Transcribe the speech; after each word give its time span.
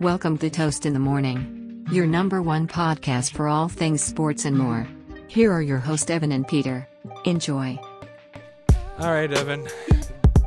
Welcome 0.00 0.36
to 0.38 0.50
Toast 0.50 0.84
in 0.84 0.92
the 0.92 0.98
Morning, 0.98 1.86
your 1.90 2.06
number 2.06 2.42
one 2.42 2.68
podcast 2.68 3.32
for 3.32 3.48
all 3.48 3.66
things 3.66 4.02
sports 4.02 4.44
and 4.44 4.54
more. 4.54 4.86
Here 5.26 5.50
are 5.50 5.62
your 5.62 5.78
hosts, 5.78 6.10
Evan 6.10 6.32
and 6.32 6.46
Peter. 6.46 6.86
Enjoy. 7.24 7.78
All 8.98 9.10
right, 9.10 9.32
Evan. 9.32 9.66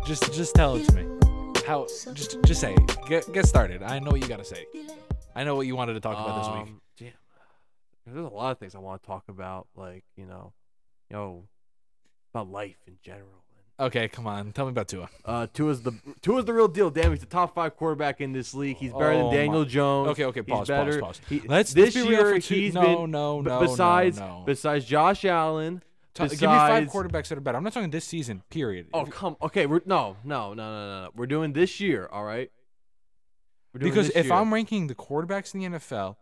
Just 0.06 0.32
just 0.34 0.54
tell 0.54 0.76
it 0.76 0.86
to 0.90 0.94
me. 0.94 1.62
How 1.66 1.88
just 2.14 2.38
just 2.44 2.62
say 2.62 2.76
it. 2.76 2.98
Get 3.08 3.34
get 3.34 3.48
started. 3.48 3.82
I 3.82 3.98
know 3.98 4.12
what 4.12 4.22
you 4.22 4.28
got 4.28 4.38
to 4.38 4.46
say. 4.46 4.68
I 5.36 5.44
know 5.44 5.56
what 5.56 5.66
you 5.66 5.76
wanted 5.76 5.96
to 5.96 6.00
talk 6.00 6.14
about 6.14 6.44
this 6.44 6.54
week. 6.54 6.68
Um, 6.68 6.82
Damn. 7.00 7.12
There's 8.06 8.26
a 8.26 8.30
lot 8.30 8.52
of 8.52 8.60
things 8.60 8.76
I 8.76 8.80
want 8.80 9.02
to 9.02 9.08
talk 9.08 9.24
about, 9.30 9.68
like 9.76 10.04
you 10.16 10.28
know, 10.28 10.54
you 11.10 11.16
know, 11.16 11.48
about 12.36 12.52
life 12.52 12.78
in 12.86 12.98
general. 13.02 13.44
Okay, 13.80 14.08
come 14.10 14.28
on. 14.28 14.52
Tell 14.52 14.66
me 14.66 14.72
about 14.72 14.90
Tua. 14.90 15.10
Uh, 15.24 15.48
Tua's 15.54 15.82
the 15.82 15.94
Tua's 16.22 16.44
the 16.46 16.54
real 16.54 16.68
deal. 16.68 16.90
Damn, 16.90 17.12
he's 17.12 17.22
the 17.22 17.26
top 17.26 17.56
five 17.56 17.78
quarterback 17.78 18.20
in 18.20 18.34
this 18.34 18.54
league. 18.54 18.76
He's 18.78 18.92
better 18.92 19.12
Oh, 19.14 19.30
than 19.30 19.38
Daniel 19.40 19.62
my- 19.62 19.68
Jones. 19.68 20.10
Okay, 20.10 20.26
okay, 20.26 20.42
He's 20.46 20.54
pause, 20.54 20.68
better. 20.68 21.00
pause, 21.00 21.20
pause. 21.20 21.22
He- 21.30 21.40
Let's- 21.48 21.74
this 21.74 21.96
let's 21.96 21.96
be 21.96 22.02
real 22.02 22.12
year 22.12 22.36
for 22.36 22.40
two- 22.42 22.56
he's 22.56 22.74
no, 22.74 22.82
been 22.82 23.12
no, 23.12 23.42
b- 23.42 23.50
no, 23.50 23.60
besides 23.62 24.20
no, 24.20 24.40
no. 24.40 24.44
besides 24.46 24.84
Josh 24.86 25.24
Allen. 25.24 25.82
T- 26.14 26.24
give 26.28 26.42
me 26.42 26.48
five 26.48 26.88
quarterbacks 26.90 27.30
that 27.30 27.38
are 27.38 27.42
better. 27.42 27.58
I'm 27.58 27.64
not 27.64 27.72
talking 27.72 27.90
this 27.92 28.04
season. 28.04 28.44
Period. 28.50 28.88
Oh 28.94 29.06
come. 29.06 29.38
Okay, 29.42 29.66
we're 29.66 29.82
no 29.86 30.18
no 30.26 30.54
no 30.54 30.72
no 30.72 30.88
no 30.88 31.04
no. 31.06 31.10
We're 31.16 31.28
doing 31.28 31.54
this 31.54 31.80
year. 31.80 32.10
All 32.12 32.26
right. 32.26 32.52
We're 33.74 33.80
doing 33.80 33.92
because 33.94 34.08
this 34.08 34.18
if 34.18 34.26
year. 34.26 34.34
I'm 34.34 34.54
ranking 34.54 34.88
the 34.88 34.96
quarterbacks 34.96 35.54
in 35.54 35.62
the 35.62 35.78
NFL, 35.80 36.18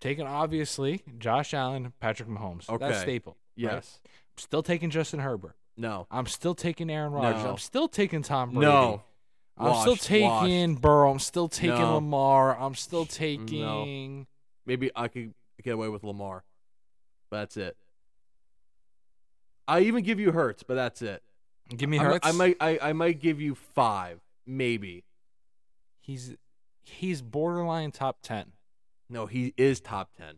taking 0.00 0.26
obviously 0.26 1.02
Josh 1.18 1.52
Allen, 1.52 1.92
Patrick 2.00 2.28
Mahomes. 2.30 2.66
That's 2.66 2.82
Okay. 2.82 2.94
staple. 2.94 3.32
right? 3.58 3.72
yes 3.74 4.00
still 4.36 4.62
taking 4.62 4.88
Justin 4.90 5.20
Herbert. 5.20 5.54
No 5.76 6.06
I'm 6.10 6.26
still 6.26 6.54
taking 6.54 6.90
Aaron 6.90 7.12
Rodgers. 7.12 7.42
No. 7.42 7.50
I'm 7.50 7.58
still 7.58 7.88
taking 7.88 8.22
Tom 8.22 8.50
Brady. 8.52 8.66
no 8.66 9.02
I'm 9.56 9.80
still 9.80 9.92
Washed, 9.92 10.04
taking 10.04 10.74
Burrow. 10.76 11.10
I'm 11.12 11.18
still 11.20 11.48
taking 11.48 11.76
No. 11.78 11.94
Lamar. 11.94 12.58
I'm 12.58 12.74
still 12.74 13.06
taking. 13.06 14.26
maybe 14.66 14.90
I 14.96 15.08
could 15.08 15.32
get 15.62 15.74
away 15.74 15.88
with 15.88 16.02
Lamar, 16.02 16.42
but 17.30 17.38
that's 17.38 17.56
it. 17.56 17.76
I 19.66 19.80
even 19.80 20.02
give 20.02 20.18
you 20.20 20.32
Hurts, 20.32 20.62
but 20.62 20.74
that's 20.74 21.02
it. 21.02 21.22
Give 21.74 21.88
me 21.88 21.98
I 21.98 22.02
mi- 22.02 22.08
Hurts. 22.08 22.26
I, 22.26 22.32
might 22.32 22.56
I, 22.60 22.78
I 22.82 22.92
might 22.92 23.20
give 23.20 23.40
you 23.40 23.54
five, 23.54 24.20
maybe. 24.46 25.04
He's 26.00 26.34
he's 26.82 27.22
borderline 27.22 27.92
top 27.92 28.18
ten. 28.22 28.52
No, 29.08 29.26
he 29.26 29.54
is 29.56 29.80
top 29.80 30.10
ten. 30.18 30.36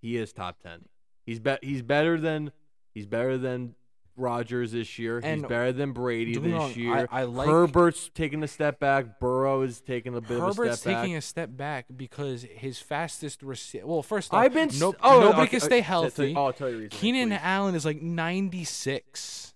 He 0.00 0.16
is 0.16 0.32
top 0.32 0.58
ten. 0.62 0.84
He's 1.24 1.40
be, 1.40 1.56
he's 1.62 1.82
better 1.82 2.18
than 2.20 2.52
he's 2.94 3.06
better 3.06 3.38
than 3.38 3.74
Rodgers 4.16 4.72
this 4.72 4.98
year. 4.98 5.20
he's 5.20 5.42
better 5.42 5.72
than 5.72 5.92
Brady 5.92 6.34
don't 6.34 6.42
get 6.44 6.46
me 6.48 6.52
this 6.52 6.58
wrong, 6.60 6.74
year. 6.74 7.08
I- 7.10 7.20
I 7.20 7.24
like- 7.24 7.48
Herbert's 7.48 8.10
taking 8.14 8.42
a 8.42 8.48
step 8.48 8.78
back. 8.78 9.18
Burrow 9.20 9.62
is 9.62 9.80
taking 9.80 10.14
a 10.14 10.20
bit 10.20 10.38
Herbert's 10.38 10.40
of 10.40 10.48
a 10.48 10.50
step 10.50 10.58
back. 10.58 10.58
Herbert's 10.58 10.82
taking 10.82 11.16
a 11.16 11.20
step 11.22 11.56
back 11.56 11.86
because 11.96 12.42
his 12.42 12.78
fastest 12.78 13.42
receiver. 13.42 13.86
Well, 13.86 14.02
first 14.02 14.32
off, 14.34 14.38
I've 14.40 14.52
been 14.52 14.70
no- 14.78 14.94
oh, 15.02 15.20
nobody 15.20 15.42
okay, 15.42 15.48
can 15.50 15.62
uh, 15.62 15.64
stay 15.64 15.80
healthy. 15.80 16.34
oh, 16.36 16.46
I'll 16.46 16.52
tell 16.52 16.68
you 16.68 16.76
reason, 16.76 16.90
Keenan 16.90 17.30
please. 17.30 17.38
Allen 17.42 17.74
is 17.74 17.84
like 17.84 18.02
96. 18.02 19.54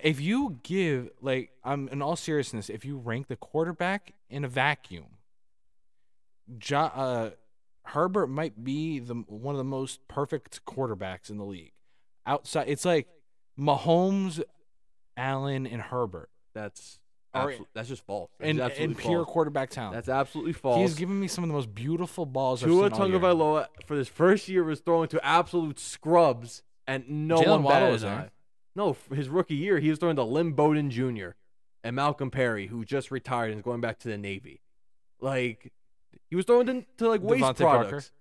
If 0.00 0.20
you 0.20 0.60
give 0.62 1.10
like 1.20 1.50
I'm 1.64 1.88
in 1.88 2.00
all 2.00 2.14
seriousness, 2.14 2.70
if 2.70 2.84
you 2.84 2.96
rank 2.98 3.26
the 3.26 3.34
quarterback 3.36 4.14
in 4.30 4.44
a 4.44 4.48
vacuum, 4.48 5.06
jo- 6.56 6.78
uh, 6.78 7.30
Herbert 7.84 8.28
might 8.28 8.62
be 8.62 8.98
the 9.00 9.14
one 9.14 9.54
of 9.54 9.58
the 9.58 9.64
most 9.64 10.06
perfect 10.08 10.64
quarterbacks 10.66 11.30
in 11.30 11.36
the 11.38 11.44
league. 11.44 11.72
Outside, 12.26 12.68
it's 12.68 12.84
like 12.84 13.08
Mahomes, 13.58 14.40
Allen, 15.16 15.66
and 15.66 15.82
Herbert, 15.82 16.30
That's 16.54 17.00
Are- 17.34 17.48
absolu- 17.50 17.66
that's 17.74 17.88
just 17.88 18.04
false. 18.06 18.30
That's 18.38 18.50
and 18.50 18.60
absolutely 18.60 18.84
and 18.84 18.98
pure 18.98 19.24
false. 19.24 19.32
quarterback 19.32 19.70
talent. 19.70 19.94
That's 19.94 20.08
absolutely 20.08 20.52
false. 20.54 20.78
He's 20.78 20.94
given 20.98 21.18
me 21.20 21.28
some 21.28 21.44
of 21.44 21.48
the 21.48 21.54
most 21.54 21.74
beautiful 21.74 22.24
balls. 22.26 22.62
I've 22.62 22.68
Tua 22.68 22.90
seen 22.90 23.00
all 23.00 23.08
year. 23.08 23.18
Tagovailoa 23.18 23.66
for 23.86 23.96
this 23.96 24.08
first 24.08 24.48
year 24.48 24.64
was 24.64 24.80
throwing 24.80 25.08
to 25.08 25.24
absolute 25.24 25.78
scrubs, 25.78 26.62
and 26.86 27.08
no 27.28 27.36
Jalen 27.40 27.46
one 27.48 27.62
Waddle 27.64 27.80
batted 27.80 27.92
was 27.92 28.02
an 28.04 28.08
there. 28.10 28.18
eye. 28.20 28.30
No, 28.76 28.90
f- 28.90 29.08
his 29.10 29.28
rookie 29.28 29.56
year, 29.56 29.78
he 29.80 29.90
was 29.90 29.98
throwing 29.98 30.16
to 30.16 30.22
Lynn 30.22 30.52
Bowden 30.52 30.90
Jr. 30.90 31.30
and 31.84 31.96
Malcolm 31.96 32.30
Perry, 32.30 32.68
who 32.68 32.84
just 32.84 33.10
retired 33.10 33.50
and 33.50 33.58
is 33.58 33.62
going 33.62 33.80
back 33.80 33.98
to 34.00 34.08
the 34.08 34.16
Navy. 34.18 34.60
Like, 35.20 35.72
he 36.30 36.36
was 36.36 36.44
throwing 36.44 36.66
to, 36.66 36.84
to 36.98 37.08
like 37.08 37.22
waste 37.22 37.42
DeVante 37.42 37.58
Parker? 37.58 37.84
products. 37.88 38.12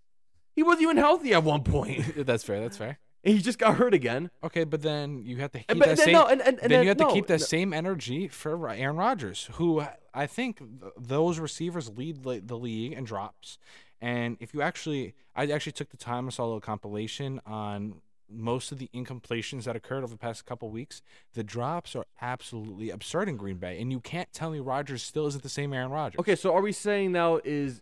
He 0.56 0.64
wasn't 0.64 0.82
even 0.84 0.98
healthy 0.98 1.34
at 1.34 1.44
one 1.44 1.64
point, 1.64 2.04
that's 2.26 2.44
fair. 2.44 2.60
That's 2.60 2.78
fair. 2.78 2.98
And 3.28 3.36
he 3.36 3.42
just 3.42 3.60
got 3.60 3.76
hurt 3.76 3.94
again. 3.94 4.32
Okay, 4.42 4.64
but 4.64 4.82
then 4.82 5.22
you 5.26 5.36
have 5.38 5.52
to 5.52 5.58
keep 5.58 5.68
but 5.68 5.80
that 5.80 5.98
then, 5.98 5.98
same. 5.98 6.14
no, 6.14 6.28
and, 6.28 6.42
and, 6.42 6.60
and 6.62 6.72
then, 6.72 6.84
you 6.84 6.88
have 6.88 6.98
to 6.98 7.12
keep 7.12 7.28
that 7.28 7.42
no. 7.42 7.46
same 7.46 7.74
energy 7.74 8.30
for 8.30 8.70
Aaron 8.70 8.96
Rodgers, 8.96 9.50
who 9.54 9.84
I 10.14 10.28
think 10.28 10.60
th- 10.60 10.94
those 10.98 11.38
receivers 11.38 11.90
lead 11.90 12.24
the, 12.24 12.42
the 12.44 12.58
league 12.58 12.94
in 12.94 13.04
drops. 13.04 13.58
And 14.00 14.38
if 14.40 14.54
you 14.54 14.62
actually, 14.62 15.14
I 15.36 15.46
actually 15.48 15.74
took 15.74 15.90
the 15.90 15.98
time, 15.98 16.24
and 16.24 16.34
saw 16.34 16.44
a 16.44 16.46
little 16.46 16.62
compilation 16.62 17.42
on 17.46 17.96
most 18.30 18.72
of 18.72 18.78
the 18.78 18.90
incompletions 18.94 19.66
that 19.66 19.76
occurred 19.76 20.04
over 20.04 20.14
the 20.14 20.18
past 20.18 20.46
couple 20.46 20.70
weeks. 20.70 21.02
The 21.34 21.44
drops 21.44 21.98
are 21.98 22.06
absolutely 22.22 22.92
absurd 22.92 23.28
in 23.28 23.36
Green 23.36 23.58
Bay, 23.58 23.82
and 23.82 23.92
you 23.92 24.00
can't 24.00 24.32
tell 24.32 24.52
me 24.52 24.60
Rodgers 24.60 25.04
still 25.04 25.28
isn't 25.28 25.44
the 25.44 25.50
same 25.50 25.74
Aaron 25.74 25.92
Rodgers. 25.92 26.20
Okay, 26.20 26.36
so 26.38 26.54
are 26.54 26.62
we 26.62 26.72
saying 26.72 27.12
now 27.12 27.42
is 27.44 27.82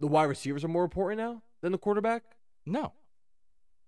the 0.00 0.08
wide 0.08 0.24
receivers 0.24 0.64
are 0.64 0.68
more 0.68 0.82
important 0.82 1.20
now 1.20 1.42
than 1.60 1.70
the 1.70 1.78
quarterback? 1.78 2.24
no. 2.66 2.92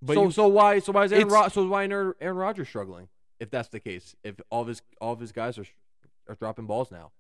But 0.05 0.15
so 0.15 0.25
you, 0.25 0.31
so 0.31 0.49
why 0.49 0.79
so 0.81 0.93
why 0.93 1.05
is 1.05 1.13
Aaron 1.13 1.29
Rod- 1.29 1.53
so 1.53 1.67
why 1.67 1.87
Aaron, 1.87 2.15
Aaron 2.21 2.37
Rodgers 2.37 2.69
struggling? 2.69 3.09
If 3.41 3.51
that's 3.51 3.69
the 3.69 3.81
case, 3.81 4.15
if 4.23 4.37
all 4.51 4.63
of 4.63 4.69
his 4.69 4.83
all 5.01 5.13
of 5.13 5.21
his 5.21 5.33
guys 5.33 5.59
are 5.59 5.67
are 6.29 6.35
dropping 6.35 6.67
balls 6.67 6.91
now. 6.91 7.13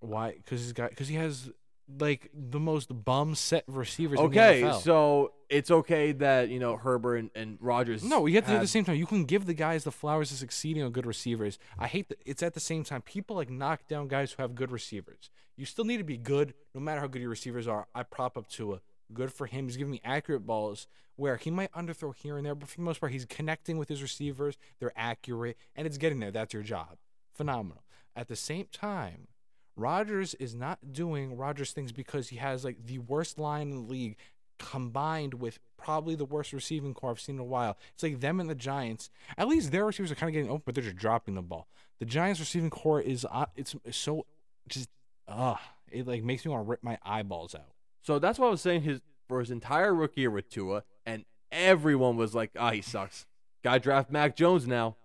why? 0.00 0.32
Because 0.32 0.60
he's 0.60 0.72
got 0.72 0.90
because 0.90 1.08
he 1.08 1.16
has 1.16 1.50
like 1.98 2.30
the 2.32 2.58
most 2.60 3.04
bum 3.04 3.34
set 3.34 3.64
receivers. 3.66 4.18
Okay, 4.18 4.60
in 4.60 4.66
the 4.66 4.72
NFL. 4.72 4.80
so 4.80 5.32
it's 5.50 5.70
okay 5.70 6.12
that 6.12 6.48
you 6.48 6.58
know 6.58 6.76
Herbert 6.76 7.16
and, 7.16 7.30
and 7.34 7.58
Rodgers. 7.60 8.02
No, 8.02 8.26
you 8.26 8.36
have 8.36 8.44
to 8.44 8.50
do 8.50 8.56
at 8.56 8.60
the 8.62 8.66
same 8.66 8.84
time. 8.84 8.96
You 8.96 9.06
can 9.06 9.24
give 9.24 9.46
the 9.46 9.54
guys 9.54 9.84
the 9.84 9.92
flowers 9.92 10.32
of 10.32 10.38
succeeding 10.38 10.82
on 10.82 10.90
good 10.92 11.06
receivers. 11.06 11.58
I 11.78 11.86
hate 11.86 12.08
that 12.08 12.18
it's 12.24 12.42
at 12.42 12.54
the 12.54 12.60
same 12.60 12.84
time. 12.84 13.02
People 13.02 13.36
like 13.36 13.50
knock 13.50 13.86
down 13.86 14.08
guys 14.08 14.32
who 14.32 14.42
have 14.42 14.54
good 14.54 14.70
receivers. 14.72 15.30
You 15.56 15.66
still 15.66 15.84
need 15.84 15.98
to 15.98 16.04
be 16.04 16.16
good, 16.16 16.54
no 16.74 16.80
matter 16.80 17.00
how 17.00 17.06
good 17.06 17.20
your 17.22 17.30
receivers 17.30 17.68
are. 17.68 17.86
I 17.94 18.02
prop 18.02 18.36
up 18.36 18.48
Tua. 18.48 18.80
Good 19.12 19.32
for 19.32 19.46
him. 19.46 19.66
He's 19.66 19.76
giving 19.76 19.92
me 19.92 20.00
accurate 20.04 20.46
balls 20.46 20.86
where 21.16 21.36
he 21.36 21.50
might 21.50 21.72
underthrow 21.72 22.14
here 22.14 22.36
and 22.36 22.44
there, 22.44 22.54
but 22.54 22.68
for 22.68 22.76
the 22.76 22.82
most 22.82 23.00
part, 23.00 23.12
he's 23.12 23.24
connecting 23.24 23.78
with 23.78 23.88
his 23.88 24.02
receivers. 24.02 24.56
They're 24.80 24.92
accurate, 24.96 25.56
and 25.76 25.86
it's 25.86 25.98
getting 25.98 26.20
there. 26.20 26.30
That's 26.30 26.54
your 26.54 26.62
job. 26.62 26.96
Phenomenal. 27.32 27.84
At 28.16 28.28
the 28.28 28.36
same 28.36 28.66
time, 28.72 29.28
Rodgers 29.76 30.34
is 30.34 30.54
not 30.54 30.92
doing 30.92 31.36
Rodgers 31.36 31.72
things 31.72 31.92
because 31.92 32.28
he 32.28 32.36
has 32.36 32.64
like 32.64 32.86
the 32.86 32.98
worst 32.98 33.38
line 33.38 33.70
in 33.70 33.76
the 33.76 33.92
league 33.92 34.16
combined 34.58 35.34
with 35.34 35.58
probably 35.76 36.14
the 36.14 36.24
worst 36.24 36.52
receiving 36.52 36.94
core 36.94 37.10
I've 37.10 37.20
seen 37.20 37.36
in 37.36 37.40
a 37.40 37.44
while. 37.44 37.76
It's 37.92 38.02
like 38.02 38.20
them 38.20 38.40
and 38.40 38.48
the 38.48 38.54
Giants. 38.54 39.10
At 39.36 39.48
least 39.48 39.72
their 39.72 39.84
receivers 39.84 40.12
are 40.12 40.14
kind 40.14 40.30
of 40.30 40.34
getting 40.34 40.50
open, 40.50 40.62
but 40.64 40.74
they're 40.74 40.84
just 40.84 40.96
dropping 40.96 41.34
the 41.34 41.42
ball. 41.42 41.68
The 41.98 42.04
Giants 42.04 42.40
receiving 42.40 42.70
core 42.70 43.00
is 43.00 43.26
uh, 43.30 43.46
it's 43.56 43.74
so 43.90 44.26
just 44.68 44.88
ah, 45.28 45.60
it 45.90 46.06
like 46.06 46.22
makes 46.22 46.44
me 46.44 46.52
want 46.52 46.64
to 46.64 46.70
rip 46.70 46.82
my 46.82 46.98
eyeballs 47.02 47.54
out. 47.54 47.73
So 48.04 48.18
that's 48.18 48.38
why 48.38 48.46
I 48.46 48.50
was 48.50 48.60
saying. 48.60 48.82
His 48.82 49.00
for 49.26 49.40
his 49.40 49.50
entire 49.50 49.94
rookie 49.94 50.20
year 50.20 50.30
with 50.30 50.50
Tua, 50.50 50.84
and 51.06 51.24
everyone 51.50 52.16
was 52.16 52.34
like, 52.34 52.50
"Ah, 52.58 52.70
he 52.70 52.82
sucks." 52.82 53.26
Guy 53.62 53.78
draft 53.78 54.10
Mac 54.10 54.36
Jones 54.36 54.66
now. 54.66 54.96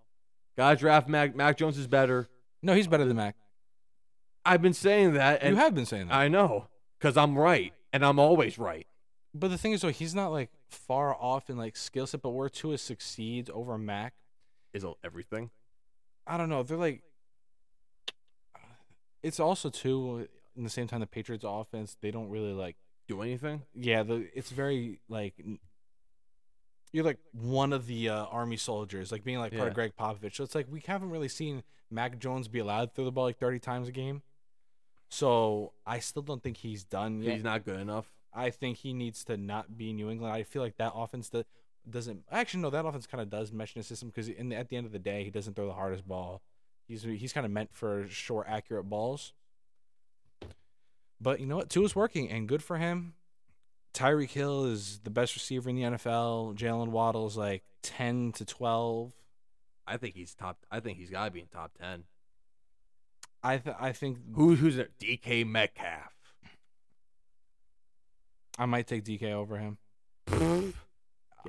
Guy 0.57 0.75
draft 0.75 1.07
Mac. 1.07 1.33
Mac 1.33 1.57
Jones 1.57 1.77
is 1.77 1.87
better. 1.87 2.27
No, 2.61 2.73
he's 2.73 2.87
better 2.87 3.05
than 3.05 3.15
Mac. 3.15 3.37
I've 4.45 4.61
been 4.61 4.73
saying 4.73 5.13
that, 5.13 5.41
and 5.41 5.55
you 5.55 5.61
have 5.61 5.73
been 5.73 5.85
saying 5.85 6.09
that. 6.09 6.13
I 6.13 6.27
know 6.27 6.67
because 6.99 7.15
I'm 7.15 7.37
right, 7.37 7.73
and 7.93 8.05
I'm 8.05 8.19
always 8.19 8.57
right. 8.57 8.85
but 9.33 9.49
the 9.49 9.57
thing 9.57 9.71
is 9.71 9.81
though, 9.81 9.89
he's 9.89 10.13
not 10.13 10.31
like 10.31 10.49
far 10.67 11.15
off 11.15 11.49
in 11.49 11.57
like 11.57 11.77
skill 11.77 12.05
set, 12.05 12.21
but 12.21 12.31
where 12.31 12.49
Tua 12.49 12.77
succeeds 12.77 13.49
over 13.53 13.77
Mac, 13.77 14.13
Is 14.73 14.85
everything? 15.03 15.51
I 16.27 16.35
don't 16.37 16.49
know. 16.49 16.63
They're 16.63 16.77
like, 16.77 17.01
it's 19.23 19.39
also 19.39 19.69
too 19.69 20.27
in 20.55 20.63
the 20.63 20.69
same 20.69 20.87
time 20.87 20.99
the 20.99 21.07
Patriots 21.07 21.45
offense 21.47 21.95
they 22.01 22.11
don't 22.11 22.29
really 22.29 22.53
like. 22.53 22.75
Do 23.09 23.21
anything? 23.23 23.63
Yeah, 23.73 24.03
the 24.03 24.29
it's 24.35 24.51
very 24.51 25.01
like 25.09 25.33
you're 26.93 27.03
like 27.03 27.17
one 27.33 27.73
of 27.73 27.87
the 27.87 28.09
uh, 28.09 28.25
army 28.25 28.55
soldiers, 28.55 29.11
like 29.11 29.23
being 29.23 29.39
like 29.39 29.51
part 29.51 29.63
Yeah. 29.63 29.67
of 29.69 29.73
Gregg 29.73 29.93
Popovich. 29.99 30.35
So 30.35 30.43
it's 30.43 30.53
like 30.55 30.67
we 30.69 30.81
haven't 30.85 31.09
really 31.09 31.27
seen 31.27 31.63
Mac 31.91 32.19
Jones 32.19 32.47
be 32.47 32.59
allowed 32.59 32.85
to 32.89 32.91
throw 32.95 33.05
the 33.05 33.11
ball 33.11 33.25
like 33.25 33.37
30 33.39 33.59
times 33.59 33.87
a 33.87 33.91
game. 33.91 34.21
So 35.09 35.73
I 35.85 35.99
still 35.99 36.21
don't 36.21 36.41
think 36.43 36.57
he's 36.57 36.83
done 36.83 37.21
yet. 37.21 37.33
He's 37.33 37.43
not 37.43 37.65
good 37.65 37.79
enough. 37.79 38.11
I 38.33 38.51
think 38.51 38.77
he 38.77 38.93
needs 38.93 39.23
to 39.25 39.37
not 39.37 39.75
be 39.75 39.91
New 39.91 40.09
England. 40.11 40.31
I 40.33 40.43
feel 40.43 40.61
like 40.61 40.77
that 40.77 40.93
offense 40.95 41.29
that 41.29 41.47
doesn't 41.89 42.21
actually 42.31 42.61
no 42.61 42.69
that 42.69 42.85
offense 42.85 43.07
kind 43.07 43.21
of 43.21 43.29
does 43.31 43.51
mesh 43.51 43.75
in 43.75 43.79
the 43.79 43.83
system 43.83 44.09
because 44.09 44.27
in 44.27 44.49
the, 44.49 44.55
at 44.55 44.69
the 44.69 44.77
end 44.77 44.85
of 44.85 44.91
the 44.91 44.99
day 44.99 45.23
he 45.23 45.31
doesn't 45.31 45.55
throw 45.55 45.65
the 45.65 45.73
hardest 45.73 46.07
ball. 46.07 46.41
He's 46.87 47.01
he's 47.03 47.33
kind 47.33 47.45
of 47.45 47.51
meant 47.51 47.69
for 47.73 48.05
short, 48.07 48.45
accurate 48.47 48.87
balls. 48.87 49.33
But 51.21 51.39
you 51.39 51.45
know 51.45 51.57
what? 51.57 51.69
Tua 51.69 51.85
is 51.85 51.95
working 51.95 52.29
and 52.29 52.47
good 52.47 52.63
for 52.63 52.77
him. 52.77 53.13
Tyreek 53.93 54.29
Hill 54.29 54.65
is 54.65 54.99
the 55.03 55.09
best 55.09 55.35
receiver 55.35 55.69
in 55.69 55.75
the 55.75 55.81
NFL. 55.83 56.55
Jalen 56.55 56.89
Waddle's 56.89 57.35
like 57.35 57.63
ten 57.81 58.31
to 58.33 58.45
twelve. 58.45 59.13
I 59.87 59.97
think 59.97 60.15
he's 60.15 60.35
top. 60.35 60.57
I 60.71 60.79
think 60.79 60.97
he's 60.97 61.09
got 61.09 61.25
to 61.25 61.31
be 61.31 61.39
in 61.39 61.47
top 61.47 61.71
ten. 61.79 62.03
I 63.43 63.57
th- 63.57 63.75
I 63.79 63.91
think 63.91 64.19
Who 64.35 64.55
who's 64.55 64.75
there? 64.75 64.89
DK 64.99 65.45
Metcalf. 65.45 66.13
I 68.57 68.65
might 68.65 68.87
take 68.87 69.05
DK 69.05 69.31
over 69.31 69.57
him. 69.57 69.77
Get 70.27 70.37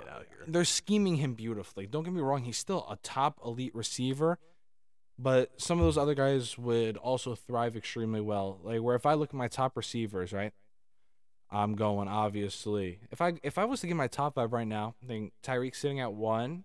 out 0.08 0.22
of 0.22 0.28
here. 0.28 0.44
They're 0.46 0.64
scheming 0.64 1.17
him 1.17 1.34
beautifully. 1.34 1.87
Don't 1.87 2.05
get 2.05 2.12
me 2.12 2.20
wrong; 2.20 2.44
he's 2.44 2.56
still 2.56 2.87
a 2.88 2.96
top 3.02 3.40
elite 3.44 3.75
receiver, 3.75 4.38
but 5.22 5.61
some 5.61 5.78
of 5.78 5.84
those 5.84 5.99
other 5.99 6.14
guys 6.14 6.56
would 6.56 6.96
also 6.96 7.34
thrive 7.34 7.76
extremely 7.76 8.20
well. 8.20 8.58
Like 8.62 8.81
where 8.81 8.96
if 8.96 9.05
I 9.05 9.14
look 9.14 9.31
at 9.31 9.34
my 9.34 9.49
top 9.49 9.76
receivers, 9.76 10.32
right? 10.32 10.52
I'm 11.50 11.75
going 11.75 12.08
obviously. 12.08 13.00
If 13.11 13.20
I 13.20 13.34
if 13.43 13.58
I 13.58 13.64
was 13.64 13.81
to 13.81 13.87
get 13.87 13.96
my 13.96 14.06
top 14.06 14.37
five 14.37 14.52
right 14.52 14.67
now, 14.67 14.94
I 15.02 15.06
think 15.06 15.32
Tyreek 15.43 15.76
sitting 15.76 16.00
at 16.00 16.12
one, 16.12 16.64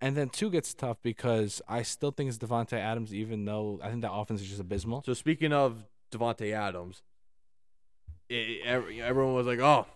and 0.00 0.16
then 0.16 0.28
two 0.28 0.50
gets 0.50 0.74
tough 0.74 0.98
because 1.02 1.60
I 1.68 1.82
still 1.82 2.12
think 2.12 2.28
it's 2.28 2.38
Davante 2.38 2.74
Adams, 2.74 3.12
even 3.12 3.44
though 3.46 3.80
I 3.82 3.88
think 3.88 4.02
that 4.02 4.12
offense 4.12 4.40
is 4.42 4.48
just 4.48 4.60
abysmal. 4.60 5.02
So 5.04 5.14
speaking 5.14 5.52
of 5.52 5.86
Davante 6.12 6.52
Adams, 6.52 7.02
it, 8.28 8.60
every, 8.64 9.02
everyone 9.02 9.34
was 9.34 9.46
like, 9.46 9.60
"Oh, 9.60 9.86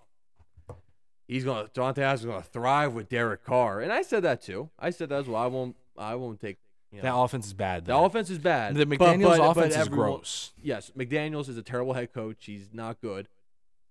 he's 1.29 1.45
gonna 1.45 1.69
Davante 1.69 1.99
Adams 1.99 2.21
is 2.21 2.27
gonna 2.27 2.43
thrive 2.43 2.95
with 2.95 3.09
Derek 3.09 3.45
Carr," 3.45 3.81
and 3.81 3.93
I 3.93 4.03
said 4.03 4.25
that 4.25 4.43
too. 4.43 4.71
I 4.79 4.91
said 4.91 5.11
that 5.11 5.21
as 5.21 5.29
well. 5.29 5.41
I 5.41 5.47
won't. 5.47 5.77
I 5.97 6.15
won't 6.15 6.41
take. 6.41 6.57
Know, 6.93 7.01
That 7.03 7.15
offense 7.17 7.47
is 7.47 7.55
bad. 7.55 7.85
the 7.87 7.93
though. 7.95 8.05
offense 8.05 8.29
is 8.29 8.39
bad. 8.39 8.75
The 8.75 8.85
McDaniel's 8.85 9.23
but- 9.23 9.39
but 9.39 9.51
offense 9.51 9.75
is 9.75 9.81
everyone- 9.81 10.09
gross. 10.11 10.53
Yes, 10.63 10.91
McDaniel's 10.97 11.49
is 11.49 11.57
a 11.57 11.63
terrible 11.63 11.95
head 11.95 12.13
coach. 12.13 12.45
He's 12.45 12.69
not 12.73 13.01
good. 13.01 13.29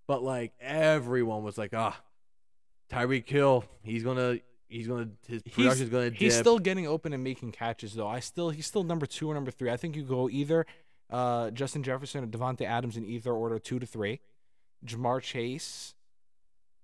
But 0.07 0.21
like 0.24 0.53
everyone 0.59 1.42
was 1.44 1.57
like, 1.57 1.74
"Ah, 1.74 2.00
Tyreek 2.92 3.27
Hill, 3.27 3.63
he's 3.81 4.03
gonna, 4.03 4.39
he's 4.68 4.88
gonna, 4.88 5.09
his 5.27 5.42
production's 5.44 5.89
gonna 5.89 6.09
dip." 6.09 6.19
He's 6.19 6.38
still 6.38 6.59
getting 6.59 6.86
open 6.86 7.13
and 7.13 7.24
making 7.24 7.53
catches 7.53 7.94
though. 7.95 8.07
I 8.07 8.19
still 8.19 8.50
he's 8.50 8.68
still 8.68 8.83
number 8.83 9.06
two 9.06 9.30
or 9.31 9.33
number 9.33 9.51
three. 9.51 9.71
I 9.71 9.77
think 9.77 9.95
you 9.95 10.03
go 10.03 10.30
either 10.30 10.65
uh, 11.09 11.50
Justin 11.51 11.81
Jefferson 11.83 12.24
or 12.24 12.27
Davante 12.27 12.62
Adams 12.65 12.98
in 12.98 13.06
either 13.06 13.31
order, 13.31 13.57
two 13.57 13.80
to 13.80 13.86
three. 13.86 14.19
Ja'Marr 14.86 15.21
Chase, 15.21 15.94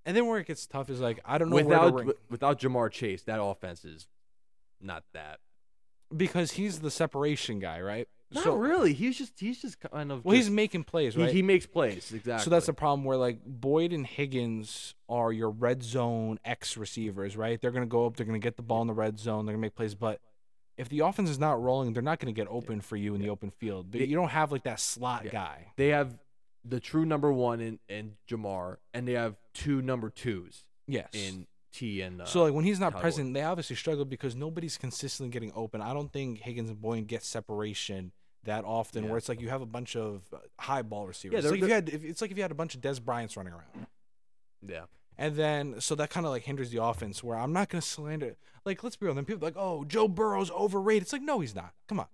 and 0.05 0.15
then 0.15 0.27
where 0.27 0.39
it 0.39 0.47
gets 0.47 0.65
tough 0.67 0.89
is 0.89 0.99
like 1.01 1.19
I 1.25 1.37
don't 1.37 1.49
know 1.49 1.55
without 1.57 2.05
without 2.29 2.59
Ja'Marr 2.59 2.91
Chase, 2.91 3.23
that 3.23 3.41
offense 3.41 3.83
is 3.85 4.07
not 4.81 5.03
that. 5.13 5.39
Because 6.15 6.51
he's 6.51 6.79
the 6.79 6.91
separation 6.91 7.59
guy, 7.59 7.81
right? 7.81 8.07
Not 8.31 8.43
so 8.43 8.55
really. 8.55 8.93
He's 8.93 9.17
just 9.17 9.39
he's 9.39 9.61
just 9.61 9.79
kind 9.79 10.11
of. 10.11 10.25
well, 10.25 10.35
he's 10.35 10.49
making 10.49 10.83
plays, 10.83 11.15
he, 11.15 11.21
right? 11.21 11.31
he 11.33 11.41
makes 11.41 11.65
plays 11.65 12.11
exactly. 12.13 12.43
So 12.43 12.49
that's 12.49 12.65
the 12.65 12.73
problem 12.73 13.05
where 13.05 13.17
like 13.17 13.39
Boyd 13.45 13.93
and 13.93 14.05
Higgins 14.05 14.95
are 15.07 15.31
your 15.31 15.49
red 15.49 15.81
zone 15.83 16.37
X 16.43 16.75
receivers, 16.75 17.37
right? 17.37 17.59
They're 17.61 17.71
gonna 17.71 17.85
go 17.85 18.05
up, 18.05 18.17
they're 18.17 18.25
gonna 18.25 18.39
get 18.39 18.57
the 18.57 18.63
ball 18.63 18.81
in 18.81 18.87
the 18.87 18.93
red 18.93 19.17
zone, 19.17 19.45
they're 19.45 19.53
gonna 19.53 19.61
make 19.61 19.75
plays. 19.75 19.95
But 19.95 20.19
if 20.77 20.89
the 20.89 20.99
offense 20.99 21.29
is 21.29 21.39
not 21.39 21.61
rolling, 21.61 21.93
they're 21.93 22.03
not 22.03 22.19
gonna 22.19 22.33
get 22.33 22.47
open 22.49 22.81
for 22.81 22.97
you 22.97 23.15
in 23.15 23.21
the 23.21 23.29
open 23.29 23.49
field. 23.49 23.91
But 23.91 23.99
They- 23.99 24.05
you 24.05 24.15
don't 24.15 24.29
have 24.29 24.51
like 24.51 24.63
that 24.63 24.79
slot 24.81 25.25
Yeah. 25.25 25.31
guy. 25.31 25.71
they 25.77 25.87
have 25.89 26.17
the 26.65 26.81
true 26.81 27.05
number 27.05 27.31
one 27.31 27.61
in, 27.61 27.79
in 27.87 28.17
Ja'Marr, 28.29 28.77
and 28.93 29.07
they 29.07 29.13
have 29.13 29.37
two 29.53 29.81
number 29.81 30.09
twos 30.09 30.63
Yes. 30.85 31.09
in 31.13 31.47
T 31.77 32.01
and. 32.01 32.21
Uh, 32.21 32.25
so 32.25 32.43
like 32.43 32.53
when 32.53 32.65
he's 32.65 32.79
not 32.79 32.99
present, 32.99 33.33
they 33.33 33.43
obviously 33.43 33.75
struggle 33.75 34.05
because 34.05 34.35
nobody's 34.35 34.77
consistently 34.77 35.31
getting 35.31 35.51
open. 35.55 35.81
I 35.81 35.93
don't 35.93 36.11
think 36.11 36.39
Higgins 36.39 36.69
and 36.69 36.81
Boyd 36.81 37.07
get 37.07 37.23
separation 37.23 38.11
that 38.43 38.63
often, 38.65 39.03
Yeah. 39.03 39.09
where 39.09 39.17
it's 39.17 39.27
like 39.29 39.41
you 39.41 39.49
have 39.49 39.61
a 39.61 39.65
bunch 39.65 39.95
of 39.95 40.21
uh, 40.33 40.37
high 40.59 40.81
ball 40.81 41.05
receivers. 41.07 41.33
Yeah, 41.33 41.39
it's, 41.39 41.51
like 41.51 41.61
if 41.61 41.67
you 41.67 41.73
had, 41.73 41.89
if, 41.89 42.03
it's 42.05 42.21
like 42.21 42.31
if 42.31 42.37
you 42.37 42.43
had 42.43 42.51
a 42.51 42.55
bunch 42.55 42.75
of 42.75 42.81
Dez 42.81 43.03
Bryants 43.03 43.35
running 43.35 43.53
around. 43.53 43.87
yeah, 44.65 44.83
And 45.17 45.35
then, 45.35 45.81
so 45.81 45.95
that 45.95 46.09
kind 46.09 46.25
of 46.25 46.31
like 46.31 46.43
hinders 46.43 46.69
the 46.69 46.81
offense. 46.81 47.23
Where 47.23 47.37
I'm 47.37 47.51
not 47.53 47.69
going 47.69 47.81
to 47.81 47.87
slander, 47.87 48.35
like, 48.65 48.83
let's 48.83 48.95
be 48.95 49.05
real. 49.05 49.15
Then 49.15 49.25
people 49.25 49.43
are 49.43 49.47
like, 49.49 49.57
oh, 49.57 49.83
Joe 49.85 50.07
Burrow's 50.07 50.49
overrated. 50.51 51.03
It's 51.03 51.13
like, 51.13 51.21
no, 51.21 51.39
he's 51.41 51.55
not. 51.55 51.73
Come 51.87 51.99
on. 51.99 52.07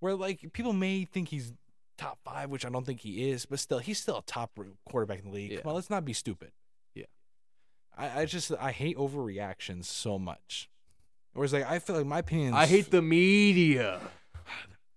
Where 0.00 0.14
like 0.14 0.52
people 0.52 0.72
may 0.72 1.04
think 1.04 1.28
he's 1.28 1.52
top 1.98 2.18
five, 2.24 2.48
which 2.50 2.64
I 2.64 2.70
don't 2.70 2.86
think 2.86 3.00
he 3.00 3.30
is, 3.30 3.44
but 3.44 3.58
still, 3.58 3.78
he's 3.80 3.98
still 3.98 4.18
a 4.18 4.22
top 4.22 4.58
quarterback 4.88 5.18
in 5.18 5.26
the 5.26 5.32
league. 5.32 5.50
Yeah. 5.52 5.60
Come 5.60 5.70
on, 5.70 5.74
let's 5.74 5.90
not 5.90 6.04
be 6.04 6.12
stupid. 6.12 6.52
I, 7.98 8.20
I 8.20 8.24
just 8.24 8.52
I 8.60 8.70
hate 8.72 8.96
overreactions 8.96 9.84
so 9.86 10.18
much. 10.18 10.70
Whereas 11.34 11.52
like 11.52 11.68
I 11.68 11.78
feel 11.80 11.96
like 11.96 12.06
my 12.06 12.20
opinion. 12.20 12.54
I 12.54 12.66
hate 12.66 12.90
the 12.90 13.02
media. 13.02 14.00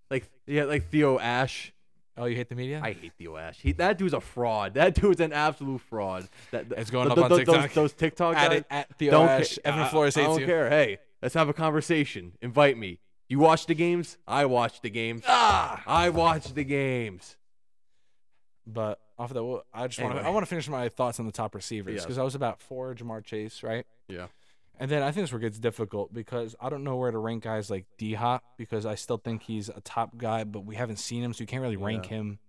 Like 0.09 0.30
yeah, 0.45 0.65
like 0.65 0.89
Theo 0.89 1.19
Ash. 1.19 1.74
Oh, 2.18 2.25
you 2.25 2.36
hate 2.36 2.50
the 2.50 2.56
media? 2.56 2.80
I 2.83 2.92
hate 2.92 3.13
Theo 3.18 3.38
Ash. 3.38 3.57
He, 3.62 3.71
that 3.74 3.98
dude's 3.98 4.13
a 4.13 4.19
fraud. 4.21 4.74
That 4.75 4.94
dude's 4.95 5.21
an 5.21 5.31
absolute 5.31 5.80
fraud. 5.81 6.27
That, 6.51 6.65
It's 6.77 6.92
going 6.92 7.07
th- 7.07 7.18
up 7.18 7.31
on 7.31 7.38
TikTok. 7.38 7.56
Those, 7.68 7.74
those 7.74 7.94
TikTok 7.94 8.36
at 8.36 8.50
guys. 8.50 8.59
it 8.59 8.65
at 8.69 8.98
Theo 9.00 9.12
don't 9.12 9.30
Ash. 9.30 9.56
ca- 9.56 9.62
Evan 9.65 9.80
I- 9.80 9.88
Flores 9.88 10.18
I, 10.18 10.19
hates 10.21 10.31
don't 10.31 10.39
you. 10.42 10.45
care. 10.45 10.69
Hey, 10.69 10.97
let's 11.21 11.33
have 11.33 11.47
a 11.50 11.54
conversation. 11.54 12.33
Invite 12.42 12.77
me. 12.77 13.00
You 13.30 13.39
watch 13.39 13.65
the 13.65 13.74
games. 13.74 14.18
I 14.27 14.45
watch 14.45 14.81
the 14.81 14.89
games. 14.89 15.24
Ah. 15.25 15.81
I 15.88 16.09
watch 16.09 16.54
the 16.54 16.65
games. 16.65 17.38
But 18.68 19.00
off 19.21 19.31
of 19.31 19.35
that, 19.35 19.62
I 19.73 19.88
just 19.88 20.00
want 20.01 20.13
to 20.13 20.18
Anyway. 20.19 20.23
I 20.29 20.29
want 20.33 20.44
to 20.44 20.50
finish 20.50 20.68
my 20.68 20.89
thoughts 20.89 21.19
on 21.19 21.25
the 21.25 21.31
top 21.31 21.56
receivers 21.56 22.01
because 22.01 22.18
I 22.18 22.23
was 22.23 22.35
about 22.35 22.62
four 22.62 22.94
Ja'Marr 22.95 23.23
Chase, 23.23 23.63
right? 23.63 23.85
Yeah. 24.07 24.27
And 24.79 24.89
then 24.89 25.03
I 25.03 25.12
think 25.12 25.23
this 25.25 25.31
where 25.31 25.39
it 25.39 25.44
gets 25.44 25.59
difficult 25.59 26.12
because 26.12 26.56
I 26.59 26.69
don't 26.69 26.83
know 26.83 26.95
where 26.97 27.12
to 27.12 27.18
rank 27.19 27.44
guys 27.44 27.69
like 27.69 27.85
D 28.00 28.13
Hop 28.15 28.44
because 28.57 28.85
I 28.85 28.95
still 28.95 29.18
think 29.18 29.44
he's 29.44 29.69
a 29.69 29.79
top 29.81 30.18
guy, 30.18 30.44
but 30.44 30.62
we 30.65 30.75
haven't 30.75 30.97
seen 30.97 31.23
him, 31.23 31.33
so 31.33 31.41
you 31.41 31.47
can't 31.47 31.62
really 31.62 31.77
rank 31.77 32.06
Yeah. 32.09 32.18
him. 32.18 32.39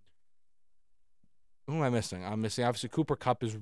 Who 1.67 1.75
am 1.77 1.83
I 1.83 1.91
missing? 1.91 2.25
I'm 2.25 2.41
missing 2.41 2.65
obviously 2.65 2.89
Cooper 2.89 3.17
Kupp 3.17 3.43
is 3.45 3.57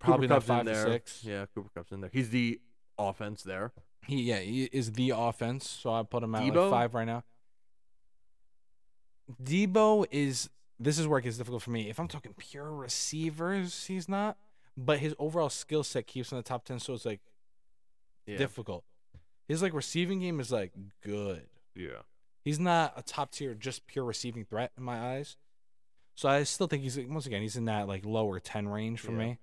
probably 0.00 0.26
Cooper 0.26 0.28
that 0.28 0.34
Kupp's 0.36 0.46
five 0.46 0.60
in 0.60 0.66
to 0.66 0.82
six. 0.82 1.22
Yeah, 1.22 1.44
Cooper 1.54 1.68
Kupp's 1.74 1.92
in 1.92 2.00
there. 2.00 2.10
He's 2.12 2.30
the 2.30 2.60
offense 2.98 3.42
there. 3.42 3.72
He 4.06 4.22
yeah 4.22 4.38
he 4.38 4.64
is 4.64 4.92
the 4.92 5.10
offense, 5.10 5.68
so 5.68 5.92
I 5.92 6.02
put 6.02 6.22
him 6.22 6.34
at 6.34 6.44
like 6.44 6.70
five 6.70 6.94
right 6.94 7.04
now. 7.06 7.24
Deebo 9.42 10.06
is 10.10 10.50
this 10.84 10.98
is 10.98 11.06
where 11.06 11.18
it 11.18 11.22
gets 11.22 11.38
difficult 11.38 11.62
for 11.62 11.70
me. 11.70 11.88
If 11.88 11.98
I'm 11.98 12.08
talking 12.08 12.34
pure 12.36 12.70
receivers, 12.72 13.86
he's 13.86 14.08
not, 14.08 14.36
but 14.76 14.98
his 14.98 15.14
overall 15.18 15.50
skill 15.50 15.82
set 15.82 16.06
keeps 16.06 16.30
in 16.32 16.36
the 16.36 16.42
top 16.42 16.64
ten, 16.64 16.78
so 16.78 16.94
it's 16.94 17.04
like 17.04 17.20
Yeah. 18.26 18.36
difficult. 18.38 18.84
His 19.48 19.62
like 19.62 19.72
receiving 19.74 20.20
game 20.20 20.40
is 20.40 20.50
like 20.52 20.72
good. 21.02 21.48
yeah. 21.74 22.02
He's 22.44 22.58
not 22.60 22.92
a 22.96 23.02
top 23.02 23.30
tier, 23.30 23.54
just 23.54 23.86
pure 23.86 24.04
receiving 24.04 24.44
threat 24.44 24.72
in 24.76 24.82
my 24.84 25.14
eyes. 25.16 25.36
So 26.14 26.28
I 26.28 26.42
still 26.44 26.66
think 26.66 26.82
he's 26.82 26.98
once 26.98 27.26
again 27.26 27.42
he's 27.42 27.56
in 27.56 27.64
that 27.66 27.88
like 27.88 28.04
lower 28.04 28.38
ten 28.40 28.68
range 28.68 29.00
for 29.00 29.12
Yeah. 29.12 29.18
me. 29.18 29.38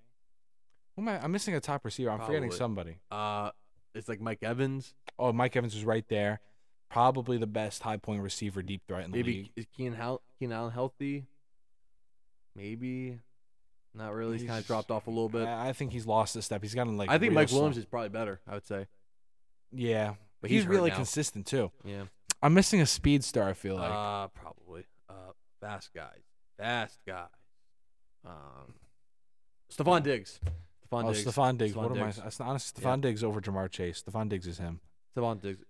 Who 0.96 1.02
am 1.02 1.08
I? 1.08 1.22
I'm 1.22 1.32
missing 1.32 1.54
a 1.54 1.60
top 1.60 1.84
receiver. 1.84 2.10
I'm 2.10 2.20
forgetting 2.20 2.50
somebody. 2.52 2.98
Uh, 3.10 3.50
it's 3.94 4.08
like 4.08 4.20
Mike 4.20 4.42
Evans. 4.42 4.94
Oh, 5.18 5.32
Mike 5.32 5.56
Evans 5.56 5.74
is 5.74 5.84
right 5.84 6.06
there. 6.08 6.40
Probably 6.90 7.38
the 7.38 7.46
best 7.46 7.82
high 7.82 7.96
point 7.96 8.22
receiver, 8.22 8.60
deep 8.62 8.82
threat 8.86 9.04
in 9.04 9.10
the 9.10 9.16
Maybe 9.18 9.32
league. 9.34 9.52
is 9.56 9.66
Keenan, 9.74 9.94
Hal- 9.94 10.20
Keenan 10.38 10.56
Allen 10.58 10.72
healthy? 10.72 11.26
Maybe. 12.54 13.18
Not 13.94 14.14
really. 14.14 14.38
He's 14.38 14.46
kind 14.46 14.58
of 14.58 14.66
dropped 14.66 14.90
off 14.90 15.06
a 15.06 15.10
little 15.10 15.28
bit. 15.28 15.46
I 15.46 15.68
I 15.68 15.72
think 15.72 15.92
he's 15.92 16.06
lost 16.06 16.34
a 16.36 16.42
step. 16.42 16.62
He's 16.62 16.74
gotten 16.74 16.96
like. 16.96 17.10
I 17.10 17.18
think 17.18 17.32
Mike 17.32 17.48
slow. 17.48 17.60
Williams 17.60 17.78
is 17.78 17.84
probably 17.84 18.08
better. 18.08 18.40
I 18.48 18.54
would 18.54 18.66
say. 18.66 18.86
Yeah, 19.74 20.14
But 20.40 20.50
he's, 20.50 20.62
he's 20.62 20.68
really 20.68 20.90
now. 20.90 20.96
consistent 20.96 21.46
too. 21.46 21.70
Yeah. 21.84 22.04
I'm 22.42 22.52
missing 22.54 22.80
a 22.80 22.86
speedster. 22.86 23.42
I 23.42 23.52
feel 23.54 23.76
like. 23.76 23.90
uh, 23.90 24.28
probably. 24.28 24.84
Uh, 25.08 25.32
fast 25.60 25.94
guys. 25.94 26.20
Fast 26.58 26.98
guys. 27.06 27.28
Um, 28.26 28.74
Stefon 29.72 30.02
Diggs. 30.02 30.40
Stefon 30.90 31.04
oh, 31.04 31.12
Diggs. 31.12 31.24
Stefon 31.24 31.58
Diggs. 31.58 31.74
Stefon 31.74 31.76
what 31.76 31.96
am 31.96 32.02
I? 32.02 32.06
Diggs. 32.06 32.16
That's 32.16 32.40
honestly 32.40 32.82
Yeah. 32.82 32.88
Stefon 32.90 33.00
Diggs 33.00 33.24
over 33.24 33.40
Ja'Marr 33.40 33.70
Chase. 33.70 34.02
Stefon 34.02 34.28
Diggs 34.28 34.46
is 34.46 34.58
him. 34.58 34.80
Stefon 35.16 35.40
Diggs. 35.40 35.64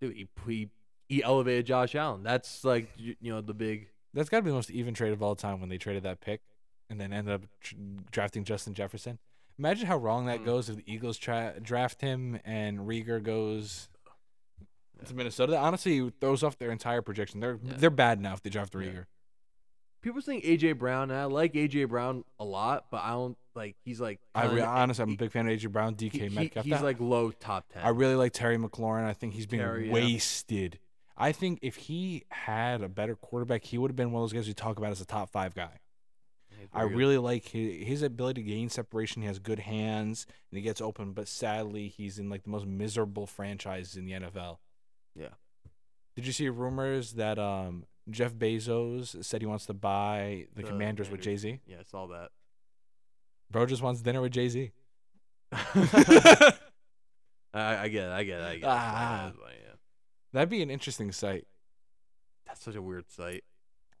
Dude, 0.00 0.16
he, 0.16 0.28
he 0.46 0.68
he 1.08 1.22
elevated 1.22 1.66
Josh 1.66 1.94
Allen. 1.94 2.22
That's 2.22 2.64
like 2.64 2.88
you, 2.96 3.14
you 3.20 3.32
know 3.32 3.40
the 3.40 3.54
big. 3.54 3.88
That's 4.14 4.28
got 4.28 4.38
to 4.38 4.42
be 4.42 4.50
the 4.50 4.56
most 4.56 4.70
even 4.70 4.94
trade 4.94 5.12
of 5.12 5.22
all 5.22 5.34
time 5.36 5.60
when 5.60 5.68
they 5.68 5.78
traded 5.78 6.02
that 6.02 6.20
pick 6.20 6.40
and 6.88 7.00
then 7.00 7.12
ended 7.12 7.32
up 7.34 7.42
tr- 7.60 7.74
drafting 8.10 8.44
Justin 8.44 8.74
Jefferson. 8.74 9.18
Imagine 9.58 9.86
how 9.86 9.96
wrong 9.98 10.26
that 10.26 10.40
Mm. 10.40 10.44
goes 10.46 10.68
if 10.68 10.76
the 10.76 10.84
Eagles 10.92 11.18
tra- 11.18 11.54
draft 11.62 12.00
him 12.00 12.40
and 12.44 12.80
Reagor 12.80 13.22
goes 13.22 13.88
to 15.06 15.14
Minnesota. 15.14 15.52
That 15.52 15.58
honestly 15.60 16.12
throws 16.20 16.42
off 16.42 16.58
their 16.58 16.70
entire 16.72 17.02
projection. 17.02 17.40
They're 17.40 17.58
Yeah. 17.62 17.74
they're 17.76 17.90
bad 17.90 18.20
now 18.20 18.34
if 18.34 18.42
they 18.42 18.50
draft 18.50 18.74
Yeah. 18.74 19.04
People 20.02 20.18
are 20.18 20.22
saying 20.22 20.40
AJ 20.44 20.72
Brown, 20.72 21.10
and 21.10 21.20
I 21.20 21.24
like 21.26 21.52
AJ 21.54 21.84
Brown 21.84 22.24
a 22.38 22.44
lot, 22.44 22.86
but 22.90 23.02
I 23.02 23.10
don't 23.10 23.36
like. 23.54 23.76
He's 23.84 24.00
like. 24.00 24.18
I 24.34 24.46
re- 24.46 24.62
honestly, 24.62 25.02
I'm 25.02 25.10
a 25.12 25.16
big 25.16 25.30
fan 25.30 25.46
of 25.46 25.52
AJ 25.52 25.70
Brown, 25.70 25.94
he- 25.98 26.08
DK 26.08 26.28
he- 26.30 26.34
Metcalf. 26.34 26.64
he's 26.64 26.72
That- 26.72 26.82
like 26.82 26.98
low 27.00 27.30
top 27.32 27.68
ten. 27.70 27.82
I 27.82 27.90
really 27.90 28.14
like 28.14 28.32
Terry 28.32 28.56
McLaurin. 28.56 29.04
I 29.04 29.12
think 29.12 29.34
he's 29.34 29.44
being 29.46 29.62
Terry, 29.62 29.88
yeah. 29.88 29.92
wasted. 29.92 30.78
I 31.20 31.32
think 31.32 31.58
if 31.60 31.76
he 31.76 32.24
had 32.30 32.82
a 32.82 32.88
better 32.88 33.14
quarterback, 33.14 33.62
he 33.64 33.76
would 33.76 33.90
have 33.90 33.96
been 33.96 34.10
one 34.10 34.22
of 34.22 34.30
those 34.30 34.32
guys 34.32 34.48
you 34.48 34.54
talk 34.54 34.78
about 34.78 34.90
as 34.90 35.02
a 35.02 35.04
top 35.04 35.28
five 35.30 35.54
guy. 35.54 35.80
He's 36.58 36.68
I 36.72 36.82
really 36.82 37.18
like 37.18 37.48
his, 37.48 37.86
his 37.86 38.02
ability 38.02 38.42
to 38.42 38.48
gain 38.48 38.70
separation. 38.70 39.20
He 39.20 39.28
has 39.28 39.38
good 39.38 39.58
hands 39.58 40.26
and 40.50 40.56
he 40.56 40.62
gets 40.62 40.80
open, 40.80 41.12
but 41.12 41.28
sadly, 41.28 41.88
he's 41.88 42.18
in 42.18 42.30
like 42.30 42.44
the 42.44 42.50
most 42.50 42.64
miserable 42.66 43.26
franchise 43.26 43.96
in 43.96 44.06
the 44.06 44.12
NFL. 44.12 44.58
Yeah. 45.14 45.28
Did 46.16 46.26
you 46.26 46.32
see 46.32 46.48
rumors 46.48 47.12
that 47.12 47.38
um, 47.38 47.84
Jeff 48.08 48.32
Bezos 48.34 49.22
said 49.22 49.42
he 49.42 49.46
wants 49.46 49.66
to 49.66 49.74
buy 49.74 50.46
the 50.54 50.62
The 50.62 50.68
Commanders 50.68 51.10
with 51.10 51.20
Jay 51.20 51.36
Z? 51.36 51.60
Yeah, 51.66 51.76
I 51.80 51.84
saw 51.84 52.06
that. 52.08 52.30
Bro 53.50 53.66
just 53.66 53.82
wants 53.82 54.00
dinner 54.00 54.22
with 54.22 54.32
Jay 54.32 54.48
Z. 54.48 54.70
I, 55.52 56.56
I 57.52 57.88
get 57.88 58.04
it. 58.04 58.12
I 58.12 58.22
get 58.24 58.40
it. 58.40 58.44
I 58.44 58.56
get 58.56 58.62
it. 58.62 58.64
Ah. 58.64 59.32
That's 60.32 60.34
fine, 60.34 60.38
yeah. 60.38 60.40
That'd 60.40 60.48
be 60.50 60.62
an 60.62 60.70
interesting 60.70 61.12
sight. 61.12 61.46
That's 62.46 62.62
such 62.62 62.74
a 62.74 62.82
weird 62.82 63.10
sight. 63.10 63.44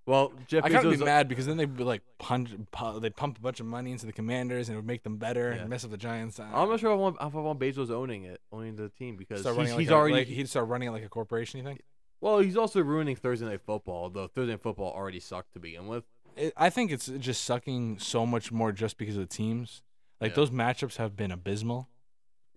Well, 0.06 0.32
Jeff 0.48 0.64
I 0.64 0.70
kind 0.70 0.84
of 0.86 0.98
be 0.98 1.04
mad 1.04 1.28
because 1.28 1.46
then 1.46 1.56
they'd 1.56 1.76
be 1.76 1.84
like 1.84 2.02
punch, 2.18 2.50
pu- 2.72 2.98
they'd 3.00 3.14
pump 3.14 3.38
a 3.38 3.40
bunch 3.40 3.60
of 3.60 3.66
money 3.66 3.92
into 3.92 4.06
the 4.06 4.12
Commanders 4.12 4.68
and 4.68 4.74
it 4.74 4.78
would 4.78 4.86
make 4.86 5.04
them 5.04 5.18
better 5.18 5.52
Yeah. 5.54 5.60
and 5.60 5.70
mess 5.70 5.84
up 5.84 5.90
the 5.90 5.96
Giants. 5.96 6.40
I'm 6.40 6.68
not 6.68 6.80
sure 6.80 6.90
if 6.90 6.94
I 6.94 6.96
want, 6.98 7.16
if 7.20 7.34
I 7.34 7.38
want 7.38 7.60
Bezos 7.60 7.90
owning 7.90 8.24
it, 8.24 8.40
owning 8.50 8.74
the 8.76 8.88
team 8.88 9.16
because 9.16 9.44
he's, 9.44 9.56
like 9.56 9.78
he's 9.78 9.90
a- 9.90 9.92
already. 9.94 10.14
like, 10.14 10.26
he'd 10.26 10.48
start 10.48 10.66
running 10.68 10.88
it 10.88 10.92
like 10.92 11.04
a 11.04 11.08
corporation. 11.08 11.58
You 11.58 11.64
think? 11.64 11.82
well, 12.20 12.40
he's 12.40 12.56
also 12.56 12.80
ruining 12.82 13.14
Thursday 13.14 13.46
night 13.46 13.60
football. 13.60 14.10
Though 14.10 14.26
Thursday 14.26 14.52
night 14.52 14.60
football 14.62 14.90
already 14.92 15.20
sucked 15.20 15.52
to 15.52 15.60
begin 15.60 15.86
with. 15.86 16.04
It, 16.36 16.54
I 16.56 16.70
think 16.70 16.90
it's 16.90 17.06
just 17.06 17.44
sucking 17.44 17.98
so 17.98 18.26
much 18.26 18.50
more 18.50 18.72
just 18.72 18.96
because 18.98 19.16
of 19.16 19.20
the 19.28 19.34
teams. 19.34 19.82
Like 20.20 20.32
Yeah. 20.32 20.36
those 20.36 20.50
matchups 20.50 20.96
have 20.96 21.14
been 21.16 21.30
abysmal. 21.30 21.88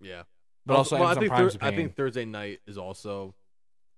Yeah, 0.00 0.22
But 0.66 0.76
also, 0.76 0.96
well, 0.98 1.06
I 1.08 1.14
think 1.14 1.32
a 1.32 1.64
I 1.64 1.70
think 1.74 1.94
Thursday 1.94 2.24
night 2.24 2.60
is 2.66 2.76
also 2.76 3.34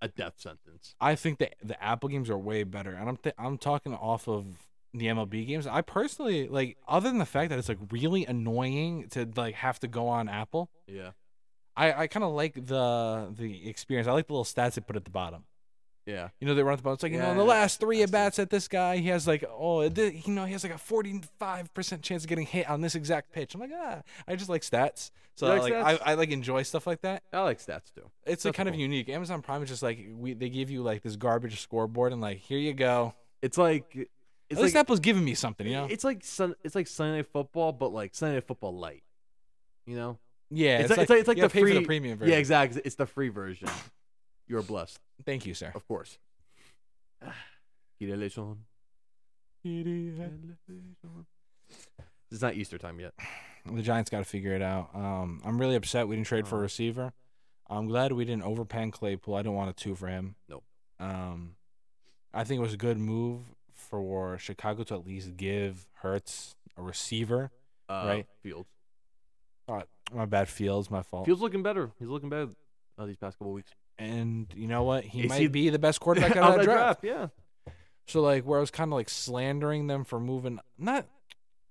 a 0.00 0.08
death 0.08 0.34
sentence. 0.36 0.94
I 1.00 1.14
think 1.14 1.38
that 1.38 1.54
the 1.62 1.82
Apple 1.82 2.08
games 2.08 2.30
are 2.30 2.38
way 2.38 2.62
better, 2.64 2.92
and 2.92 3.08
I'm 3.08 3.16
th- 3.16 3.34
I'm 3.38 3.58
talking 3.58 3.94
off 3.94 4.28
of 4.28 4.46
the 4.92 5.06
MLB 5.06 5.46
games. 5.46 5.66
I 5.66 5.82
personally 5.82 6.48
like, 6.48 6.76
other 6.88 7.08
than 7.08 7.18
the 7.18 7.26
fact 7.26 7.50
that 7.50 7.58
it's 7.58 7.68
like 7.68 7.78
really 7.90 8.24
annoying 8.24 9.08
to 9.10 9.28
like 9.36 9.54
have 9.56 9.78
to 9.80 9.88
go 9.88 10.08
on 10.08 10.28
Apple. 10.28 10.70
Yeah, 10.86 11.10
I, 11.76 11.92
I 11.92 12.06
kind 12.06 12.24
of 12.24 12.32
like 12.32 12.54
the 12.54 13.32
the 13.36 13.68
experience. 13.68 14.08
I 14.08 14.12
like 14.12 14.26
the 14.26 14.32
little 14.32 14.44
stats 14.44 14.74
they 14.74 14.80
put 14.80 14.96
at 14.96 15.04
the 15.04 15.10
bottom. 15.10 15.44
Yeah, 16.06 16.28
You 16.40 16.46
know, 16.46 16.54
they 16.54 16.62
run 16.62 16.74
at 16.74 16.76
the 16.76 16.82
bottom. 16.84 16.94
It's 16.94 17.02
like 17.02 17.12
you 17.12 17.18
know, 17.18 17.32
in 17.32 17.36
the 17.36 17.44
last 17.44 17.80
three 17.80 18.02
at 18.02 18.10
bats 18.12 18.38
at 18.38 18.48
this 18.48 18.68
guy, 18.68 18.98
he 18.98 19.08
has 19.08 19.26
like 19.26 19.44
oh, 19.50 19.88
did- 19.88 20.26
you 20.26 20.32
know, 20.32 20.44
he 20.44 20.52
has 20.52 20.62
like 20.62 20.72
a 20.72 20.78
forty 20.78 21.20
five 21.38 21.72
percent 21.74 22.02
chance 22.02 22.22
of 22.22 22.28
getting 22.28 22.46
hit 22.46 22.68
on 22.70 22.80
this 22.80 22.94
exact 22.94 23.32
pitch. 23.32 23.54
I'm 23.54 23.60
like 23.60 23.72
ah, 23.74 24.02
I 24.26 24.36
just 24.36 24.48
like 24.48 24.62
stats. 24.62 25.10
So 25.34 25.46
You 25.52 25.60
like 25.60 25.72
like 25.72 25.72
stats? 25.72 26.02
I, 26.06 26.12
I 26.12 26.14
like 26.14 26.30
enjoy 26.30 26.62
stuff 26.62 26.86
like 26.86 27.02
that. 27.02 27.24
I 27.32 27.42
like 27.42 27.58
stats 27.58 27.92
too. 27.92 28.08
It's 28.24 28.44
like 28.44 28.52
That's 28.52 28.56
kind 28.56 28.68
of 28.68 28.74
cool. 28.74 28.80
unique. 28.82 29.08
Amazon 29.08 29.42
Prime 29.42 29.62
is 29.62 29.68
just 29.68 29.82
like 29.82 29.98
we 30.16 30.32
they 30.32 30.48
give 30.48 30.70
you 30.70 30.82
like 30.82 31.02
this 31.02 31.16
garbage 31.16 31.60
scoreboard 31.60 32.12
and 32.12 32.20
like 32.20 32.38
here 32.38 32.58
you 32.58 32.72
go. 32.72 33.12
It's 33.42 33.58
like 33.58 33.94
it's 33.94 34.08
At 34.52 34.56
like 34.58 34.62
least 34.62 34.76
Apple's 34.76 35.00
giving 35.00 35.24
me 35.24 35.34
something, 35.34 35.66
you 35.66 35.72
know. 35.72 35.88
it's 35.90 36.04
like 36.04 36.22
sun, 36.22 36.54
it's 36.62 36.76
like 36.76 36.86
Sunday 36.86 37.16
night 37.16 37.26
football, 37.32 37.72
but 37.72 37.92
like 37.92 38.14
Sunday 38.14 38.36
night 38.36 38.46
football 38.46 38.78
light. 38.78 39.02
You 39.86 39.96
know? 39.96 40.18
yeah, 40.50 40.78
it's, 40.78 40.90
like, 40.90 41.00
it's 41.00 41.10
like 41.10 41.18
it's 41.18 41.28
like 41.28 41.36
you 41.36 41.42
the 41.42 41.48
gotta 41.48 41.54
pay 41.54 41.60
free 41.62 41.74
for 41.74 41.80
the 41.80 41.86
premium 41.86 42.16
version. 42.18 42.32
Yeah, 42.32 42.38
exactly. 42.38 42.80
It's 42.84 42.94
the 42.94 43.06
free 43.06 43.28
version. 43.28 43.68
You're 44.48 44.62
blessed, 44.62 44.98
Thank 45.24 45.44
you, 45.46 45.54
sir. 45.54 45.72
of 45.74 45.86
course. 45.88 46.18
It's 52.30 52.42
not 52.42 52.54
Easter 52.54 52.78
time 52.78 53.00
yet. 53.00 53.12
The 53.64 53.82
Giants 53.82 54.10
got 54.10 54.18
to 54.18 54.24
figure 54.24 54.52
it 54.52 54.62
out. 54.62 54.90
Um, 54.94 55.40
I'm 55.44 55.58
really 55.58 55.74
upset 55.76 56.06
we 56.08 56.16
didn't 56.16 56.28
trade 56.28 56.46
for 56.46 56.56
a 56.56 56.58
Uh-huh. 56.58 56.62
receiver. 56.62 57.12
I'm 57.68 57.86
glad 57.86 58.12
we 58.12 58.24
didn't 58.24 58.44
overpay 58.44 58.90
Claypool. 58.92 59.34
I 59.34 59.42
don't 59.42 59.54
want 59.54 59.70
a 59.70 59.72
two 59.72 59.94
for 59.96 60.06
him. 60.06 60.36
Nope. 60.48 60.62
Um, 61.00 61.56
I 62.32 62.44
think 62.44 62.58
it 62.58 62.62
was 62.62 62.74
a 62.74 62.76
good 62.76 62.98
move 62.98 63.42
for 63.74 64.38
Chicago 64.38 64.84
to 64.84 64.94
at 64.94 65.04
least 65.06 65.36
give 65.36 65.88
Hurts 65.94 66.54
a 66.76 66.82
receiver. 66.82 67.50
Uh, 67.88 68.04
Right. 68.06 68.26
Fields. 68.42 68.68
All 69.68 69.76
right, 69.76 69.86
My 70.12 70.26
bad, 70.26 70.48
Fields, 70.48 70.90
my 70.90 71.02
fault. 71.02 71.26
Fields 71.26 71.40
looking 71.42 71.64
better. 71.64 71.90
He's 71.98 72.06
looking 72.08 72.28
better 72.28 72.50
uh, 72.98 73.06
these 73.06 73.16
past 73.16 73.36
couple 73.38 73.52
weeks. 73.52 73.72
And 73.98 74.46
you 74.54 74.66
know 74.68 74.82
what? 74.84 75.04
He 75.04 75.22
Is 75.22 75.28
might 75.30 75.40
he- 75.40 75.46
be 75.48 75.70
the 75.70 75.78
best 75.78 76.00
quarterback 76.00 76.36
out 76.36 76.50
of 76.50 76.54
that 76.56 76.60
of 76.60 76.64
draft. 76.66 77.04
Yeah. 77.04 77.28
So 78.06 78.20
like 78.20 78.44
where 78.44 78.58
I 78.58 78.60
was 78.60 78.70
kind 78.70 78.92
of 78.92 78.96
like 78.96 79.08
slandering 79.08 79.86
them 79.86 80.04
for 80.04 80.20
moving 80.20 80.60
not 80.78 81.06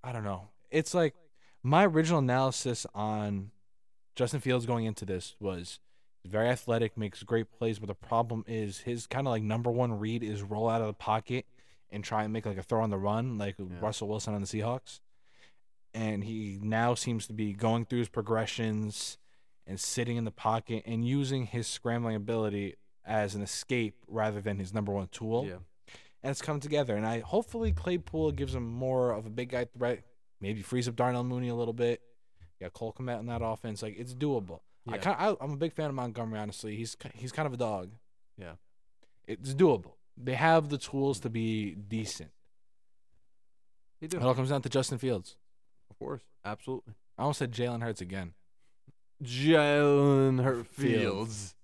I 0.04 0.12
don't 0.12 0.24
know. 0.24 0.50
It's 0.72 0.94
like 0.94 1.14
my 1.64 1.86
original 1.86 2.20
analysis 2.20 2.86
on 2.94 3.52
Justin 4.16 4.40
Fields 4.40 4.66
going 4.66 4.86
into 4.86 5.06
this 5.06 5.36
was 5.40 5.80
very 6.26 6.50
athletic, 6.50 6.98
makes 6.98 7.22
great 7.24 7.52
plays, 7.52 7.80
but 7.80 7.88
the 7.88 7.94
problem 7.96 8.44
is 8.48 8.80
his 8.80 9.08
kind 9.08 9.28
of 9.28 9.32
like 9.32 9.44
number 9.44 9.70
one 9.72 10.00
read 10.00 10.24
is 10.24 10.42
roll 10.42 10.68
out 10.70 10.82
of 10.82 10.88
the 10.88 10.94
pocket 10.94 11.46
and 11.92 12.04
try 12.04 12.24
and 12.24 12.34
make 12.34 12.46
like 12.46 12.58
a 12.58 12.64
throw 12.64 12.82
on 12.82 12.90
the 12.90 12.98
run 12.98 13.38
like 13.38 13.56
Yeah. 13.60 13.66
Russell 13.80 14.08
Wilson 14.08 14.34
on 14.34 14.42
the 14.42 14.48
Seahawks. 14.48 15.00
And 15.94 16.24
he 16.24 16.60
now 16.62 16.94
seems 16.96 17.28
to 17.28 17.34
be 17.34 17.54
going 17.54 17.86
through 17.86 18.00
his 18.00 18.10
progressions 18.10 19.18
and 19.68 19.80
sitting 19.80 20.18
in 20.18 20.26
the 20.26 20.32
pocket 20.32 20.84
and 20.86 21.06
using 21.08 21.46
his 21.46 21.68
scrambling 21.68 22.16
ability 22.16 22.76
as 23.06 23.36
an 23.36 23.42
escape 23.42 23.96
rather 24.08 24.42
than 24.42 24.58
his 24.60 24.74
number 24.74 24.92
one 24.92 25.08
tool 25.08 25.46
Yeah. 25.46 25.56
and 26.24 26.32
it's 26.32 26.42
come 26.42 26.60
together. 26.60 26.96
And 26.96 27.06
I 27.06 27.20
hopefully 27.20 27.72
Claypool 27.72 28.32
gives 28.34 28.54
him 28.56 28.68
more 28.68 29.12
of 29.12 29.26
a 29.26 29.30
big 29.30 29.50
guy 29.50 29.66
threat. 29.66 30.04
Maybe 30.42 30.62
frees 30.62 30.88
up 30.88 30.96
Darnell 30.96 31.24
Mooney 31.24 31.48
a 31.50 31.56
little 31.56 31.74
bit. 31.74 32.02
Got 32.62 32.74
Cole 32.74 32.94
Kmet 32.94 33.20
in 33.20 33.26
that 33.28 33.42
offense. 33.44 33.82
Like 33.82 33.96
it's 33.98 34.14
doable. 34.14 34.60
I 34.88 34.96
Yeah. 34.96 34.98
kind 35.02 35.16
I, 35.20 35.36
I'm 35.44 35.52
a 35.54 35.58
big 35.58 35.74
fan 35.74 35.90
of 35.90 35.96
Montgomery. 35.96 36.40
Honestly, 36.40 36.76
he's 36.76 36.96
he's 37.16 37.32
kind 37.32 37.48
of 37.48 37.54
a 37.54 37.58
dog. 37.58 37.92
Yeah. 38.38 38.54
It's 39.28 39.54
doable. 39.54 39.94
They 40.18 40.36
have 40.36 40.70
the 40.70 40.78
tools 40.78 41.20
to 41.22 41.30
be 41.30 41.72
decent. 41.76 42.32
They 44.02 44.08
do. 44.08 44.18
It 44.18 44.24
all 44.24 44.36
comes 44.36 44.50
down 44.50 44.62
to 44.64 44.70
Justin 44.70 44.98
Fields. 44.98 45.38
Of 45.90 45.98
course. 46.00 46.22
Absolutely. 46.44 46.94
I 47.18 47.24
almost 47.24 47.40
said 47.40 47.52
Jalen 47.52 47.82
Hurts 47.82 48.02
again. 48.02 48.34
Jalen 49.24 50.44
Hurt 50.44 50.68
Fields. 50.68 51.56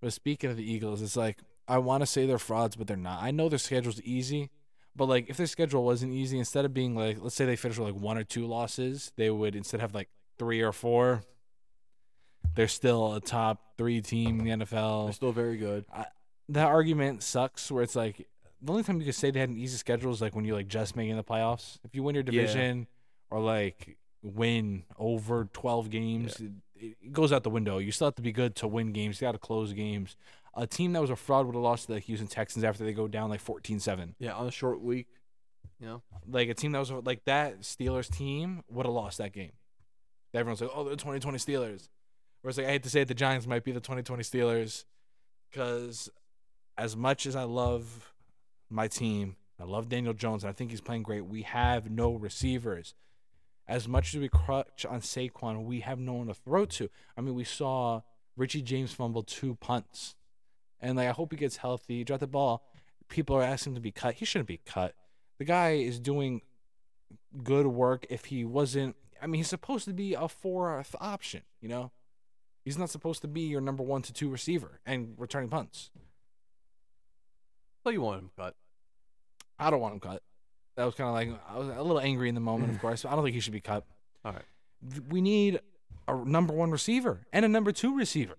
But 0.00 0.12
speaking 0.12 0.50
of 0.50 0.56
the 0.56 0.70
Eagles, 0.70 1.02
it's 1.02 1.16
like 1.16 1.38
I 1.66 1.78
want 1.78 2.02
to 2.02 2.06
say 2.06 2.26
they're 2.26 2.38
frauds, 2.38 2.76
but 2.76 2.86
they're 2.86 2.96
not. 2.96 3.22
I 3.22 3.30
know 3.30 3.48
their 3.48 3.58
schedule's 3.58 4.00
easy, 4.02 4.50
but 4.96 5.06
like 5.06 5.28
if 5.28 5.36
their 5.36 5.46
schedule 5.46 5.84
wasn't 5.84 6.12
easy, 6.12 6.38
instead 6.38 6.64
of 6.64 6.72
being 6.72 6.94
like, 6.94 7.18
let's 7.20 7.34
say 7.34 7.44
they 7.46 7.56
finish 7.56 7.78
with 7.78 7.88
like 7.92 8.00
one 8.00 8.16
or 8.16 8.24
two 8.24 8.46
losses, 8.46 9.12
they 9.16 9.30
would 9.30 9.54
instead 9.56 9.80
have 9.80 9.94
like 9.94 10.08
three 10.38 10.60
or 10.62 10.72
four. 10.72 11.22
They're 12.54 12.68
still 12.68 13.14
a 13.14 13.20
top 13.20 13.76
three 13.76 14.00
team 14.00 14.40
in 14.40 14.44
the 14.60 14.64
NFL. 14.66 15.06
They're 15.06 15.12
still 15.12 15.32
very 15.32 15.56
good. 15.56 15.84
That 16.48 16.66
argument 16.66 17.22
sucks. 17.22 17.70
Where 17.70 17.82
it's 17.82 17.96
like 17.96 18.26
the 18.62 18.72
only 18.72 18.84
time 18.84 18.98
you 19.00 19.04
could 19.04 19.14
say 19.14 19.30
they 19.30 19.40
had 19.40 19.50
an 19.50 19.56
easy 19.58 19.76
schedule 19.76 20.12
is 20.12 20.20
like 20.20 20.34
when 20.34 20.44
you're 20.44 20.56
like 20.56 20.68
just 20.68 20.96
making 20.96 21.16
the 21.16 21.24
playoffs. 21.24 21.78
If 21.84 21.94
you 21.94 22.02
win 22.02 22.14
your 22.14 22.24
Yeah. 22.24 22.30
division 22.30 22.86
or 23.30 23.40
like 23.40 23.98
win 24.22 24.84
over 24.96 25.48
twelve 25.52 25.90
games, 25.90 26.40
it, 26.40 26.50
it 26.80 27.12
goes 27.12 27.32
out 27.32 27.42
the 27.42 27.50
window. 27.50 27.78
You 27.78 27.92
still 27.92 28.08
have 28.08 28.14
to 28.16 28.22
be 28.22 28.32
good 28.32 28.54
to 28.56 28.68
win 28.68 28.92
games. 28.92 29.20
You 29.20 29.26
got 29.26 29.32
to 29.32 29.38
close 29.38 29.72
games. 29.72 30.16
A 30.54 30.66
team 30.66 30.92
that 30.92 31.00
was 31.00 31.10
a 31.10 31.16
fraud 31.16 31.46
would 31.46 31.54
have 31.54 31.62
lost 31.62 31.86
to 31.86 31.92
the 31.92 32.00
Houston 32.00 32.26
Texans 32.26 32.64
after 32.64 32.84
they 32.84 32.92
go 32.92 33.06
down 33.06 33.30
like 33.30 33.44
14-7. 33.44 34.14
Yeah, 34.18 34.34
on 34.34 34.46
a 34.46 34.50
short 34.50 34.80
week. 34.80 35.06
You 35.80 35.86
know? 35.86 36.02
Like 36.28 36.48
a 36.48 36.54
team 36.54 36.72
that 36.72 36.80
was 36.80 36.90
like 36.90 37.24
that 37.26 37.60
Steelers 37.60 38.10
team 38.10 38.64
would 38.68 38.86
have 38.86 38.94
lost 38.94 39.18
that 39.18 39.32
game. 39.32 39.52
Everyone's 40.34 40.60
like, 40.60 40.70
"Oh, 40.74 40.84
they're 40.84 40.94
2020 40.94 41.38
Steelers." 41.38 41.88
Whereas 42.42 42.58
like 42.58 42.66
I 42.66 42.70
hate 42.70 42.82
to 42.84 42.90
say 42.90 43.00
it, 43.02 43.08
the 43.08 43.14
Giants 43.14 43.46
might 43.46 43.64
be 43.64 43.72
the 43.72 43.80
2020 43.80 44.22
Steelers 44.22 44.84
because 45.50 46.10
as 46.76 46.96
much 46.96 47.26
as 47.26 47.34
I 47.34 47.44
love 47.44 48.12
my 48.70 48.88
team, 48.88 49.36
I 49.60 49.64
love 49.64 49.88
Daniel 49.88 50.14
Jones, 50.14 50.44
and 50.44 50.50
I 50.50 50.52
think 50.52 50.70
he's 50.70 50.80
playing 50.80 51.02
great. 51.02 51.22
We 51.22 51.42
have 51.42 51.90
no 51.90 52.12
receivers. 52.14 52.94
As 53.68 53.86
much 53.86 54.14
as 54.14 54.20
we 54.20 54.30
crutch 54.30 54.86
on 54.88 55.00
Saquon, 55.02 55.64
we 55.64 55.80
have 55.80 55.98
no 55.98 56.14
one 56.14 56.28
to 56.28 56.34
throw 56.34 56.64
to. 56.64 56.88
I 57.16 57.20
mean, 57.20 57.34
we 57.34 57.44
saw 57.44 58.00
Richie 58.34 58.62
James 58.62 58.94
fumble 58.94 59.22
two 59.22 59.56
punts, 59.56 60.14
and 60.80 60.96
like 60.96 61.08
I 61.08 61.12
hope 61.12 61.32
he 61.32 61.36
gets 61.36 61.58
healthy. 61.58 61.98
He 61.98 62.04
dropped 62.04 62.20
the 62.20 62.26
ball. 62.26 62.64
People 63.08 63.36
are 63.36 63.42
asking 63.42 63.72
him 63.72 63.74
to 63.74 63.80
be 63.80 63.92
cut. 63.92 64.14
He 64.14 64.24
shouldn't 64.24 64.48
be 64.48 64.60
cut. 64.64 64.94
The 65.38 65.44
guy 65.44 65.72
is 65.72 66.00
doing 66.00 66.40
good 67.42 67.66
work. 67.66 68.06
If 68.08 68.26
he 68.26 68.44
wasn't, 68.44 68.96
I 69.20 69.26
mean, 69.26 69.40
he's 69.40 69.48
supposed 69.48 69.84
to 69.84 69.92
be 69.92 70.14
a 70.14 70.28
fourth 70.28 70.96
option. 70.98 71.42
You 71.60 71.68
know, 71.68 71.92
he's 72.64 72.78
not 72.78 72.90
supposed 72.90 73.20
to 73.22 73.28
be 73.28 73.42
your 73.42 73.60
number 73.60 73.82
one 73.82 74.00
to 74.02 74.12
two 74.14 74.30
receiver 74.30 74.80
and 74.86 75.14
returning 75.18 75.50
punts. 75.50 75.90
So 77.84 77.90
you 77.90 78.00
want 78.00 78.22
him 78.22 78.30
cut. 78.36 78.54
I 79.58 79.70
don't 79.70 79.80
want 79.80 79.94
him 79.94 80.00
cut. 80.00 80.22
That 80.78 80.84
was 80.84 80.94
kind 80.94 81.08
of 81.08 81.14
like 81.14 81.40
I 81.50 81.58
was 81.58 81.76
a 81.76 81.82
little 81.82 81.98
angry 81.98 82.28
in 82.28 82.36
the 82.36 82.40
moment, 82.40 82.70
of 82.70 82.76
mm. 82.78 82.80
course. 82.80 83.04
I 83.04 83.10
don't 83.10 83.24
think 83.24 83.34
he 83.34 83.40
should 83.40 83.52
be 83.52 83.60
cut. 83.60 83.84
All 84.24 84.32
right. 84.32 84.44
We 85.08 85.20
need 85.20 85.58
a 86.06 86.14
number 86.14 86.54
one 86.54 86.70
receiver 86.70 87.26
and 87.32 87.44
a 87.44 87.48
number 87.48 87.72
two 87.72 87.96
receiver. 87.96 88.36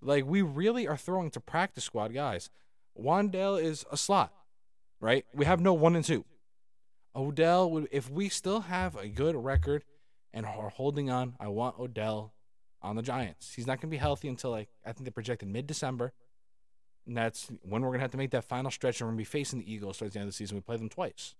Like 0.00 0.24
we 0.24 0.42
really 0.42 0.86
are 0.86 0.96
throwing 0.96 1.30
to 1.30 1.40
practice 1.40 1.82
squad 1.82 2.14
guys. 2.14 2.50
Wan'Dale 2.96 3.60
is 3.60 3.84
a 3.90 3.96
slot, 3.96 4.32
right? 5.00 5.26
We 5.34 5.44
have 5.44 5.60
no 5.60 5.74
one 5.74 5.96
and 5.96 6.04
two. 6.04 6.24
Odell 7.16 7.68
would 7.72 7.88
if 7.90 8.08
we 8.08 8.28
still 8.28 8.60
have 8.60 8.94
a 8.94 9.08
good 9.08 9.34
record 9.34 9.82
and 10.32 10.46
are 10.46 10.68
holding 10.68 11.10
on. 11.10 11.34
I 11.40 11.48
want 11.48 11.80
Odell 11.80 12.32
on 12.80 12.94
the 12.94 13.02
Giants. 13.02 13.54
He's 13.56 13.66
not 13.66 13.80
going 13.80 13.90
to 13.90 13.94
be 13.94 13.96
healthy 13.96 14.28
until 14.28 14.52
like 14.52 14.68
I 14.86 14.92
think 14.92 15.04
they 15.04 15.10
projected 15.10 15.48
mid 15.48 15.66
December. 15.66 16.12
And 17.08 17.16
that's 17.16 17.50
when 17.62 17.82
we're 17.82 17.88
going 17.88 17.98
to 17.98 18.04
have 18.04 18.12
to 18.12 18.18
make 18.18 18.30
that 18.30 18.44
final 18.44 18.70
stretch 18.70 19.00
and 19.00 19.08
we're 19.08 19.14
going 19.14 19.24
to 19.24 19.30
be 19.30 19.38
facing 19.38 19.58
the 19.58 19.72
Eagles 19.72 19.98
towards 19.98 20.14
the 20.14 20.20
end 20.20 20.28
of 20.28 20.32
the 20.32 20.36
season. 20.36 20.56
We 20.56 20.60
play 20.60 20.76
them 20.76 20.88
twice. 20.88 21.34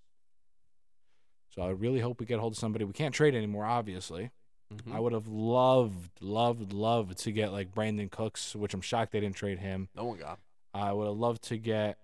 So 1.54 1.62
I 1.62 1.68
really 1.71 2.00
hope 2.00 2.18
we 2.21 2.26
get 2.26 2.38
a 2.38 2.40
hold 2.40 2.54
of 2.54 2.59
somebody. 2.59 2.85
We 2.85 2.92
can't 2.92 3.14
trade 3.14 3.35
anymore, 3.35 3.64
obviously. 3.66 4.30
Mhm. 4.73 4.94
I 4.94 5.00
would 5.00 5.12
have 5.12 5.28
loved, 5.28 6.23
loved, 6.23 6.73
loved 6.73 7.18
to 7.18 7.32
get 7.32 7.52
like 7.52 7.75
Brandin 7.75 8.11
Cooks, 8.11 8.56
which 8.56 8.73
I'm 8.73 8.80
shocked 8.80 9.12
they 9.12 9.21
didn't 9.21 9.37
trade 9.37 9.59
him. 9.59 9.88
No 9.94 10.04
one 10.06 10.18
got. 10.18 10.40
I 10.73 10.92
would 10.92 11.06
have 11.09 11.16
loved 11.16 11.42
to 11.44 11.59
get 11.59 11.99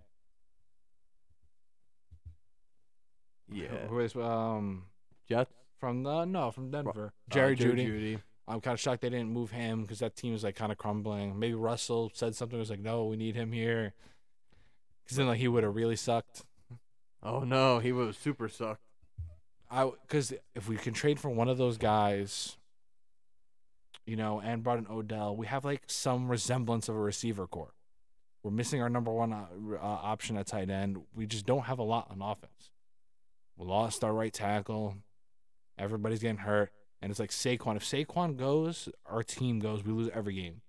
Yeah. 3.50 3.86
who 3.86 3.98
is 4.00 4.14
um 4.16 4.84
Jets. 5.28 5.50
from 5.78 6.02
the 6.02 6.24
no 6.26 6.50
from 6.50 6.70
Denver, 6.70 7.06
Uh, 7.30 7.34
Jerry 7.34 7.56
Jerry 7.56 7.76
Jeudy. 7.76 7.86
Jeudy. 8.16 8.22
I'm 8.46 8.60
kind 8.60 8.74
of 8.74 8.80
shocked 8.80 9.02
they 9.02 9.10
didn't 9.10 9.30
move 9.30 9.50
him 9.50 9.82
because 9.82 9.98
that 10.00 10.16
team 10.16 10.34
is 10.34 10.42
like 10.44 10.56
kind 10.56 10.72
of 10.72 10.78
crumbling. 10.78 11.38
Maybe 11.38 11.54
Russell 11.54 12.10
said 12.14 12.34
something 12.34 12.58
was 12.58 12.70
like, 12.70 12.80
"No, 12.80 13.04
we 13.06 13.16
need 13.16 13.34
him 13.36 13.52
here," 13.52 13.94
because 15.04 15.16
then 15.16 15.26
like 15.26 15.38
he 15.38 15.48
would 15.48 15.64
have 15.64 15.74
really 15.74 15.96
sucked. 15.96 16.44
Oh 17.22 17.40
no, 17.40 17.78
he 17.78 17.92
was 17.92 18.16
super 18.18 18.48
sucked. 18.48 18.87
I 19.70 19.90
because 20.02 20.32
if 20.54 20.68
we 20.68 20.76
can 20.76 20.94
trade 20.94 21.20
for 21.20 21.28
one 21.28 21.48
of 21.48 21.58
those 21.58 21.76
guys, 21.76 22.56
you 24.06 24.16
know, 24.16 24.40
and 24.40 24.62
brought 24.62 24.78
in 24.78 24.86
Odell, 24.90 25.36
we 25.36 25.46
have 25.46 25.64
like 25.64 25.82
some 25.86 26.30
resemblance 26.30 26.88
of 26.88 26.96
a 26.96 27.00
receiver 27.00 27.46
core. 27.46 27.74
We're 28.42 28.50
missing 28.52 28.80
our 28.80 28.88
number 28.88 29.12
one 29.12 29.32
uh, 29.32 29.46
uh, 29.74 29.78
option 29.80 30.36
at 30.36 30.46
tight 30.46 30.70
end. 30.70 30.98
We 31.14 31.26
just 31.26 31.44
don't 31.44 31.64
have 31.64 31.78
a 31.78 31.82
lot 31.82 32.08
on 32.10 32.22
offense. 32.22 32.70
We 33.56 33.66
lost 33.66 34.04
our 34.04 34.12
right 34.12 34.32
tackle. 34.32 34.96
Everybody's 35.76 36.20
getting 36.20 36.38
hurt, 36.38 36.72
and 37.02 37.10
it's 37.10 37.20
like 37.20 37.30
Saquon. 37.30 37.76
If 37.76 37.84
Saquon 37.84 38.36
goes, 38.36 38.88
our 39.06 39.22
team 39.22 39.58
goes. 39.58 39.84
We 39.84 39.92
lose 39.92 40.10
every 40.14 40.34
game 40.34 40.62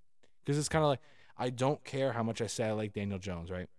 because 0.44 0.58
it's 0.58 0.70
kind 0.70 0.84
of 0.84 0.90
like 0.90 1.00
I 1.38 1.50
don't 1.50 1.84
care 1.86 2.12
how 2.12 2.24
much 2.24 2.42
I 2.42 2.48
say 2.48 2.66
I 2.66 2.72
like 2.74 2.94
Daniel 2.94 3.20
Jones, 3.20 3.50
right? 3.50 3.70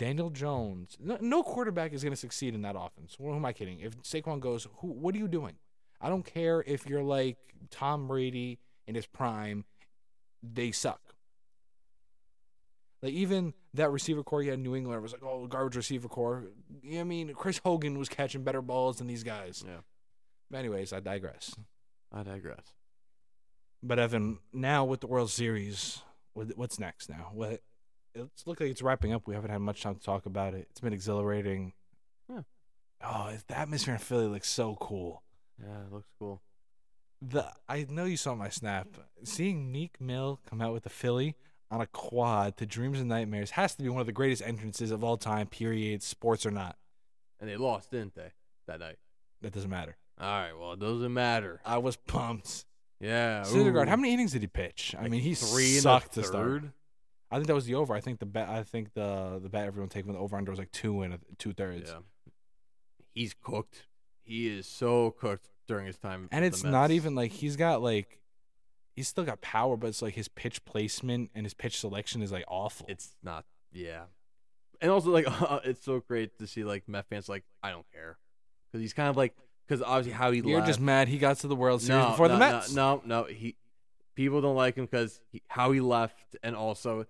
Daniel 0.00 0.30
Jones, 0.30 0.96
no, 0.98 1.18
no 1.20 1.42
quarterback 1.42 1.92
is 1.92 2.02
going 2.02 2.14
to 2.14 2.16
succeed 2.16 2.54
in 2.54 2.62
that 2.62 2.74
offense. 2.74 3.16
Who 3.20 3.34
am 3.34 3.44
I 3.44 3.52
kidding? 3.52 3.80
If 3.80 4.00
Saquon 4.02 4.40
goes, 4.40 4.66
who, 4.78 4.86
what 4.88 5.14
are 5.14 5.18
you 5.18 5.28
doing? 5.28 5.56
I 6.00 6.08
don't 6.08 6.24
care 6.24 6.64
if 6.66 6.86
you're 6.86 7.02
like 7.02 7.36
Tom 7.70 8.08
Brady 8.08 8.60
in 8.86 8.94
his 8.94 9.04
prime, 9.04 9.66
they 10.42 10.70
suck. 10.70 11.00
Like 13.02 13.12
even 13.12 13.52
that 13.74 13.90
receiver 13.90 14.22
core 14.22 14.42
you 14.42 14.48
had 14.48 14.58
in 14.58 14.62
New 14.62 14.74
England 14.74 15.02
was 15.02 15.12
like, 15.12 15.22
oh, 15.22 15.46
garbage 15.46 15.76
receiver 15.76 16.08
core. 16.08 16.44
I 16.90 17.02
mean, 17.04 17.34
Chris 17.34 17.60
Hogan 17.62 17.98
was 17.98 18.08
catching 18.08 18.42
better 18.42 18.62
balls 18.62 18.96
than 18.96 19.06
these 19.06 19.22
guys. 19.22 19.62
Yeah. 19.66 19.80
But 20.50 20.60
anyways, 20.60 20.94
I 20.94 21.00
digress. 21.00 21.54
I 22.10 22.22
digress. 22.22 22.72
But 23.82 23.98
Evan, 23.98 24.38
now 24.54 24.86
with 24.86 25.00
the 25.00 25.08
World 25.08 25.30
Series, 25.30 26.00
what's 26.32 26.78
next 26.78 27.10
now? 27.10 27.32
What 27.34 27.60
it's 28.14 28.46
look 28.46 28.60
like 28.60 28.70
it's 28.70 28.82
wrapping 28.82 29.12
up. 29.12 29.26
We 29.26 29.34
haven't 29.34 29.50
had 29.50 29.60
much 29.60 29.82
time 29.82 29.94
to 29.94 30.00
talk 30.00 30.26
about 30.26 30.54
it. 30.54 30.66
It's 30.70 30.80
been 30.80 30.92
exhilarating. 30.92 31.72
Yeah. 32.28 32.42
Oh, 33.02 33.32
the 33.46 33.58
atmosphere 33.58 33.94
in 33.94 34.00
Philly 34.00 34.26
looks 34.26 34.48
so 34.48 34.76
cool. 34.80 35.22
Yeah, 35.60 35.86
it 35.86 35.92
looks 35.92 36.08
cool. 36.18 36.42
The 37.22 37.46
I 37.68 37.86
know 37.88 38.04
you 38.04 38.16
saw 38.16 38.34
my 38.34 38.48
snap. 38.48 38.88
Seeing 39.22 39.70
Meek 39.70 40.00
Mill 40.00 40.40
come 40.48 40.60
out 40.60 40.72
with 40.72 40.84
the 40.84 40.90
Philly 40.90 41.36
on 41.70 41.80
a 41.80 41.86
quad 41.86 42.56
to 42.56 42.66
Dreams 42.66 42.98
and 42.98 43.08
Nightmares 43.08 43.52
has 43.52 43.74
to 43.74 43.82
be 43.82 43.88
one 43.88 44.00
of 44.00 44.06
the 44.06 44.12
greatest 44.12 44.42
entrances 44.42 44.90
of 44.90 45.04
all 45.04 45.16
time. 45.16 45.46
Period, 45.46 46.02
sports 46.02 46.46
or 46.46 46.50
not. 46.50 46.76
And 47.38 47.48
they 47.48 47.56
lost, 47.56 47.90
didn't 47.90 48.14
they, 48.14 48.32
that 48.66 48.80
night? 48.80 48.96
That 49.42 49.52
doesn't 49.52 49.70
matter. 49.70 49.96
All 50.20 50.26
right, 50.26 50.52
well, 50.58 50.72
it 50.72 50.80
doesn't 50.80 51.14
matter. 51.14 51.60
I 51.64 51.78
was 51.78 51.96
pumped. 51.96 52.66
Yeah. 53.00 53.42
Syndergaard, 53.42 53.88
how 53.88 53.96
many 53.96 54.12
innings 54.12 54.32
did 54.32 54.42
he 54.42 54.46
pitch? 54.46 54.94
I 54.98 55.02
Like 55.02 55.10
mean, 55.10 55.22
he 55.22 55.34
three 55.34 55.78
sucked 55.78 56.12
to 56.14 56.22
start. 56.22 56.64
I 57.30 57.36
think 57.36 57.46
that 57.46 57.54
was 57.54 57.66
the 57.66 57.74
over. 57.74 57.94
I 57.94 58.00
think 58.00 58.18
the 58.18 58.26
bet. 58.26 58.48
I 58.48 58.62
think 58.62 58.94
the 58.94 59.38
the 59.42 59.48
bet 59.48 59.66
everyone 59.66 59.88
taking 59.88 60.12
the 60.12 60.18
over 60.18 60.36
under 60.36 60.50
was 60.50 60.58
like 60.58 60.72
two 60.72 61.02
and 61.02 61.18
two 61.38 61.52
thirds. 61.52 61.90
Yeah. 61.90 62.00
He's 63.14 63.34
cooked. 63.40 63.84
He 64.22 64.48
is 64.48 64.66
so 64.66 65.10
cooked 65.10 65.48
during 65.66 65.86
his 65.86 65.98
time. 65.98 66.28
And 66.32 66.44
it's 66.44 66.64
not 66.64 66.90
even 66.90 67.14
like 67.14 67.32
he's 67.32 67.56
got 67.56 67.82
like 67.82 68.20
he's 68.94 69.08
still 69.08 69.24
got 69.24 69.40
power, 69.40 69.76
but 69.76 69.88
it's 69.88 70.02
like 70.02 70.14
his 70.14 70.28
pitch 70.28 70.64
placement 70.64 71.30
and 71.34 71.44
his 71.46 71.54
pitch 71.54 71.78
selection 71.78 72.22
is 72.22 72.32
like 72.32 72.44
awful. 72.48 72.86
It's 72.88 73.16
not. 73.22 73.44
Yeah. 73.72 74.02
And 74.80 74.90
also, 74.90 75.10
like, 75.10 75.26
it's 75.64 75.84
so 75.84 76.00
great 76.00 76.38
to 76.38 76.46
see 76.46 76.64
like 76.64 76.88
Met 76.88 77.06
fans 77.08 77.28
like, 77.28 77.44
I 77.62 77.70
don't 77.70 77.86
care, 77.92 78.18
because 78.66 78.82
he's 78.82 78.92
kind 78.94 79.08
of 79.08 79.16
like, 79.16 79.34
because 79.66 79.82
obviously 79.82 80.12
how 80.12 80.30
he 80.30 80.40
left. 80.40 80.48
You're 80.48 80.58
left. 80.58 80.68
just 80.68 80.80
mad 80.80 81.08
he 81.08 81.18
got 81.18 81.38
to 81.38 81.48
the 81.48 81.56
World 81.56 81.82
Series 81.82 82.02
no, 82.02 82.10
before 82.10 82.28
no, 82.28 82.34
the 82.34 82.40
no, 82.40 82.52
Mets. 82.52 82.74
No, 82.74 83.02
no, 83.04 83.24
he 83.24 83.56
people 84.14 84.40
don't 84.40 84.56
like 84.56 84.76
him 84.76 84.86
because 84.86 85.20
how 85.48 85.72
he 85.72 85.80
left, 85.80 86.36
and 86.42 86.56
also 86.56 87.06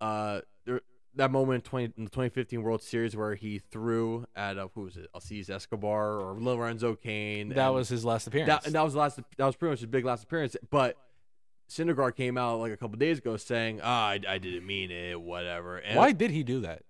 uh 0.00 0.40
there, 0.64 0.80
that 1.14 1.30
moment 1.30 1.64
in 1.64 1.68
twenty 1.68 1.92
in 1.96 2.04
the 2.04 2.10
2015 2.10 2.62
World 2.62 2.82
Series 2.82 3.16
where 3.16 3.34
he 3.34 3.58
threw 3.58 4.26
at 4.36 4.56
uh, 4.58 4.68
who 4.74 4.82
was 4.82 4.96
it, 4.96 5.08
Alcides 5.14 5.50
Escobar 5.50 6.20
or 6.20 6.36
Lorenzo 6.40 6.94
Cain. 6.94 7.48
That 7.50 7.68
was 7.68 7.88
his 7.88 8.04
last 8.04 8.26
appearance. 8.26 8.48
that, 8.48 8.66
and 8.66 8.74
that 8.74 8.84
was 8.84 8.92
the 8.92 8.98
last. 9.00 9.18
That 9.36 9.46
was 9.46 9.56
pretty 9.56 9.70
much 9.72 9.80
his 9.80 9.86
big 9.88 10.04
last 10.04 10.22
appearance. 10.24 10.56
But 10.70 10.96
Syndergaard 11.70 12.14
came 12.16 12.38
out 12.38 12.60
like 12.60 12.72
a 12.72 12.76
couple 12.76 12.96
days 12.98 13.18
ago 13.18 13.36
saying, 13.36 13.80
"Ah, 13.82 14.08
I, 14.10 14.20
I 14.28 14.38
didn't 14.38 14.66
mean 14.66 14.90
it, 14.90 15.20
whatever." 15.20 15.78
And 15.78 15.96
Why 15.98 16.12
did 16.12 16.30
he 16.30 16.42
do 16.42 16.60
that? 16.60 16.82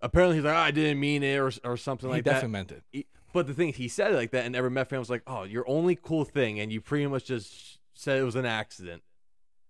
Apparently, 0.00 0.36
he's 0.36 0.44
like, 0.44 0.54
"Ah, 0.54 0.64
"I 0.64 0.70
didn't 0.72 0.98
mean 1.00 1.22
it," 1.22 1.36
or 1.38 1.52
or 1.64 1.76
something 1.76 2.08
he 2.08 2.16
like 2.16 2.24
that. 2.24 2.30
He 2.30 2.34
definitely 2.34 2.52
meant 2.52 2.72
it. 2.72 2.82
He- 2.90 3.06
But 3.32 3.46
the 3.46 3.54
thing 3.54 3.68
is, 3.70 3.76
he 3.76 3.88
said 3.88 4.12
it 4.12 4.16
like 4.16 4.32
that, 4.32 4.44
and 4.44 4.54
every 4.56 4.70
Met 4.70 4.88
fan 4.90 4.98
was 4.98 5.08
like, 5.08 5.22
"Oh, 5.26 5.44
your 5.44 5.64
only 5.68 5.94
cool 5.96 6.24
thing," 6.24 6.58
and 6.60 6.72
you 6.72 6.80
pretty 6.80 7.06
much 7.06 7.24
just 7.26 7.78
said 7.94 8.18
it 8.18 8.24
was 8.24 8.34
an 8.36 8.44
accident. 8.46 9.02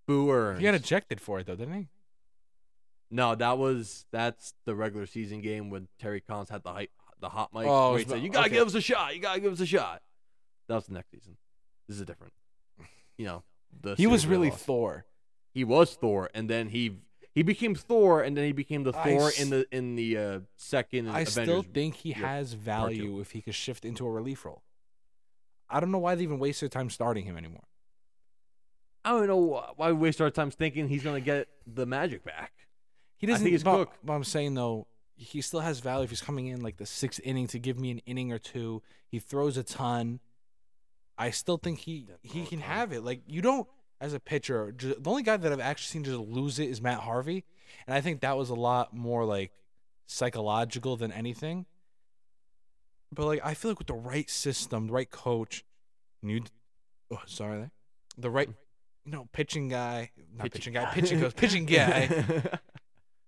Boo. 0.07 0.55
He 0.57 0.63
got 0.65 0.75
ejected 0.75 1.21
for 1.21 1.39
it 1.39 1.47
though, 1.47 1.55
didn't 1.55 1.75
he? 1.75 1.89
No, 3.15 3.35
that 3.35 3.59
was 3.59 4.07
that's 4.11 4.55
the 4.65 4.75
regular 4.75 5.05
season 5.07 5.43
game 5.43 5.69
when 5.71 5.87
Terry 6.01 6.21
Collins 6.23 6.49
had 6.49 6.63
the 6.63 6.73
hype, 6.73 6.91
the 7.21 7.29
hot 7.29 7.51
mic. 7.55 7.67
Oh, 7.67 7.91
where 7.91 7.99
he 7.99 8.05
said, 8.07 8.23
"You 8.23 8.31
gotta 8.31 8.47
okay. 8.47 8.57
give 8.57 8.67
us 8.67 8.75
a 8.75 8.81
shot. 8.81 9.15
You 9.15 9.21
gotta 9.21 9.39
give 9.41 9.53
us 9.53 9.61
a 9.61 9.67
shot." 9.67 10.03
That 10.69 10.77
was 10.77 10.87
the 10.87 10.95
next 10.95 11.11
season. 11.11 11.37
This 11.89 11.99
is 12.01 12.07
different. 12.07 12.33
You 13.19 13.27
know, 13.27 13.43
the 13.81 13.95
He 13.97 14.07
was 14.07 14.27
really 14.27 14.49
lost. 14.51 14.65
Thor. 14.65 15.05
he 15.53 15.63
was 15.63 15.95
Thor, 15.95 16.31
and 16.35 16.49
then 16.49 16.69
he 16.71 17.01
he 17.35 17.43
became 17.43 17.75
Thor, 17.75 18.23
and 18.23 18.35
then 18.37 18.47
he 18.47 18.53
became 18.53 18.83
the 18.85 18.97
I 18.97 19.05
Thor 19.05 19.29
s- 19.29 19.39
in 19.41 19.51
the 19.51 19.67
in 19.71 19.95
the 19.97 20.17
uh, 20.17 20.41
second. 20.57 21.09
I 21.11 21.21
Avengers. 21.21 21.33
still 21.33 21.63
think 21.63 21.97
he 21.97 22.13
has 22.13 22.55
value 22.55 23.21
if 23.21 23.33
he 23.33 23.43
could 23.43 23.55
shift 23.55 23.85
into 23.85 24.07
a 24.07 24.11
relief 24.11 24.45
role. 24.47 24.63
I 25.69 25.81
don't 25.81 25.91
know 25.91 25.99
why 25.99 26.15
they 26.15 26.23
even 26.23 26.39
waste 26.39 26.61
their 26.61 26.69
time 26.71 26.89
starting 26.89 27.27
him 27.27 27.37
anymore. 27.37 27.65
I 29.05 29.11
don't 29.11 29.27
know 29.27 29.65
why 29.77 29.89
we 29.89 29.99
waste 29.99 30.21
our 30.21 30.31
time 30.31 30.51
thinking 30.51 30.89
he's 30.89 31.03
gonna 31.05 31.21
get 31.21 31.49
the 31.67 31.85
magic 31.85 32.25
back. 32.25 32.53
He 33.23 33.27
doesn't. 33.29 33.45
think 33.45 33.53
he's 33.53 33.63
but, 33.63 33.77
cooked. 33.77 33.99
but 34.05 34.13
I'm 34.15 34.25
saying 34.25 34.55
though, 34.55 34.89
he 35.15 35.41
still 35.41 35.61
has 35.61 35.79
value 35.79 36.03
if 36.03 36.11
he's 36.11 36.21
coming 36.21 36.49
in 36.49 36.61
like 36.61 36.77
the 36.77 36.87
sixth 36.87 37.21
inning 37.23 37.47
to 37.47 37.59
give 37.61 37.79
me 37.79 37.93
an 37.93 37.99
inning 38.01 38.33
or 38.33 38.39
two. 38.39 38.83
He 39.09 39.21
throws 39.21 39.57
a 39.57 39.63
ton. 39.63 40.19
I 41.17 41.31
still 41.31 41.57
think 41.57 41.79
he 41.79 42.09
he 42.23 42.45
can 42.45 42.59
ton. 42.59 42.69
have 42.69 42.93
it. 42.93 43.05
Like 43.05 43.23
you 43.29 43.41
don't 43.41 43.69
as 44.01 44.13
a 44.13 44.19
pitcher. 44.19 44.73
ju- 44.77 44.97
the 44.99 45.09
only 45.09 45.23
guy 45.23 45.37
that 45.37 45.53
I've 45.53 45.61
actually 45.61 45.93
seen 45.93 46.05
just 46.05 46.19
lose 46.19 46.59
it 46.59 46.69
is 46.69 46.83
Matt 46.83 46.99
Harvey, 46.99 47.45
and 47.87 47.95
I 47.95 48.01
think 48.01 48.23
that 48.23 48.37
was 48.37 48.51
a 48.51 48.57
lot 48.57 48.93
more 48.93 49.25
like 49.25 49.53
psychological 50.07 50.97
than 50.97 51.13
anything. 51.13 51.67
But 53.13 53.27
like 53.27 53.41
I 53.45 53.55
feel 53.55 53.71
like 53.71 53.79
with 53.79 53.87
the 53.87 53.95
right 53.95 54.29
system, 54.29 54.89
the 54.89 54.93
right 54.95 55.11
coach, 55.11 55.65
and 56.23 56.31
you, 56.33 56.43
oh 57.13 57.21
sorry, 57.27 57.59
there, 57.59 57.71
the 58.19 58.31
right, 58.31 58.49
you 59.05 59.13
know, 59.13 59.29
pitching 59.33 59.69
guy, 59.69 60.11
not 60.37 60.51
pitching, 60.51 60.73
guy, 60.73 60.87
pitching 60.87 61.21
coach, 61.21 61.37
pitching 61.37 61.67
guy. 61.67 62.59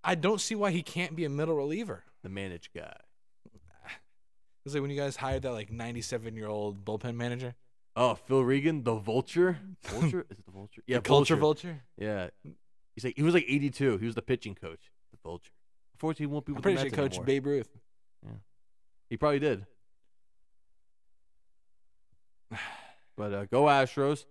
I 0.05 0.15
don't 0.15 0.41
see 0.41 0.55
why 0.55 0.71
he 0.71 0.83
can't 0.83 1.17
be 1.17 1.25
a 1.25 1.31
middle 1.31 1.57
reliever. 1.57 2.05
the 2.23 2.29
managed 2.29 2.71
guy. 2.75 2.95
It's 4.65 4.75
like 4.75 4.81
when 4.81 4.91
you 4.91 4.97
guys 4.97 5.17
hired 5.17 5.43
that 5.43 5.53
like 5.53 5.71
97 5.71 6.35
year 6.37 6.47
old 6.49 6.85
bullpen 6.85 7.17
manager, 7.17 7.55
Oh, 7.97 8.15
Phil 8.15 8.43
Regan, 8.43 8.83
the 8.83 8.95
Vulture. 8.95 9.59
Vulture 9.85 10.27
is 10.31 10.39
it 10.39 10.47
the 10.47 10.53
Vulture? 10.53 10.83
Yeah, 10.87 10.97
the 10.97 11.03
culture 11.03 11.37
vulture. 11.37 11.83
Yeah, 11.99 12.29
he's 12.95 13.05
like 13.05 13.15
he 13.17 13.23
was 13.23 13.35
like 13.35 13.45
82. 13.47 13.99
He 13.99 14.07
was 14.07 14.15
the 14.15 14.23
pitching 14.23 14.55
coach, 14.55 14.91
the 15.13 15.19
Vulture. 15.23 15.53
Unfortunately, 15.95 16.25
he 16.25 16.33
won't 16.33 16.45
be 16.47 16.55
I'm 16.55 16.63
pretty 16.63 16.77
the 16.77 16.83
sure 16.89 16.91
Mets 16.91 17.17
coached. 17.17 17.27
Babe 17.27 17.47
Ruth. 17.47 17.69
Yeah. 18.25 18.31
He 19.11 19.17
probably 19.17 19.39
did. 19.39 19.67
But 23.17 23.33
uh, 23.33 23.45
go 23.45 23.65
Astros. 23.67 24.25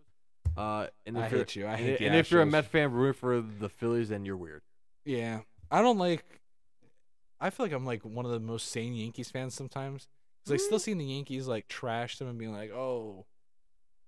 Uh, 0.58 0.88
and 1.06 1.16
if 1.18 1.24
I 1.24 1.30
hate 1.30 1.56
you. 1.56 1.66
I 1.68 1.78
hate 1.78 2.00
the 2.00 2.06
and 2.08 2.16
if 2.18 2.30
you're 2.32 2.42
a. 2.42 2.46
Met 2.46 2.66
fan 2.66 2.92
rooting 2.92 3.18
for 3.18 3.40
the 3.40 3.70
Phillies, 3.70 4.10
then 4.10 4.26
you're 4.26 4.36
weird. 4.36 4.62
Yeah, 5.06 5.40
I 5.74 5.82
don't 5.82 5.98
like. 5.98 6.24
I 7.42 7.50
feel 7.50 7.66
like 7.66 7.74
I'm 7.74 7.86
like 7.86 8.04
one 8.06 8.26
of 8.26 8.32
the 8.32 8.40
most 8.40 8.70
sane 8.70 8.94
Yankees 8.94 9.30
fans 9.30 9.54
sometimes. 9.54 10.08
Cause 10.46 10.52
like 10.52 10.60
Mm. 10.60 10.66
still 10.66 10.80
seeing 10.80 10.98
the 10.98 11.06
Yankees 11.06 11.48
like 11.48 11.68
trash 11.68 12.18
them 12.18 12.28
and 12.28 12.38
being 12.38 12.54
like, 12.54 12.72
oh, 12.72 13.26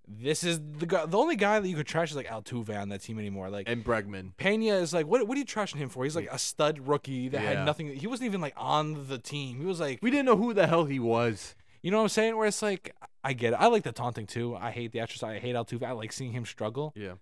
this 0.07 0.43
is 0.43 0.59
the 0.77 0.85
guy. 0.85 1.05
The 1.05 1.17
only 1.17 1.35
guy 1.35 1.59
that 1.59 1.67
you 1.67 1.75
could 1.75 1.87
trash 1.87 2.11
is 2.11 2.15
like 2.15 2.27
Altuve 2.27 2.69
on 2.79 2.89
that 2.89 3.01
team 3.01 3.17
anymore. 3.17 3.49
Like 3.49 3.67
And 3.67 3.83
Bregman. 3.83 4.37
Pena 4.37 4.75
is 4.75 4.93
like, 4.93 5.07
what? 5.07 5.27
What 5.27 5.35
are 5.35 5.39
you 5.39 5.45
trashing 5.45 5.77
him 5.77 5.89
for? 5.89 6.03
He's 6.03 6.15
like 6.15 6.29
a 6.31 6.37
stud 6.37 6.87
rookie 6.87 7.29
that 7.29 7.41
Yeah. 7.41 7.49
had 7.55 7.65
nothing. 7.65 7.87
He 7.95 8.05
wasn't 8.07 8.27
even 8.27 8.41
like 8.41 8.53
on 8.55 9.07
the 9.07 9.17
team. 9.17 9.59
He 9.59 9.65
was 9.65 9.79
like, 9.79 9.99
We 10.01 10.11
didn't 10.11 10.25
know 10.27 10.37
who 10.37 10.53
the 10.53 10.67
hell 10.67 10.85
he 10.85 10.99
was. 10.99 11.55
You 11.81 11.91
know 11.91 11.97
what 11.97 12.03
I'm 12.03 12.09
saying? 12.09 12.37
Where 12.37 12.47
it's 12.47 12.61
like, 12.61 12.95
I 13.23 13.33
get 13.33 13.53
it. 13.53 13.57
I 13.59 13.67
like 13.67 13.83
the 13.83 13.91
taunting 13.91 14.27
too. 14.27 14.55
I 14.55 14.71
hate 14.71 14.91
the 14.91 14.99
exercise. 14.99 15.37
I 15.37 15.39
hate 15.39 15.55
Altuve. 15.55 15.83
I 15.83 15.91
like 15.93 16.11
seeing 16.13 16.31
him 16.31 16.45
struggle. 16.45 16.93
Yeah. 16.95 17.13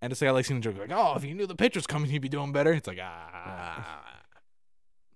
And 0.00 0.12
it's 0.12 0.20
like 0.20 0.28
I 0.28 0.30
like 0.32 0.44
seeing 0.44 0.56
him 0.58 0.62
joke 0.62 0.78
like, 0.78 0.92
oh, 0.92 1.14
if 1.16 1.24
you 1.24 1.34
knew 1.34 1.46
the 1.46 1.56
pitch 1.56 1.74
was 1.76 1.86
coming, 1.86 2.10
he'd 2.10 2.18
be 2.22 2.28
doing 2.28 2.52
better. 2.52 2.72
It's 2.72 2.86
like 2.86 2.98
ah, 3.02 4.00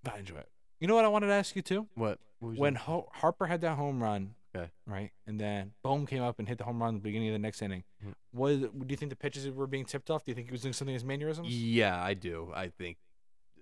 but 0.02 0.14
I 0.14 0.18
enjoy 0.18 0.36
it. 0.38 0.48
You 0.80 0.88
know 0.88 0.94
what 0.96 1.04
I 1.04 1.08
wanted 1.08 1.28
to 1.28 1.34
ask 1.34 1.54
you 1.54 1.62
too? 1.62 1.86
What? 1.94 2.18
what 2.40 2.56
When? 2.58 2.74
Ho- 2.74 3.08
Harper 3.12 3.46
had 3.46 3.60
that 3.60 3.76
home 3.76 4.02
run, 4.02 4.34
Okay. 4.56 4.70
right, 4.86 5.12
and 5.26 5.40
then 5.40 5.72
Bohm 5.84 6.06
came 6.06 6.22
up 6.22 6.38
and 6.40 6.48
hit 6.48 6.58
the 6.58 6.64
home 6.64 6.82
run 6.82 6.96
at 6.96 7.02
the 7.02 7.04
beginning 7.08 7.28
of 7.28 7.34
the 7.34 7.38
next 7.38 7.62
inning. 7.62 7.84
Mhm. 8.04 8.14
Was 8.32 8.58
do 8.58 8.70
you 8.88 8.96
think 8.96 9.10
the 9.10 9.16
pitches 9.16 9.48
were 9.50 9.66
being 9.68 9.84
tipped 9.84 10.10
off? 10.10 10.24
Do 10.24 10.30
you 10.32 10.34
think 10.34 10.48
he 10.48 10.52
was 10.52 10.62
doing 10.62 10.72
something 10.72 10.96
as 10.96 11.04
mannerisms? 11.04 11.48
Yeah, 11.48 12.02
I 12.02 12.14
do. 12.14 12.50
I 12.54 12.68
think 12.68 12.96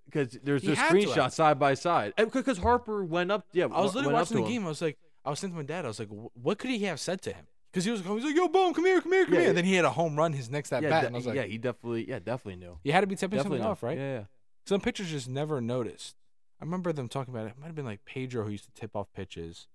because 0.07 0.39
there's 0.43 0.63
He 0.63 0.69
just 0.69 0.81
had 0.81 0.93
to 0.93 0.97
screenshots 0.99 1.15
have. 1.15 1.35
side 1.35 1.59
by 1.59 1.75
side. 1.75 2.15
Because 2.17 2.59
Harper 2.59 3.05
went 3.05 3.31
up. 3.31 3.47
Yeah, 3.53 3.65
I 3.67 3.81
was 3.83 3.95
literally 3.95 4.15
watching 4.15 4.43
the 4.43 4.49
game. 4.49 4.65
I 4.65 4.69
was 4.69 4.81
like, 4.81 4.99
I 5.25 5.31
was 5.31 5.39
saying 5.39 5.53
to 5.53 5.57
my 5.59 5.63
dad, 5.65 5.85
I 5.85 5.89
was 5.89 5.99
like, 5.99 6.09
what 6.09 6.59
could 6.59 6.71
he 6.71 6.79
have 6.85 6.99
said 6.99 7.21
to 7.23 7.33
him? 7.35 7.47
Because 7.71 7.85
he 7.85 7.91
was, 7.93 8.01
he 8.01 8.09
was 8.09 8.25
like, 8.25 8.35
yo, 8.35 8.49
Bohm, 8.49 8.75
come 8.75 8.85
here, 8.85 9.01
come 9.01 9.13
here, 9.13 9.25
come 9.25 9.35
Yeah, 9.35 9.41
here. 9.41 9.49
yeah. 9.51 9.53
then 9.55 9.65
he 9.65 9.75
had 9.75 9.85
a 9.85 9.91
home 9.91 10.17
run 10.17 10.33
his 10.33 10.51
next 10.51 10.73
at 10.73 10.83
Yeah, 10.83 10.89
bat, 10.91 11.01
de- 11.03 11.07
and 11.09 11.17
I 11.17 11.19
was 11.19 11.27
like, 11.27 11.37
yeah, 11.37 11.43
he 11.45 11.57
definitely, 11.59 12.09
yeah, 12.09 12.19
definitely 12.19 12.57
knew. 12.57 12.79
you 12.83 12.93
had 12.93 13.03
to 13.03 13.07
be 13.07 13.15
tipping 13.15 13.37
Definitely 13.39 13.59
something 13.59 13.67
knew. 13.67 13.71
off, 13.71 13.83
right? 13.83 13.97
Yeah, 13.99 14.13
yeah. 14.19 14.25
Some 14.67 14.81
pitchers 14.81 15.11
just 15.11 15.29
never 15.29 15.61
noticed. 15.61 16.17
I 16.61 16.65
remember 16.65 16.93
them 16.93 17.09
talking 17.09 17.33
about 17.33 17.47
it. 17.47 17.51
It 17.51 17.59
might 17.59 17.67
have 17.67 17.75
been 17.77 17.85
like 17.85 18.05
Pedro 18.05 18.45
who 18.45 18.51
used 18.51 18.65
to 18.65 18.73
tip 18.73 18.95
off 18.97 19.07
pitches. 19.15 19.69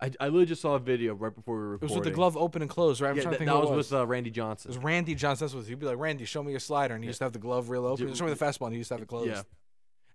I, 0.00 0.12
I 0.20 0.26
literally 0.26 0.46
just 0.46 0.62
saw 0.62 0.74
a 0.74 0.78
video 0.78 1.14
right 1.14 1.34
before 1.34 1.56
we 1.56 1.60
were 1.68 1.74
It 1.76 1.82
was 1.82 1.92
with 1.92 2.04
the 2.04 2.10
glove 2.10 2.36
open 2.36 2.62
and 2.62 2.70
closed, 2.70 3.00
right? 3.00 3.10
I'm 3.10 3.16
Yeah, 3.16 3.22
trying 3.22 3.32
that, 3.32 3.38
to 3.38 3.44
think 3.46 3.50
that 3.50 3.60
was, 3.60 3.70
was. 3.70 3.90
with 3.90 3.98
uh, 4.00 4.06
Randy 4.06 4.30
it 4.30 4.34
Johnson. 4.34 4.68
was 4.68 4.78
Randy 4.78 5.14
Johnson. 5.16 5.46
That's 5.46 5.54
what 5.54 5.66
he'd 5.66 5.78
be 5.78 5.86
like. 5.86 5.98
Randy, 5.98 6.24
show 6.24 6.42
me 6.42 6.52
your 6.52 6.60
slider, 6.60 6.94
and 6.94 7.02
he 7.02 7.06
Yeah. 7.06 7.10
used 7.10 7.18
to 7.18 7.24
have 7.24 7.32
the 7.32 7.38
glove 7.40 7.68
real 7.70 7.84
open. 7.86 8.06
Ju- 8.08 8.14
Show 8.14 8.24
me 8.26 8.32
the 8.32 8.36
fastball, 8.44 8.66
and 8.66 8.74
he 8.74 8.78
used 8.78 8.88
to 8.88 8.94
have 8.94 9.02
it 9.02 9.08
closed. 9.08 9.28
Yeah. 9.28 9.42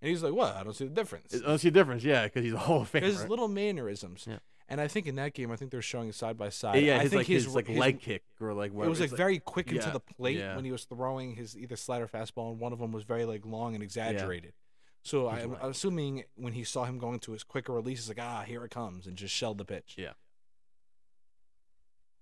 And 0.00 0.10
he's 0.10 0.22
like, 0.22 0.32
"What? 0.34 0.54
I 0.54 0.62
don't 0.64 0.74
see 0.74 0.84
the 0.86 0.90
difference." 0.94 1.34
I 1.34 1.38
don't 1.46 1.58
see 1.58 1.68
the 1.68 1.78
difference, 1.80 2.02
yeah, 2.04 2.24
because 2.24 2.44
he's 2.44 2.52
a 2.54 2.58
Hall 2.58 2.82
of 2.82 2.92
Famer. 2.92 3.02
His 3.02 3.26
little 3.28 3.48
mannerisms. 3.48 4.24
Yeah. 4.28 4.38
And 4.68 4.80
I 4.80 4.88
think 4.88 5.06
in 5.06 5.16
that 5.16 5.34
game, 5.34 5.50
I 5.50 5.56
think 5.56 5.70
they're 5.70 5.82
showing 5.82 6.10
side 6.12 6.38
by 6.38 6.48
side. 6.48 6.82
yeah, 6.82 6.96
I 6.96 7.00
his 7.00 7.10
think 7.10 7.20
like 7.20 7.26
his, 7.26 7.54
like 7.54 7.66
his- 7.66 7.78
leg 7.78 8.00
kick 8.00 8.22
or 8.40 8.54
like 8.54 8.72
It 8.72 8.74
was 8.74 8.98
like 8.98 9.10
It's 9.10 9.16
very 9.16 9.38
quick 9.38 9.70
into 9.70 9.90
the 9.90 10.00
plate 10.00 10.38
yeah. 10.38 10.56
when 10.56 10.64
he 10.64 10.72
was 10.72 10.84
throwing 10.84 11.34
his 11.34 11.56
either 11.56 11.76
slider 11.76 12.08
fastball, 12.08 12.50
and 12.50 12.58
one 12.58 12.72
of 12.72 12.78
them 12.78 12.92
was 12.92 13.04
very 13.04 13.24
like 13.26 13.44
long 13.44 13.74
and 13.74 13.82
exaggerated. 13.82 14.54
So 15.02 15.28
He's 15.28 15.44
I'm 15.44 15.56
assuming 15.60 16.24
when 16.34 16.54
he 16.54 16.64
saw 16.64 16.84
him 16.84 16.98
going 16.98 17.20
to 17.20 17.32
his 17.32 17.44
quicker 17.44 17.74
release, 17.74 17.98
he's 17.98 18.08
like, 18.08 18.18
ah, 18.26 18.42
here 18.46 18.64
it 18.64 18.70
comes, 18.70 19.06
and 19.06 19.16
just 19.16 19.34
shelled 19.34 19.58
the 19.58 19.64
pitch. 19.66 19.96
Yeah. 19.98 20.12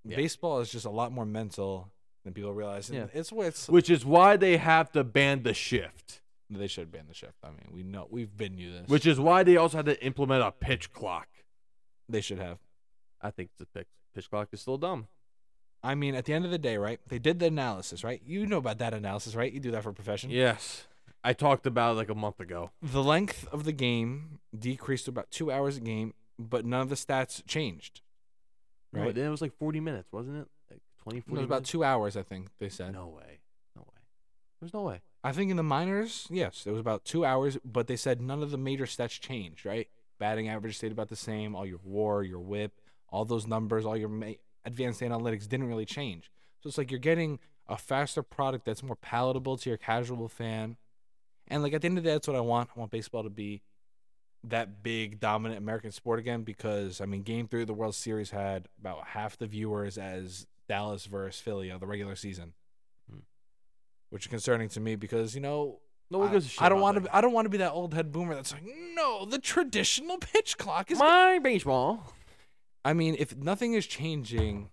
Yeah. 0.04 0.16
Baseball 0.16 0.58
is 0.58 0.70
just 0.70 0.84
a 0.84 0.90
lot 0.90 1.12
more 1.12 1.24
mental 1.24 1.92
than 2.24 2.34
people 2.34 2.52
realize. 2.52 2.88
And 2.90 2.98
Yeah. 2.98 3.06
It's 3.12 3.30
what 3.30 3.46
it's. 3.46 3.68
which 3.68 3.88
is 3.88 4.04
why 4.04 4.36
they 4.36 4.56
have 4.56 4.90
to 4.92 5.04
ban 5.04 5.44
the 5.44 5.54
shift. 5.54 6.22
they 6.50 6.66
should 6.66 6.90
ban 6.92 7.04
the 7.08 7.14
shift. 7.14 7.38
I 7.42 7.48
mean, 7.48 7.70
we 7.72 7.82
know 7.82 8.06
we've 8.10 8.36
been 8.36 8.58
you 8.58 8.72
this. 8.72 8.88
Which 8.88 9.06
is 9.06 9.18
why 9.18 9.42
they 9.42 9.56
also 9.56 9.78
had 9.78 9.86
to 9.86 10.04
implement 10.04 10.42
a 10.42 10.50
pitch 10.50 10.92
clock. 10.92 11.28
They 12.12 12.20
should 12.20 12.38
have. 12.38 12.58
I 13.20 13.30
think 13.30 13.50
the 13.58 13.66
pitch, 13.66 13.86
pitch 14.14 14.28
clock 14.30 14.48
is 14.52 14.60
still 14.60 14.78
dumb. 14.78 15.08
I 15.82 15.94
mean, 15.96 16.14
at 16.14 16.24
the 16.26 16.32
end 16.32 16.44
of 16.44 16.50
the 16.50 16.58
day, 16.58 16.76
right? 16.76 17.00
They 17.08 17.18
did 17.18 17.38
the 17.40 17.46
analysis, 17.46 18.04
right? 18.04 18.20
You 18.24 18.46
know 18.46 18.58
about 18.58 18.78
that 18.78 18.94
analysis, 18.94 19.34
right? 19.34 19.52
You 19.52 19.58
do 19.60 19.72
that 19.72 19.82
for 19.82 19.90
a 19.90 19.94
profession. 19.94 20.30
Yes. 20.30 20.86
I 21.24 21.32
talked 21.32 21.66
about 21.66 21.92
it 21.92 21.96
like 21.96 22.08
a 22.10 22.14
month 22.14 22.40
ago. 22.40 22.70
The 22.82 23.02
length 23.02 23.46
of 23.52 23.64
the 23.64 23.72
game 23.72 24.38
decreased 24.56 25.06
to 25.06 25.10
about 25.10 25.30
two 25.30 25.50
hours 25.50 25.76
a 25.76 25.80
game, 25.80 26.14
but 26.38 26.64
none 26.64 26.80
of 26.82 26.88
the 26.88 26.94
stats 26.94 27.44
changed. 27.46 28.00
No, 28.92 29.02
Right? 29.02 29.14
then 29.14 29.26
it 29.26 29.30
was 29.30 29.40
like 29.42 29.56
40 29.58 29.80
minutes, 29.80 30.12
wasn't 30.12 30.36
it? 30.38 30.48
Like 30.70 30.80
20, 31.02 31.20
40 31.20 31.32
it 31.32 31.40
was 31.40 31.44
about 31.46 31.54
minutes? 31.56 31.70
two 31.70 31.84
hours, 31.84 32.16
I 32.16 32.22
think 32.22 32.48
they 32.58 32.68
said. 32.68 32.92
No 32.92 33.06
way. 33.08 33.40
No 33.76 33.82
way. 33.82 34.00
There's 34.60 34.74
no 34.74 34.82
way. 34.82 35.00
I 35.24 35.32
think 35.32 35.50
in 35.52 35.56
the 35.56 35.62
minors, 35.62 36.26
yes, 36.30 36.64
it 36.66 36.70
was 36.72 36.80
about 36.80 37.04
two 37.04 37.24
hours, 37.24 37.56
but 37.64 37.86
they 37.86 37.96
said 37.96 38.20
none 38.20 38.42
of 38.42 38.50
the 38.50 38.58
major 38.58 38.84
stats 38.86 39.18
changed, 39.20 39.64
right? 39.64 39.88
Batting 40.22 40.48
average 40.48 40.76
stayed 40.76 40.92
about 40.92 41.08
the 41.08 41.16
same. 41.16 41.56
All 41.56 41.66
your 41.66 41.80
WAR, 41.82 42.22
your 42.22 42.38
WHIP, 42.38 42.80
all 43.08 43.24
those 43.24 43.44
numbers, 43.44 43.84
all 43.84 43.96
your 43.96 44.08
ma- 44.08 44.34
advanced 44.64 45.00
analytics 45.00 45.48
didn't 45.48 45.66
really 45.66 45.84
change. 45.84 46.30
So 46.60 46.68
it's 46.68 46.78
like 46.78 46.92
you're 46.92 47.00
getting 47.00 47.40
a 47.66 47.76
faster 47.76 48.22
product 48.22 48.64
that's 48.64 48.84
more 48.84 48.94
palatable 48.94 49.56
to 49.56 49.68
your 49.68 49.78
casual 49.78 50.28
fan. 50.28 50.76
And 51.48 51.60
like 51.64 51.72
at 51.72 51.80
the 51.82 51.86
end 51.86 51.98
of 51.98 52.04
the 52.04 52.10
day, 52.10 52.14
that's 52.14 52.28
what 52.28 52.36
I 52.36 52.40
want. 52.40 52.70
I 52.76 52.78
want 52.78 52.92
baseball 52.92 53.24
to 53.24 53.30
be 53.30 53.62
that 54.44 54.84
big, 54.84 55.18
dominant 55.18 55.58
American 55.58 55.90
sport 55.90 56.20
again 56.20 56.44
because 56.44 57.00
I 57.00 57.06
mean, 57.06 57.22
Game 57.24 57.48
Three 57.48 57.62
of 57.62 57.66
the 57.66 57.74
World 57.74 57.96
Series 57.96 58.30
had 58.30 58.68
about 58.78 59.08
half 59.08 59.36
the 59.36 59.48
viewers 59.48 59.98
as 59.98 60.46
Dallas 60.68 61.06
versus 61.06 61.40
Philly 61.40 61.68
of 61.70 61.80
the 61.80 61.86
regular 61.88 62.14
season, 62.14 62.52
Hmm. 63.10 63.22
which 64.10 64.26
is 64.26 64.30
concerning 64.30 64.68
to 64.68 64.78
me 64.78 64.94
because 64.94 65.34
you 65.34 65.40
know 65.40 65.80
No 66.10 66.18
one 66.18 66.28
I- 66.28 66.32
gives 66.32 66.46
a 66.46 66.48
shit. 66.50 66.62
I 66.62 66.68
don't 66.68 66.80
want 66.80 66.96
that. 67.02 67.08
to. 67.08 67.16
I 67.16 67.20
don't 67.20 67.32
want 67.32 67.46
to 67.46 67.50
be 67.50 67.58
that 67.58 67.72
old 67.72 67.94
head 67.94 68.12
boomer 68.12 68.34
that's 68.34 68.52
like, 68.52 68.64
no, 68.94 69.24
the 69.24 69.38
traditional 69.38 70.18
pitch 70.18 70.58
clock 70.58 70.90
is. 70.90 70.98
My 70.98 71.38
baseball. 71.38 72.12
I 72.84 72.92
mean, 72.94 73.16
if 73.18 73.36
nothing 73.36 73.74
is 73.74 73.86
changing, 73.86 74.70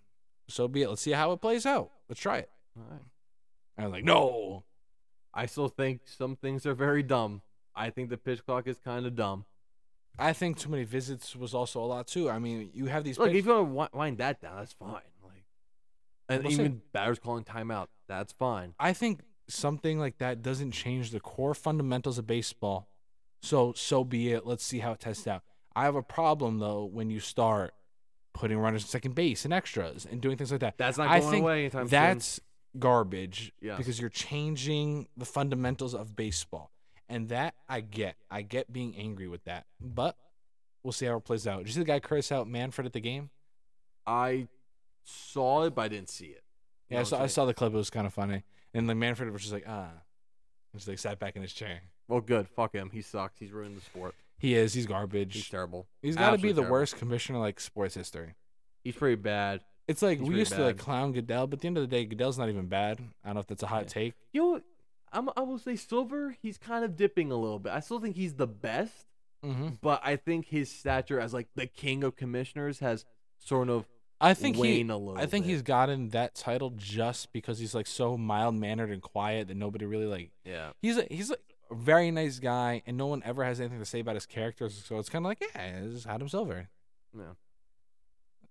so 0.48 0.68
be 0.68 0.82
it. 0.82 0.90
Let's 0.90 1.02
see 1.02 1.12
how 1.12 1.32
it 1.32 1.42
plays 1.42 1.66
out. 1.66 1.92
Let's 2.10 2.20
try 2.20 2.40
it. 2.40 2.50
All 2.78 2.84
right. 2.90 3.02
And 3.78 3.86
I'm 3.86 3.92
like, 3.92 4.04
no. 4.04 4.64
I 5.34 5.46
still 5.46 5.68
think 5.70 6.02
some 6.06 6.36
things 6.36 6.66
are 6.66 6.74
very 6.74 7.04
dumb. 7.04 7.44
I 7.76 7.92
think 7.92 8.10
the 8.10 8.18
pitch 8.18 8.44
clock 8.46 8.68
is 8.68 8.78
kind 8.80 9.06
of 9.06 9.16
dumb. 9.16 9.46
I 10.18 10.34
think 10.34 10.58
too 10.58 10.70
many 10.70 10.84
visits 10.84 11.36
was 11.36 11.54
also 11.54 11.82
a 11.82 11.86
lot 11.86 12.08
too. 12.08 12.30
I 12.30 12.40
mean, 12.40 12.72
you 12.74 12.88
have 12.88 13.04
these. 13.06 13.18
Look, 13.18 13.30
pitch- 13.30 13.38
if 13.38 13.46
you 13.46 13.64
want 13.64 13.92
to 13.92 13.98
wind 13.98 14.18
that 14.18 14.42
down, 14.42 14.58
that's 14.58 14.74
fine. 14.74 14.92
Like, 15.24 15.44
and 16.28 16.44
We'll 16.44 16.52
see. 16.52 16.62
even 16.62 16.82
batters 16.92 17.20
calling 17.20 17.44
timeout, 17.44 17.88
that's 18.08 18.34
fine. 18.34 18.74
I 18.80 18.92
think 18.94 19.22
something 19.50 20.00
like 20.00 20.18
that 20.20 20.42
doesn't 20.42 20.72
change 20.72 21.12
the 21.12 21.20
core 21.20 21.54
fundamentals 21.54 22.18
of 22.18 22.28
baseball. 22.28 22.88
So 23.42 23.74
so 23.76 24.04
be 24.04 24.32
it. 24.32 24.46
Let's 24.46 24.64
see 24.64 24.80
how 24.80 24.94
it 24.94 25.00
tests 25.00 25.28
out. 25.28 25.44
I 25.76 25.84
have 25.84 25.96
a 25.96 26.04
problem 26.04 26.60
though 26.60 26.86
when 26.86 27.10
you 27.10 27.20
start 27.20 27.74
putting 28.34 28.58
runners 28.58 28.84
at 28.84 28.90
second 28.90 29.16
base 29.16 29.46
and 29.46 29.54
extras 29.54 30.06
and 30.10 30.22
doing 30.22 30.38
things 30.38 30.52
like 30.52 30.62
that. 30.62 30.78
That's 30.78 30.98
not 30.98 31.10
I 31.10 31.20
going 31.20 31.32
think 31.32 31.44
away 31.44 31.60
anytime 31.62 31.86
soon. 31.86 31.92
That's 31.92 32.40
garbage 32.78 33.52
because 33.62 34.00
you're 34.00 34.10
changing 34.10 35.08
the 35.18 35.26
fundamentals 35.26 35.94
of 35.94 36.16
baseball. 36.16 36.72
And 37.08 37.30
that 37.30 37.56
I 37.68 37.82
get. 37.82 38.16
I 38.30 38.44
get 38.44 38.72
being 38.72 38.96
angry 38.96 39.28
with 39.28 39.44
that. 39.46 39.66
But 39.82 40.16
we'll 40.84 40.92
see 40.92 41.08
how 41.08 41.18
it 41.18 41.26
plays 41.26 41.48
out. 41.48 41.60
Did 41.60 41.68
you 41.68 41.74
see 41.74 41.80
the 41.80 41.86
guy 41.86 42.00
curse 42.00 42.32
out 42.32 42.48
Manfred 42.48 42.86
at 42.86 42.94
the 42.94 43.00
game? 43.00 43.32
I 44.06 44.48
saw 45.04 45.64
it, 45.64 45.76
but 45.76 45.84
I 45.84 45.88
didn't 45.88 46.10
see 46.10 46.28
it. 46.28 46.44
Yeah, 46.90 47.00
I 47.00 47.04
saw, 47.04 47.24
I 47.24 47.28
saw 47.28 47.46
the 47.46 47.54
clip. 47.54 47.74
It 47.74 47.78
was 47.78 47.90
kind 47.90 48.06
of 48.06 48.14
funny. 48.14 48.44
And 48.74 48.88
like 48.88 48.98
Manfred 48.98 49.32
was 49.32 49.42
just 49.42 49.54
like, 49.54 49.66
ah. 49.68 49.90
And 50.74 50.80
just 50.80 50.88
like 50.88 51.00
sat 51.00 51.20
back 51.20 51.36
in 51.36 51.42
his 51.42 51.54
chair. 51.54 51.82
Well, 52.08 52.22
good. 52.22 52.48
Fuck 52.48 52.74
him. 52.74 52.90
He 52.92 53.02
sucks. 53.02 53.40
He's 53.40 53.52
ruined 53.52 53.78
the 53.78 53.82
sport. 53.82 54.16
He 54.38 54.56
is. 54.56 54.74
He's 54.74 54.86
garbage. 54.86 55.34
He's 55.34 55.50
terrible. 55.50 55.88
He's 56.02 56.16
got 56.16 56.22
to 56.22 56.28
be 56.32 56.34
Absolutely 56.34 56.52
the 56.54 56.62
terrible. 56.62 56.72
worst 56.74 56.98
commissioner 56.98 57.40
like 57.40 57.60
sports 57.60 57.96
history. 57.96 58.36
He's 58.84 58.96
pretty 58.96 59.16
bad. 59.16 59.62
It's 59.88 60.02
like 60.02 60.20
He's 60.20 60.30
we 60.30 60.36
used 60.38 60.54
to 60.54 60.64
like 60.64 60.78
bad. 60.78 60.86
clown 60.86 61.12
Goodell, 61.12 61.48
but 61.48 61.58
at 61.58 61.62
the 61.62 61.68
end 61.68 61.78
of 61.78 61.82
the 61.82 61.88
day, 61.88 62.06
Goodell's 62.06 62.38
not 62.38 62.50
even 62.50 62.68
bad. 62.68 63.00
I 63.24 63.30
don't 63.30 63.36
know 63.36 63.42
if 63.42 63.48
that's 63.48 63.64
a 63.64 63.68
hot 63.68 63.88
take. 63.88 64.14
You 64.34 64.42
know, 64.42 64.48
what? 64.52 64.64
I'm, 65.12 65.30
I 65.36 65.42
will 65.42 65.58
say 65.58 65.76
Silver. 65.76 66.36
He's 66.42 66.58
kind 66.60 66.86
of 66.86 66.96
dipping 66.96 67.32
a 67.32 67.36
little 67.36 67.58
bit. 67.60 67.74
I 67.74 67.80
still 67.80 68.00
think 68.00 68.16
he's 68.16 68.36
the 68.36 68.48
best, 68.48 68.94
Mm-hmm. 69.44 69.70
but 69.82 70.02
I 70.04 70.18
think 70.18 70.48
his 70.48 70.70
stature 70.70 71.18
as 71.20 71.34
like 71.34 71.48
the 71.56 71.66
king 71.66 72.04
of 72.04 72.16
commissioners 72.18 72.80
has 72.80 73.06
sort 73.40 73.70
of 73.70 73.88
I 74.22 74.34
think 74.34 74.58
he. 74.58 74.82
I 75.16 75.26
think 75.26 75.46
bit. 75.46 75.52
he's 75.52 75.62
gotten 75.62 76.10
that 76.10 76.36
title 76.36 76.74
just 76.76 77.32
because 77.32 77.60
he's 77.60 77.74
like 77.74 77.88
so 77.88 78.18
mild 78.18 78.56
mannered 78.56 78.92
and 78.92 79.02
quiet 79.02 79.48
that 79.48 79.56
nobody 79.58 79.86
really 79.86 80.08
like. 80.08 80.32
yeah. 80.44 80.72
He's 80.82 80.98
a, 80.98 81.06
he's 81.10 81.32
a 81.32 81.38
very 81.72 82.12
nice 82.12 82.40
guy, 82.40 82.82
and 82.86 82.98
no 82.98 83.08
one 83.08 83.22
ever 83.26 83.44
has 83.44 83.60
anything 83.60 83.80
to 83.80 83.86
say 83.86 84.00
about 84.00 84.16
his 84.16 84.26
characters. 84.26 84.84
So 84.86 84.98
it's 84.98 85.10
kind 85.10 85.26
of 85.26 85.30
like, 85.30 85.42
yeah, 85.42 85.80
it's 85.84 86.06
Adam 86.06 86.28
Silver. 86.28 86.70
Yeah. 87.18 87.34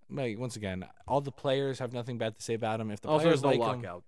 Like 0.09 0.39
once 0.39 0.55
again, 0.55 0.85
all 1.07 1.21
the 1.21 1.31
players 1.31 1.79
have 1.79 1.93
nothing 1.93 2.17
bad 2.17 2.35
to 2.35 2.41
say 2.41 2.55
about 2.55 2.79
him. 2.79 2.89
If 2.89 3.01
the 3.01 3.09
oh, 3.09 3.13
also, 3.13 3.25
players 3.25 3.41
there's 3.41 3.57
no 3.57 3.63
like 3.63 3.75
him, 3.75 3.81
lockouts. 3.83 4.05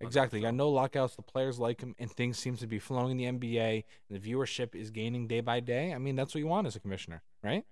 Exactly. 0.00 0.40
Got 0.40 0.54
no 0.54 0.70
lockouts. 0.70 1.16
The 1.16 1.22
players 1.22 1.58
like 1.58 1.82
him, 1.82 1.94
and 1.98 2.10
things 2.10 2.38
seem 2.38 2.56
to 2.56 2.66
be 2.66 2.78
flowing 2.78 3.18
in 3.20 3.38
the 3.38 3.38
NBA. 3.38 3.84
And 4.08 4.20
the 4.22 4.32
viewership 4.32 4.74
is 4.74 4.90
gaining 4.90 5.26
day 5.26 5.40
by 5.40 5.60
day. 5.60 5.92
I 5.92 5.98
mean, 5.98 6.16
that's 6.16 6.34
what 6.34 6.40
you 6.40 6.46
want 6.46 6.66
as 6.66 6.76
a 6.76 6.80
commissioner, 6.80 7.22
right? 7.44 7.64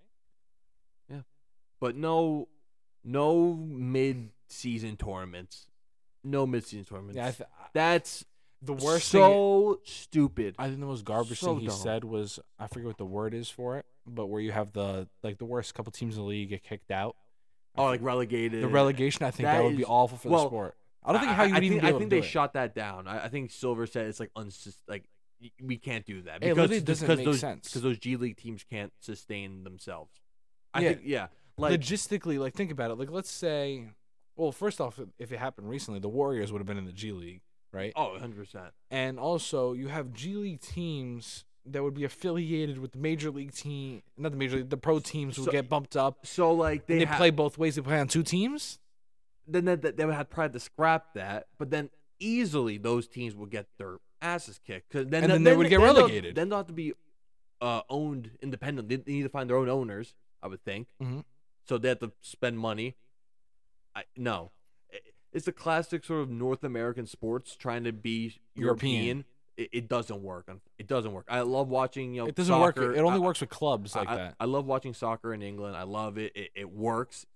Yeah, 1.10 1.22
but 1.80 1.96
no, 1.96 2.48
no 3.06 3.54
mid-season 3.54 4.96
tournaments. 4.96 5.66
No 6.24 6.46
mid-season 6.46 6.84
tournaments. 6.84 7.16
Yeah. 7.16 7.26
I 7.28 7.30
th- 7.30 7.48
That's 7.72 8.24
the 8.62 8.72
worst 8.72 9.12
thing. 9.12 9.20
so 9.20 9.80
stupid. 9.84 10.54
I 10.58 10.66
think 10.68 10.80
the 10.80 10.86
most 10.86 11.04
garbage 11.04 11.38
so 11.38 11.52
thing 11.54 11.60
he 11.60 11.66
dumb. 11.68 11.76
said 11.76 12.04
was 12.04 12.40
I 12.58 12.66
forget 12.66 12.86
what 12.88 12.98
the 12.98 13.04
word 13.06 13.32
is 13.34 13.48
for 13.48 13.78
it, 13.78 13.86
but 14.06 14.26
where 14.26 14.40
you 14.40 14.50
have 14.52 14.72
the 14.72 15.08
like 15.22 15.38
the 15.38 15.44
worst 15.44 15.74
couple 15.74 15.92
teams 15.92 16.16
in 16.16 16.22
the 16.22 16.28
league 16.28 16.48
get 16.48 16.62
kicked 16.64 16.90
out. 16.90 17.16
Oh, 17.78 17.84
like 17.84 18.02
relegated. 18.02 18.62
the 18.62 18.68
relegation. 18.68 19.24
I 19.24 19.30
think 19.30 19.46
that, 19.46 19.58
That 19.58 19.64
would 19.64 19.76
be 19.76 19.84
awful 19.84 20.16
for 20.18 20.30
well, 20.30 20.42
the 20.44 20.48
sport. 20.48 20.76
I 21.04 21.12
don't 21.12 21.20
think 21.20 21.32
how 21.32 21.44
you 21.44 21.54
I 21.54 21.58
even 21.58 21.80
think, 21.80 21.84
I 21.84 21.98
think 21.98 22.10
they 22.10 22.18
it. 22.18 22.24
shot 22.24 22.54
that 22.54 22.74
down. 22.74 23.06
I, 23.06 23.26
I 23.26 23.28
think 23.28 23.52
Silver 23.52 23.86
said 23.86 24.06
it's 24.06 24.18
like 24.18 24.32
unsus- 24.36 24.80
like 24.88 25.04
we 25.62 25.76
can't 25.76 26.04
do 26.06 26.22
that 26.22 26.40
because 26.40 26.70
just 26.70 26.84
doesn't 26.86 27.08
make 27.08 27.24
those, 27.26 27.38
sense. 27.40 27.68
because 27.68 27.82
those 27.82 27.98
G 27.98 28.16
League 28.16 28.38
teams 28.38 28.64
can't 28.64 28.92
sustain 29.00 29.62
themselves. 29.62 30.10
I 30.74 30.80
Yeah. 30.80 30.88
think 30.88 31.00
yeah, 31.04 31.26
like 31.58 31.80
Logistically, 31.80 32.38
like 32.38 32.54
think 32.54 32.70
about 32.70 32.90
it. 32.90 32.94
Like 32.98 33.10
let's 33.10 33.30
say, 33.30 33.86
well, 34.36 34.52
first 34.52 34.80
off, 34.80 35.00
if 35.18 35.32
it 35.32 35.38
happened 35.38 35.68
recently, 35.68 36.00
the 36.00 36.08
Warriors 36.08 36.52
would 36.52 36.58
have 36.58 36.66
been 36.66 36.78
in 36.78 36.84
the 36.84 36.92
G 36.92 37.12
League, 37.12 37.40
right? 37.72 37.92
oh, 37.96 38.10
100 38.12 38.36
percent. 38.36 38.66
And 38.90 39.18
also, 39.18 39.72
you 39.72 39.88
have 39.88 40.12
G 40.12 40.34
League 40.34 40.60
teams 40.60 41.44
that 41.68 41.82
would 41.82 41.94
be 41.94 42.04
affiliated 42.04 42.78
with 42.78 42.92
the 42.92 42.98
major 42.98 43.30
league 43.30 43.52
team, 43.52 44.02
not 44.16 44.30
the 44.30 44.38
major 44.38 44.58
league, 44.58 44.70
the 44.70 44.76
pro 44.76 45.00
teams 45.00 45.36
So- 45.36 45.50
get 45.50 45.68
bumped 45.68 45.96
up. 45.96 46.24
So 46.26 46.52
like 46.52 46.86
They, 46.86 46.98
they, 47.00 47.04
ha- 47.06 47.16
play 47.16 47.30
both 47.30 47.58
ways. 47.58 47.74
They 47.74 47.82
play 47.82 47.98
on 47.98 48.06
two 48.06 48.22
teams. 48.22 48.78
then 49.48 49.64
they, 49.64 49.74
they 49.74 50.04
would 50.04 50.14
have 50.14 50.30
probably 50.30 50.52
to 50.58 50.60
scrap 50.64 51.14
that, 51.14 51.46
but 51.58 51.70
then 51.70 51.90
easily 52.20 52.78
those 52.78 53.08
teams 53.08 53.34
would 53.34 53.50
get 53.50 53.66
their 53.78 53.96
asses 54.22 54.60
kicked 54.64 54.88
because 54.90 55.08
then 55.08 55.24
And 55.24 55.32
then 55.32 55.42
they 55.44 55.56
would 55.56 55.68
get 55.68 55.78
they'll- 55.80 55.94
relegated. 55.94 56.34
Then 56.36 56.48
they'll 56.50 56.58
have 56.58 56.66
to 56.68 56.72
be 56.72 56.92
uh, 57.60 57.80
owned 57.90 58.30
independently. 58.40 58.96
They 58.96 59.12
need 59.12 59.22
to 59.24 59.28
find 59.28 59.50
their 59.50 59.56
own 59.56 59.68
owners, 59.68 60.14
I 60.42 60.46
would 60.46 60.62
think. 60.64 60.86
Mhm. 61.02 61.24
So 61.68 61.78
they 61.78 61.88
have 61.88 61.98
to 62.00 62.12
spend 62.20 62.58
money. 62.58 62.96
I 63.94 64.04
no, 64.16 64.52
it's 65.32 65.48
a 65.48 65.52
classic 65.52 66.04
sort 66.04 66.20
of 66.22 66.30
North 66.30 66.64
American 66.64 67.06
sports 67.06 67.56
trying 67.56 67.84
to 67.84 67.92
be 67.92 68.40
European. 68.54 68.94
European. 68.94 69.24
It, 69.56 69.68
it 69.72 69.88
doesn't 69.88 70.22
work. 70.22 70.50
It 70.78 70.86
doesn't 70.86 71.12
work. 71.12 71.26
I 71.28 71.40
love 71.40 71.68
watching. 71.68 72.14
You 72.14 72.22
know, 72.22 72.28
It 72.28 72.34
doesn't 72.34 72.58
work. 72.60 72.76
soccer. 72.76 72.94
It 72.94 72.98
only 73.00 73.16
I- 73.16 73.20
works 73.20 73.40
with 73.40 73.50
clubs 73.50 73.94
like 73.96 74.08
I, 74.08 74.16
that. 74.16 74.34
I 74.38 74.44
love 74.44 74.66
watching 74.66 74.94
soccer 74.94 75.32
in 75.32 75.42
England. 75.42 75.76
I 75.76 75.84
love 75.84 76.18
it. 76.18 76.32
It, 76.36 76.50
it 76.54 76.70
works. 76.70 77.26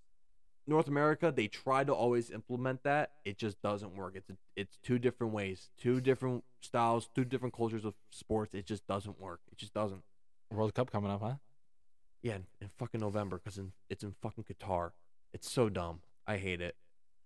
North 0.67 0.87
America, 0.87 1.33
they 1.35 1.49
try 1.49 1.83
to 1.83 1.93
always 1.93 2.31
implement 2.31 2.85
that. 2.85 3.13
It 3.25 3.39
just 3.39 3.61
doesn't 3.63 3.97
work. 3.97 4.15
It's 4.17 4.31
it's 4.55 4.79
two 4.83 4.99
different 4.99 5.33
ways, 5.33 5.71
two 5.79 6.01
different 6.01 6.45
styles, 6.61 7.09
two 7.15 7.25
different 7.25 7.55
cultures 7.55 7.85
of 7.85 7.95
sports. 8.11 8.55
It 8.55 8.67
just 8.67 8.87
doesn't 8.87 9.19
work. 9.19 9.41
It 9.51 9.59
just 9.59 9.75
doesn't. 9.75 10.03
World 10.51 10.75
Cup 10.75 10.91
coming 10.91 11.11
up, 11.11 11.21
huh? 11.23 11.35
Yeah, 12.23 12.37
in, 12.37 12.47
in 12.61 12.71
fucking 12.79 13.01
November 13.01 13.39
because 13.43 13.59
it's 13.89 14.03
in 14.05 14.15
fucking 14.21 14.45
Qatar. 14.45 14.91
It's 15.33 15.51
so 15.51 15.69
dumb. 15.69 16.01
I 16.27 16.37
hate 16.37 16.61
it. 16.61 16.77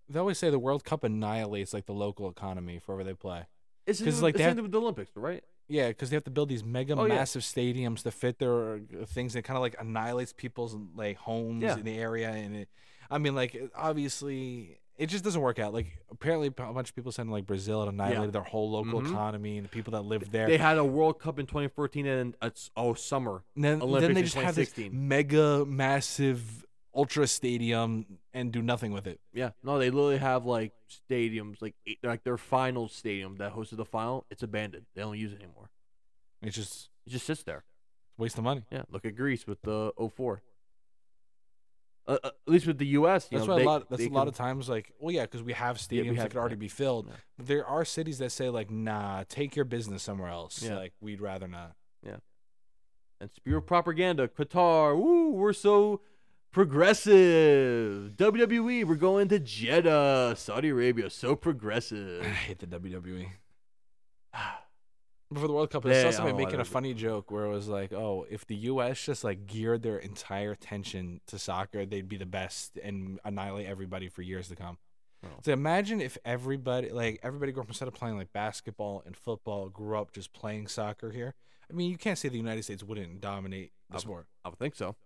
They 0.08 0.18
always 0.20 0.38
say 0.38 0.50
the 0.50 0.58
World 0.58 0.84
Cup 0.84 1.02
annihilates 1.04 1.72
like 1.72 1.86
the 1.86 1.94
local 1.94 2.28
economy 2.28 2.78
for 2.78 2.94
wherever 2.94 3.08
they 3.10 3.14
play. 3.14 3.46
It's 3.86 3.98
'Cause, 4.00 4.06
just 4.06 4.22
like, 4.22 4.34
they 4.34 4.44
the 4.44 4.48
have- 4.50 4.58
with 4.60 4.72
the 4.72 4.80
Olympics, 4.80 5.10
right? 5.16 5.42
Yeah, 5.66 5.88
because 5.88 6.10
they 6.10 6.16
have 6.16 6.24
to 6.24 6.30
build 6.30 6.50
these 6.50 6.62
mega 6.62 6.94
Oh, 6.94 7.06
yeah. 7.06 7.14
massive 7.14 7.40
stadiums 7.42 8.02
to 8.02 8.10
fit 8.10 8.38
their 8.38 8.74
uh, 8.74 8.78
things. 9.06 9.32
That 9.32 9.44
kind 9.44 9.56
of 9.56 9.62
like 9.62 9.76
annihilates 9.80 10.32
people's 10.34 10.76
like 10.94 11.16
homes 11.16 11.62
Yeah. 11.62 11.76
in 11.78 11.84
the 11.84 11.96
area, 11.98 12.30
and 12.30 12.54
it, 12.54 12.68
I 13.10 13.16
mean, 13.18 13.34
like 13.34 13.56
obviously, 13.74 14.78
it 14.96 15.06
just 15.06 15.24
doesn't 15.24 15.40
work 15.40 15.58
out. 15.58 15.72
Like 15.74 15.98
apparently, 16.10 16.48
a 16.48 16.50
bunch 16.50 16.88
of 16.90 16.94
people 16.94 17.10
said 17.12 17.26
like 17.28 17.46
Brazil 17.46 17.82
it 17.82 17.88
annihilated 17.88 18.32
their 18.32 18.42
whole 18.42 18.70
local 18.70 19.00
Mhm. 19.02 19.10
economy 19.10 19.56
and 19.58 19.64
the 19.64 19.68
people 19.70 19.92
that 19.92 20.02
live 20.02 20.30
there. 20.30 20.46
They 20.46 20.58
had 20.58 20.78
a 20.78 20.84
World 20.84 21.18
Cup 21.18 21.38
in 21.38 21.46
2014 21.46 22.06
and 22.06 22.36
it's 22.42 22.70
oh 22.76 22.94
summer. 22.94 23.42
And 23.56 23.64
then, 23.64 23.82
Olympics 23.82 24.06
then 24.06 24.14
they 24.14 24.22
just 24.22 24.36
have 24.36 24.54
this 24.54 24.72
mega 24.92 25.64
massive 25.64 26.64
ultra 26.94 27.26
stadium 27.26 28.18
and 28.32 28.52
do 28.52 28.62
nothing 28.62 28.92
with 28.92 29.06
it. 29.08 29.20
Yeah, 29.32 29.50
no, 29.64 29.78
they 29.80 29.90
literally 29.90 30.18
have 30.18 30.46
like 30.46 30.72
stadiums, 31.10 31.60
like 31.60 31.74
like 32.04 32.22
their 32.22 32.38
final 32.38 32.88
stadium 32.88 33.36
that 33.38 33.52
hosted 33.54 33.76
the 33.78 33.84
final. 33.84 34.26
It's 34.30 34.42
abandoned. 34.44 34.86
They 34.94 35.02
don't 35.02 35.18
use 35.18 35.32
it 35.32 35.42
anymore. 35.42 35.70
It's 36.40 36.54
just 36.54 36.90
It 37.06 37.10
just 37.10 37.26
sits 37.26 37.42
there. 37.42 37.64
a 38.18 38.22
waste 38.22 38.38
of 38.38 38.44
money. 38.44 38.62
Yeah, 38.70 38.82
look 38.90 39.04
at 39.04 39.16
Greece 39.16 39.44
with 39.46 39.60
the 39.62 39.92
04. 39.98 40.42
Uh, 42.06 42.18
uh, 42.22 42.26
at 42.26 42.32
least 42.46 42.66
with 42.66 42.76
the 42.78 42.86
U.S., 42.88 43.28
you 43.30 43.38
That's 43.38 43.48
know, 43.48 43.54
why 43.54 43.58
they- 43.60 43.64
a 43.64 43.68
lot. 43.68 43.88
That's 43.90 44.02
a 44.04 44.08
lot 44.08 44.20
can- 44.22 44.28
of 44.28 44.34
times 44.34 44.68
like, 44.68 44.92
well, 44.98 45.10
yeah, 45.14 45.22
because 45.22 45.42
we 45.42 45.54
have 45.54 45.80
Yeah, 45.90 46.02
we 46.02 46.08
stadiums 46.08 46.16
that 46.16 46.22
have- 46.22 46.30
could 46.32 46.38
already 46.38 46.56
be 46.56 46.68
filled. 46.68 47.06
Yeah. 47.08 47.14
But 47.38 47.46
there 47.46 47.66
are 47.66 47.84
cities 47.84 48.18
that 48.18 48.30
say 48.30 48.50
like, 48.50 48.70
nah, 48.70 49.24
take 49.28 49.56
your 49.56 49.64
business 49.64 50.02
somewhere 50.02 50.28
else. 50.30 50.62
Yeah. 50.62 50.76
Like 50.76 50.92
we'd 51.00 51.20
rather 51.22 51.48
not. 51.48 51.72
Yeah. 52.02 52.16
And 53.20 53.30
spear 53.32 53.56
of 53.58 53.66
propaganda, 53.66 54.28
Qatar. 54.28 54.96
Woo, 55.00 55.30
we're 55.30 55.52
so 55.54 56.02
progressive. 56.52 58.12
WWE, 58.16 58.84
we're 58.84 58.94
going 58.96 59.28
to 59.28 59.38
Jeddah, 59.38 60.34
Saudi 60.36 60.68
Arabia. 60.70 61.10
So 61.10 61.34
progressive. 61.36 62.22
I 62.24 62.28
hate 62.28 62.58
the 62.58 62.66
WWE. 62.66 63.28
Before 65.34 65.48
the 65.48 65.54
World 65.54 65.70
Cup, 65.70 65.84
I 65.84 65.92
saw 66.02 66.10
somebody 66.10 66.14
don't 66.14 66.26
know 66.26 66.34
why 66.34 66.44
making 66.44 66.60
a 66.60 66.64
funny 66.64 66.94
joke 66.94 67.30
where 67.30 67.44
it 67.44 67.50
was 67.50 67.68
like, 67.68 67.92
"Oh, 67.92 68.26
if 68.30 68.46
the 68.46 68.54
U.S. 68.56 69.04
just 69.04 69.24
like 69.24 69.46
geared 69.46 69.82
their 69.82 69.98
entire 69.98 70.52
attention 70.52 71.20
to 71.26 71.38
soccer, 71.38 71.84
they'd 71.84 72.08
be 72.08 72.16
the 72.16 72.26
best 72.26 72.78
and 72.82 73.18
annihilate 73.24 73.66
everybody 73.66 74.08
for 74.08 74.22
years 74.22 74.48
to 74.48 74.56
come." 74.56 74.78
Oh. 75.24 75.28
So 75.44 75.52
imagine 75.52 76.00
if 76.00 76.16
everybody, 76.24 76.90
like 76.90 77.20
everybody, 77.22 77.52
grew 77.52 77.62
up 77.62 77.68
instead 77.68 77.88
of 77.88 77.94
playing 77.94 78.16
like 78.16 78.32
basketball 78.32 79.02
and 79.06 79.16
football, 79.16 79.68
grew 79.68 79.98
up 79.98 80.12
just 80.12 80.32
playing 80.32 80.68
soccer 80.68 81.10
here. 81.10 81.34
I 81.70 81.72
mean, 81.74 81.90
you 81.90 81.96
can't 81.96 82.18
say 82.18 82.28
the 82.28 82.36
United 82.36 82.62
States 82.62 82.82
wouldn't 82.82 83.20
dominate 83.20 83.72
the 83.90 83.96
Um, 83.96 84.00
sport. 84.00 84.26
I 84.44 84.50
would 84.50 84.58
think 84.58 84.74
so. 84.74 84.96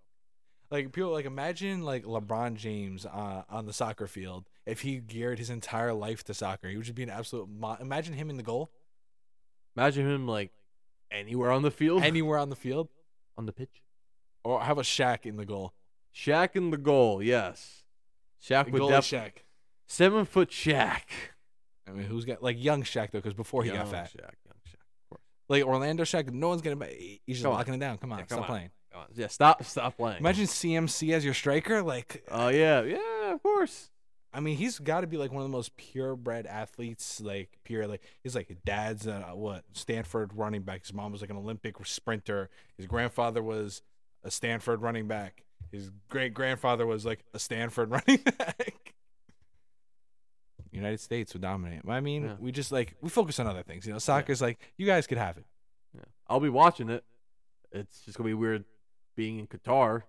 Like 0.71 0.93
people, 0.93 1.13
like 1.13 1.25
imagine 1.25 1.83
like 1.83 2.05
LeBron 2.05 2.55
James 2.57 3.07
uh, 3.07 3.45
on 3.49 3.65
the 3.67 3.73
soccer 3.73 4.07
field. 4.07 4.49
If 4.67 4.83
he 4.83 4.99
geared 4.99 5.39
his 5.39 5.49
entire 5.49 5.95
life 5.95 6.25
to 6.25 6.35
soccer, 6.35 6.69
he 6.69 6.77
would 6.77 6.85
just 6.85 6.95
be 6.95 7.05
an 7.05 7.11
absolute. 7.11 7.49
Mo- 7.49 7.79
imagine 7.81 8.13
him 8.13 8.29
in 8.29 8.37
the 8.37 8.43
goal, 8.43 8.71
Imagine 9.79 10.07
him 10.11 10.27
like 10.27 10.51
anywhere 11.11 11.51
on 11.53 11.63
the 11.63 11.71
field, 11.71 12.03
anywhere 12.05 12.39
on 12.39 12.51
the 12.51 12.57
field. 12.57 12.89
on 13.37 13.47
the 13.47 13.53
pitch. 13.53 13.83
Or 14.45 14.61
have 14.63 14.79
a 14.79 14.83
Shaq 14.83 15.25
in 15.27 15.37
the 15.37 15.45
goal. 15.45 15.73
Shaq 16.15 16.57
in 16.57 16.71
the 16.71 16.77
goal, 16.77 17.23
yes. 17.23 17.85
Shaq 18.45 18.67
The 18.67 18.73
would 18.73 18.89
def- 18.89 19.05
Shaq. 19.05 19.33
seven 19.87 20.25
foot 20.25 20.51
Shaq. 20.51 21.03
I 21.87 21.93
mean, 21.93 22.07
who's 22.07 22.25
got 22.25 22.43
like 22.43 22.63
young 22.63 22.83
Shaq 22.83 23.11
though? 23.13 23.19
Because 23.19 23.35
before 23.35 23.63
he 23.63 23.71
Young 23.71 23.79
got 23.79 23.89
fat, 23.89 24.11
Shaq, 24.11 24.21
young 24.21 24.61
Shaq. 24.69 24.75
Of 24.75 25.09
course. 25.11 25.23
like 25.49 25.65
Orlando 25.65 26.03
Shaq, 26.05 26.31
no 26.33 26.49
one's 26.49 26.63
gonna. 26.63 26.85
He's 26.87 27.21
just 27.37 27.43
Come 27.43 27.53
on. 27.53 27.59
locking 27.59 27.75
it 27.75 27.79
down. 27.81 27.99
Come 27.99 28.13
on, 28.13 28.19
Yeah, 28.19 28.25
come 28.27 28.37
stop 28.39 28.51
on. 28.51 28.57
playing. 28.57 28.71
Come 28.93 29.01
on. 29.03 29.07
Yeah, 29.15 29.27
stop, 29.29 29.63
stop 29.65 29.97
playing. 29.97 30.19
Imagine 30.19 30.47
CMC 30.47 31.13
as 31.15 31.25
your 31.25 31.35
striker. 31.35 31.83
Like, 31.83 32.25
Oh 32.31 32.49
yeah, 32.49 32.83
yeah, 32.83 33.33
of 33.33 33.43
course. 33.43 33.91
I 34.33 34.41
mean, 34.41 34.57
he's 34.57 34.79
got 34.79 35.01
to 35.01 35.07
be 35.07 35.17
like 35.17 35.33
one 35.33 35.43
of 35.43 35.49
the 35.49 35.57
most 35.57 35.77
purebred 35.77 36.47
athletes. 36.47 37.21
Like 37.21 37.59
pure, 37.65 37.87
like 37.87 38.03
he's 38.23 38.35
like 38.35 38.55
dad's 38.65 39.07
uh, 39.07 39.31
what 39.35 39.65
Stanford 39.73 40.33
running 40.35 40.63
back. 40.63 40.83
His 40.83 40.93
mom 40.93 41.13
was 41.13 41.21
like 41.21 41.31
an 41.31 41.37
Olympic 41.37 41.75
sprinter. 41.87 42.51
His 42.77 42.87
grandfather 42.87 43.43
was 43.43 43.83
a 44.23 44.31
Stanford 44.31 44.83
running 44.83 45.09
back. 45.09 45.45
His 45.73 45.91
great 46.09 46.35
grandfather 46.35 46.87
was 46.87 47.07
like 47.07 47.25
a 47.33 47.39
Stanford 47.39 47.91
running 48.07 48.19
back. 48.39 48.95
United 50.71 51.01
States 51.01 51.33
would 51.33 51.43
dominate. 51.43 51.81
I 51.89 52.01
mean, 52.01 52.25
Yeah. 52.25 52.37
we 52.39 52.53
just 52.53 52.71
like 52.71 52.95
we 53.01 53.09
focus 53.09 53.39
on 53.41 53.47
other 53.47 53.63
things. 53.63 53.87
You 53.87 53.93
know, 53.95 53.99
soccer's 53.99 54.43
like 54.43 54.59
you 54.77 54.87
guys 54.87 55.07
could 55.07 55.19
have 55.19 55.39
it. 55.39 55.47
Yeah. 55.95 56.03
I'll 56.29 56.41
be 56.41 56.51
watching 56.51 56.91
it. 56.91 57.05
It's 57.73 58.01
just 58.05 58.19
gonna 58.19 58.29
be 58.29 58.35
weird 58.35 58.65
being 59.17 59.39
in 59.39 59.47
Qatar, 59.47 60.03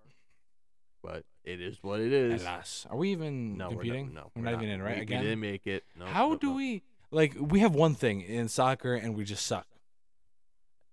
but 1.02 1.24
it 1.44 1.60
is 1.60 1.78
what 1.82 2.00
it 2.00 2.12
is. 2.12 2.42
Alas, 2.42 2.86
are 2.90 2.96
we 2.96 3.10
even 3.12 3.56
No, 3.56 3.70
competing? 3.70 4.08
we're 4.08 4.12
not, 4.12 4.14
no, 4.14 4.30
we're 4.36 4.42
not, 4.42 4.54
even 4.54 4.68
in, 4.68 4.82
right? 4.82 4.96
We, 4.96 5.02
Again, 5.02 5.20
we 5.20 5.24
didn't 5.26 5.40
make 5.40 5.66
it. 5.66 5.84
No, 5.98 6.06
how 6.06 6.28
no, 6.30 6.36
do 6.36 6.54
we 6.54 6.82
like? 7.10 7.34
We 7.38 7.60
have 7.60 7.74
one 7.74 7.94
thing 7.94 8.20
in 8.20 8.48
soccer, 8.48 8.94
and 8.94 9.14
we 9.14 9.24
just 9.24 9.46
suck. 9.46 9.66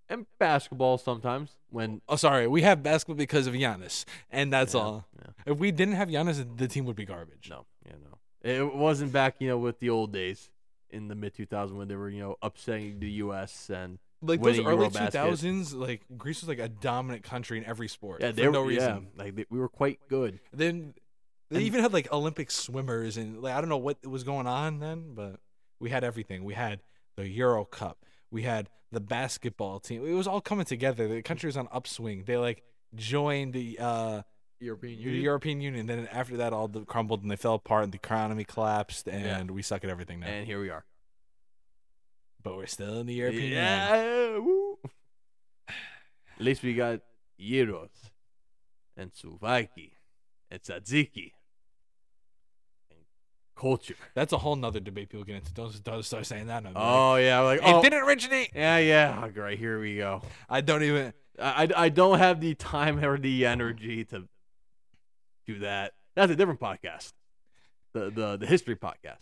And 0.09 0.25
basketball 0.39 0.97
sometimes 0.97 1.57
when 1.69 2.01
Oh, 2.07 2.15
sorry, 2.15 2.47
we 2.47 2.61
have 2.61 2.81
basketball 2.81 3.17
because 3.17 3.45
of 3.45 3.53
Giannis, 3.53 4.05
and 4.31 4.51
that's 4.53 4.73
yeah, 4.73 4.79
all. 4.79 5.05
Yeah. 5.19 5.51
If 5.53 5.57
we 5.59 5.71
didn't 5.71 5.95
have 5.95 6.07
Giannis, 6.07 6.57
the 6.57 6.67
team 6.67 6.85
would 6.85 6.95
be 6.95 7.05
garbage. 7.05 7.49
No, 7.49 7.65
yeah, 7.85 7.93
no. 8.01 8.17
It 8.49 8.73
wasn't 8.75 9.11
back, 9.11 9.35
you 9.39 9.49
know, 9.49 9.57
with 9.57 9.79
the 9.79 9.89
old 9.89 10.13
days 10.13 10.49
in 10.89 11.09
the 11.09 11.15
mid 11.15 11.35
2000s 11.35 11.73
when 11.73 11.89
they 11.89 11.95
were, 11.95 12.09
you 12.09 12.21
know, 12.21 12.35
upsetting 12.41 12.99
the 12.99 13.09
U.S. 13.23 13.69
and 13.69 13.99
like 14.21 14.41
those 14.41 14.59
early 14.59 14.89
two 14.89 15.07
thousands, 15.07 15.73
like 15.73 16.01
Greece 16.17 16.41
was 16.41 16.49
like 16.49 16.59
a 16.59 16.69
dominant 16.69 17.23
country 17.23 17.57
in 17.57 17.65
every 17.65 17.87
sport. 17.87 18.21
yeah, 18.21 18.29
for 18.29 18.33
they 18.35 18.49
no 18.49 18.61
were, 18.61 18.67
reason. 18.67 19.07
Yeah, 19.15 19.23
like 19.23 19.35
they, 19.35 19.45
we 19.49 19.59
were 19.59 19.69
quite 19.69 19.99
good. 20.07 20.39
Then 20.51 20.93
they 21.49 21.57
And- 21.57 21.65
even 21.65 21.81
had 21.81 21.93
like 21.93 22.11
Olympic 22.11 22.51
swimmers, 22.51 23.17
and 23.17 23.41
like 23.41 23.53
I 23.53 23.61
don't 23.61 23.69
know 23.69 23.77
what 23.77 24.05
was 24.05 24.23
going 24.23 24.47
on 24.47 24.79
then, 24.79 25.13
but 25.13 25.39
we 25.79 25.89
had 25.89 26.03
everything. 26.03 26.43
We 26.43 26.55
had 26.55 26.81
the 27.15 27.27
Euro 27.27 27.63
Cup. 27.65 28.03
We 28.31 28.43
had 28.43 28.69
the 28.91 28.99
basketball 28.99 29.79
team. 29.79 30.05
It 30.05 30.13
was 30.13 30.27
all 30.27 30.41
coming 30.41 30.65
together. 30.65 31.07
The 31.07 31.21
country 31.21 31.47
was 31.47 31.57
on 31.57 31.67
upswing. 31.71 32.23
They 32.25 32.37
like 32.37 32.63
joined 32.95 33.53
the 33.53 33.77
uh, 33.79 34.21
European 34.59 35.03
the 35.03 35.19
European 35.19 35.61
Union. 35.61 35.85
Then 35.85 36.07
after 36.11 36.37
that, 36.37 36.53
all 36.53 36.67
the 36.67 36.81
crumbled 36.81 37.21
and 37.21 37.29
they 37.31 37.35
fell 37.35 37.53
apart, 37.55 37.83
and 37.83 37.93
the 37.93 37.97
economy 37.97 38.43
collapsed, 38.43 39.07
and 39.07 39.51
we 39.51 39.61
suck 39.61 39.83
at 39.83 39.89
everything 39.89 40.19
now. 40.21 40.27
and 40.27 40.45
here 40.47 40.59
we 40.59 40.69
are. 40.69 40.83
But 42.47 42.55
we're 42.57 42.65
still 42.67 42.99
in 42.99 43.07
the 43.07 43.13
European 43.13 43.43
Union. 43.43 43.57
Yeah, 43.63 44.37
woo. 44.39 44.77
At 45.67 46.45
least 46.45 46.63
we 46.63 46.73
got 46.75 47.01
Euros 47.41 47.89
and 48.95 49.11
Souvlaki 49.11 49.91
and 50.49 50.61
Tzatziki 50.61 51.33
and 52.89 52.99
culture. 53.55 53.95
That's 54.15 54.31
a 54.31 54.37
whole 54.37 54.55
nother 54.55 54.79
debate 54.79 55.09
people 55.09 55.25
get 55.25 55.35
into. 55.35 55.53
Don't, 55.53 55.83
don't 55.83 56.03
start 56.03 56.25
saying 56.25 56.47
that. 56.47 56.63
No, 56.63 56.71
Oh 56.75 57.15
yeah, 57.17 57.39
like 57.41 57.59
it 57.59 57.65
oh 57.65 57.81
didn't 57.81 58.03
originate. 58.03 58.51
yeah 58.55 58.77
yeah. 58.77 59.21
Oh, 59.25 59.29
great, 59.29 59.59
here 59.59 59.79
we 59.81 59.97
go. 59.97 60.21
I 60.49 60.61
don't 60.61 60.83
even. 60.83 61.13
I, 61.39 61.63
I 61.65 61.83
I 61.85 61.89
don't 61.89 62.17
have 62.17 62.39
the 62.39 62.55
time 62.55 63.03
or 63.03 63.17
the 63.17 63.45
energy 63.45 64.05
to 64.05 64.23
do 65.45 65.59
that. 65.59 65.93
That's 66.15 66.31
a 66.31 66.35
different 66.35 66.59
podcast. 66.61 67.11
The 67.93 68.09
the 68.09 68.37
the 68.37 68.45
history 68.47 68.75
podcast. 68.77 69.17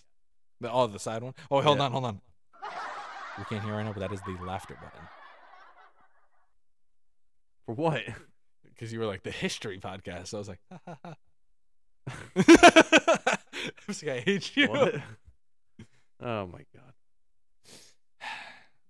The, 0.62 0.72
oh, 0.72 0.88
the 0.88 1.00
side 1.00 1.24
one. 1.24 1.34
Oh, 1.52 1.62
hold 1.62 1.80
Yeah. 1.80 1.86
on, 1.86 1.92
hold 1.92 2.06
on. 2.06 2.22
We 3.38 3.43
can't 3.45 3.63
hear 3.63 3.74
right 3.74 3.84
now, 3.84 3.93
but 3.93 4.00
that 4.00 4.13
is 4.13 4.21
the 4.21 4.38
laughter 4.43 4.76
button. 4.76 5.08
For 7.65 7.76
what? 7.76 8.02
Because 8.78 8.91
you 8.91 9.00
were 9.00 9.06
like 9.06 9.24
the 9.24 9.32
history 9.32 9.80
podcast. 9.80 10.28
So 10.28 10.38
I 10.38 10.39
was 10.39 10.50
like, 10.50 10.60
ha, 10.69 10.80
ha, 10.86 10.98
ha. 11.02 11.15
I 12.36 13.38
was 13.88 14.04
like, 14.04 14.17
I 14.17 14.19
hate 14.19 14.58
you. 14.58 14.67
what? 14.67 14.95
Oh 16.21 16.45
my 16.48 16.65
god. 16.76 16.93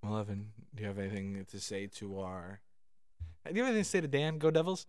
Well, 0.02 0.18
Evan, 0.18 0.48
do 0.74 0.82
you 0.82 0.88
have 0.88 0.98
anything 0.98 1.46
to 1.52 1.60
say 1.60 1.86
to 1.98 2.20
our? 2.20 2.62
Do 3.46 3.54
you 3.54 3.62
have 3.62 3.68
anything 3.68 3.84
to 3.84 3.90
say 3.90 4.02
to 4.02 4.08
Dan? 4.08 4.40
Go 4.40 4.50
Devils. 4.50 4.88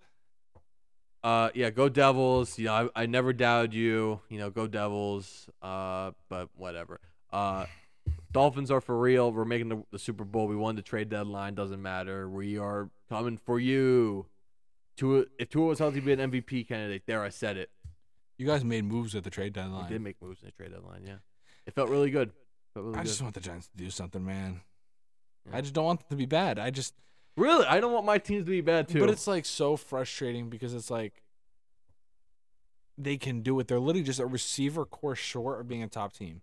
Uh, 1.23 1.51
yeah, 1.55 1.69
go 1.71 1.91
Devils. 1.91 2.59
You 2.59 2.67
know, 2.67 2.91
I, 2.95 3.03
I 3.03 3.07
never 3.07 3.33
doubted 3.35 3.75
you. 3.75 4.21
You 4.31 4.39
know, 4.39 4.49
go 4.49 4.67
Devils. 4.67 5.51
Uh, 5.61 6.13
but 6.31 6.49
whatever. 6.55 7.01
Uh, 7.31 7.67
Dolphins 8.33 8.71
are 8.71 8.81
for 8.81 8.99
real. 8.99 9.33
We're 9.33 9.45
making 9.45 9.69
the, 9.69 9.83
the 9.93 9.99
Super 9.99 10.25
Bowl. 10.25 10.47
We 10.47 10.57
won 10.57 10.77
the 10.77 10.83
trade 10.83 11.09
deadline. 11.09 11.55
Doesn't 11.55 11.81
matter. 11.81 12.29
We 12.29 12.59
are 12.59 12.91
coming 13.09 13.37
for 13.39 13.59
you. 13.59 14.27
Tua, 14.97 15.25
if 15.39 15.49
Tua 15.51 15.67
was 15.67 15.79
healthy, 15.79 16.01
be 16.01 16.13
an 16.13 16.31
MVP 16.31 16.67
candidate. 16.69 17.03
There, 17.07 17.23
I 17.23 17.29
said 17.29 17.57
it. 17.57 17.71
You 18.39 18.47
guys 18.47 18.65
made 18.65 18.85
moves 18.85 19.15
at 19.15 19.25
the 19.25 19.31
trade 19.31 19.57
We 19.57 19.63
deadline. 19.63 19.91
did 19.91 20.01
make 20.03 20.21
moves 20.21 20.43
in 20.43 20.47
the 20.47 20.53
trade 20.53 20.73
deadline. 20.73 21.03
Yeah, 21.07 21.17
it 21.67 21.75
felt 21.75 21.89
really 21.89 22.11
good. 22.11 22.33
Felt 22.75 22.85
really 22.87 22.99
I 22.99 23.03
good. 23.03 23.09
just 23.09 23.23
want 23.23 23.35
the 23.35 23.41
Giants 23.41 23.69
to 23.69 23.77
do 23.77 23.89
something, 23.91 24.25
man. 24.25 24.61
Yeah. 25.49 25.57
I 25.59 25.61
just 25.61 25.73
don't 25.75 25.85
want 25.85 26.01
them 26.01 26.09
to 26.11 26.17
be 26.17 26.27
bad. 26.27 26.59
I 26.59 26.71
just, 26.71 26.95
really, 27.37 27.65
I 27.67 27.81
don't 27.81 27.93
want 27.93 28.05
my 28.05 28.19
teams 28.19 28.45
to 28.45 28.51
be 28.51 28.61
bad 28.61 28.89
too. 28.89 29.01
but 29.01 29.09
it's 29.09 29.27
like 29.27 29.45
so 29.47 29.77
frustrating 29.77 30.51
because 30.51 30.75
it's 30.75 30.91
like 30.91 31.23
they 32.99 33.17
can 33.17 33.43
do 33.43 33.59
it. 33.61 33.69
They're 33.69 33.79
literally 33.79 34.03
just 34.05 34.21
a 34.21 34.27
receiver 34.27 34.85
core 34.85 35.15
short 35.17 35.61
of 35.61 35.69
being 35.69 35.83
a 35.83 35.89
top 35.89 36.13
team. 36.15 36.43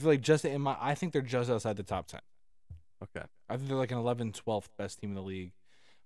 Like 0.00 0.20
just 0.20 0.44
in 0.44 0.62
my, 0.62 0.76
I 0.80 0.94
think 0.94 1.12
they're 1.12 1.22
just 1.22 1.50
outside 1.50 1.76
the 1.76 1.82
top 1.82 2.06
ten. 2.06 2.20
okay. 3.02 3.26
I 3.48 3.56
think 3.56 3.68
they're 3.68 3.76
like 3.76 3.90
an 3.92 3.98
11, 3.98 4.32
12th 4.32 4.68
best 4.78 5.00
team 5.00 5.10
in 5.10 5.16
the 5.16 5.22
league. 5.22 5.52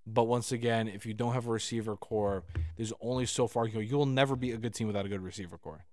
But 0.06 0.24
once 0.24 0.50
again, 0.52 0.88
if 0.88 1.04
you 1.06 1.14
don't 1.14 1.32
have 1.34 1.46
a 1.46 1.50
receiver 1.50 1.96
core, 1.96 2.44
there's 2.76 2.92
only 3.00 3.26
so 3.26 3.46
far 3.46 3.66
you 3.66 3.72
go. 3.72 3.78
You'll 3.80 4.06
never 4.06 4.34
be 4.36 4.52
a 4.52 4.56
good 4.56 4.74
team 4.74 4.86
without 4.88 5.04
a 5.06 5.08
good 5.08 5.20
receiver 5.22 5.58
core. 5.58 5.84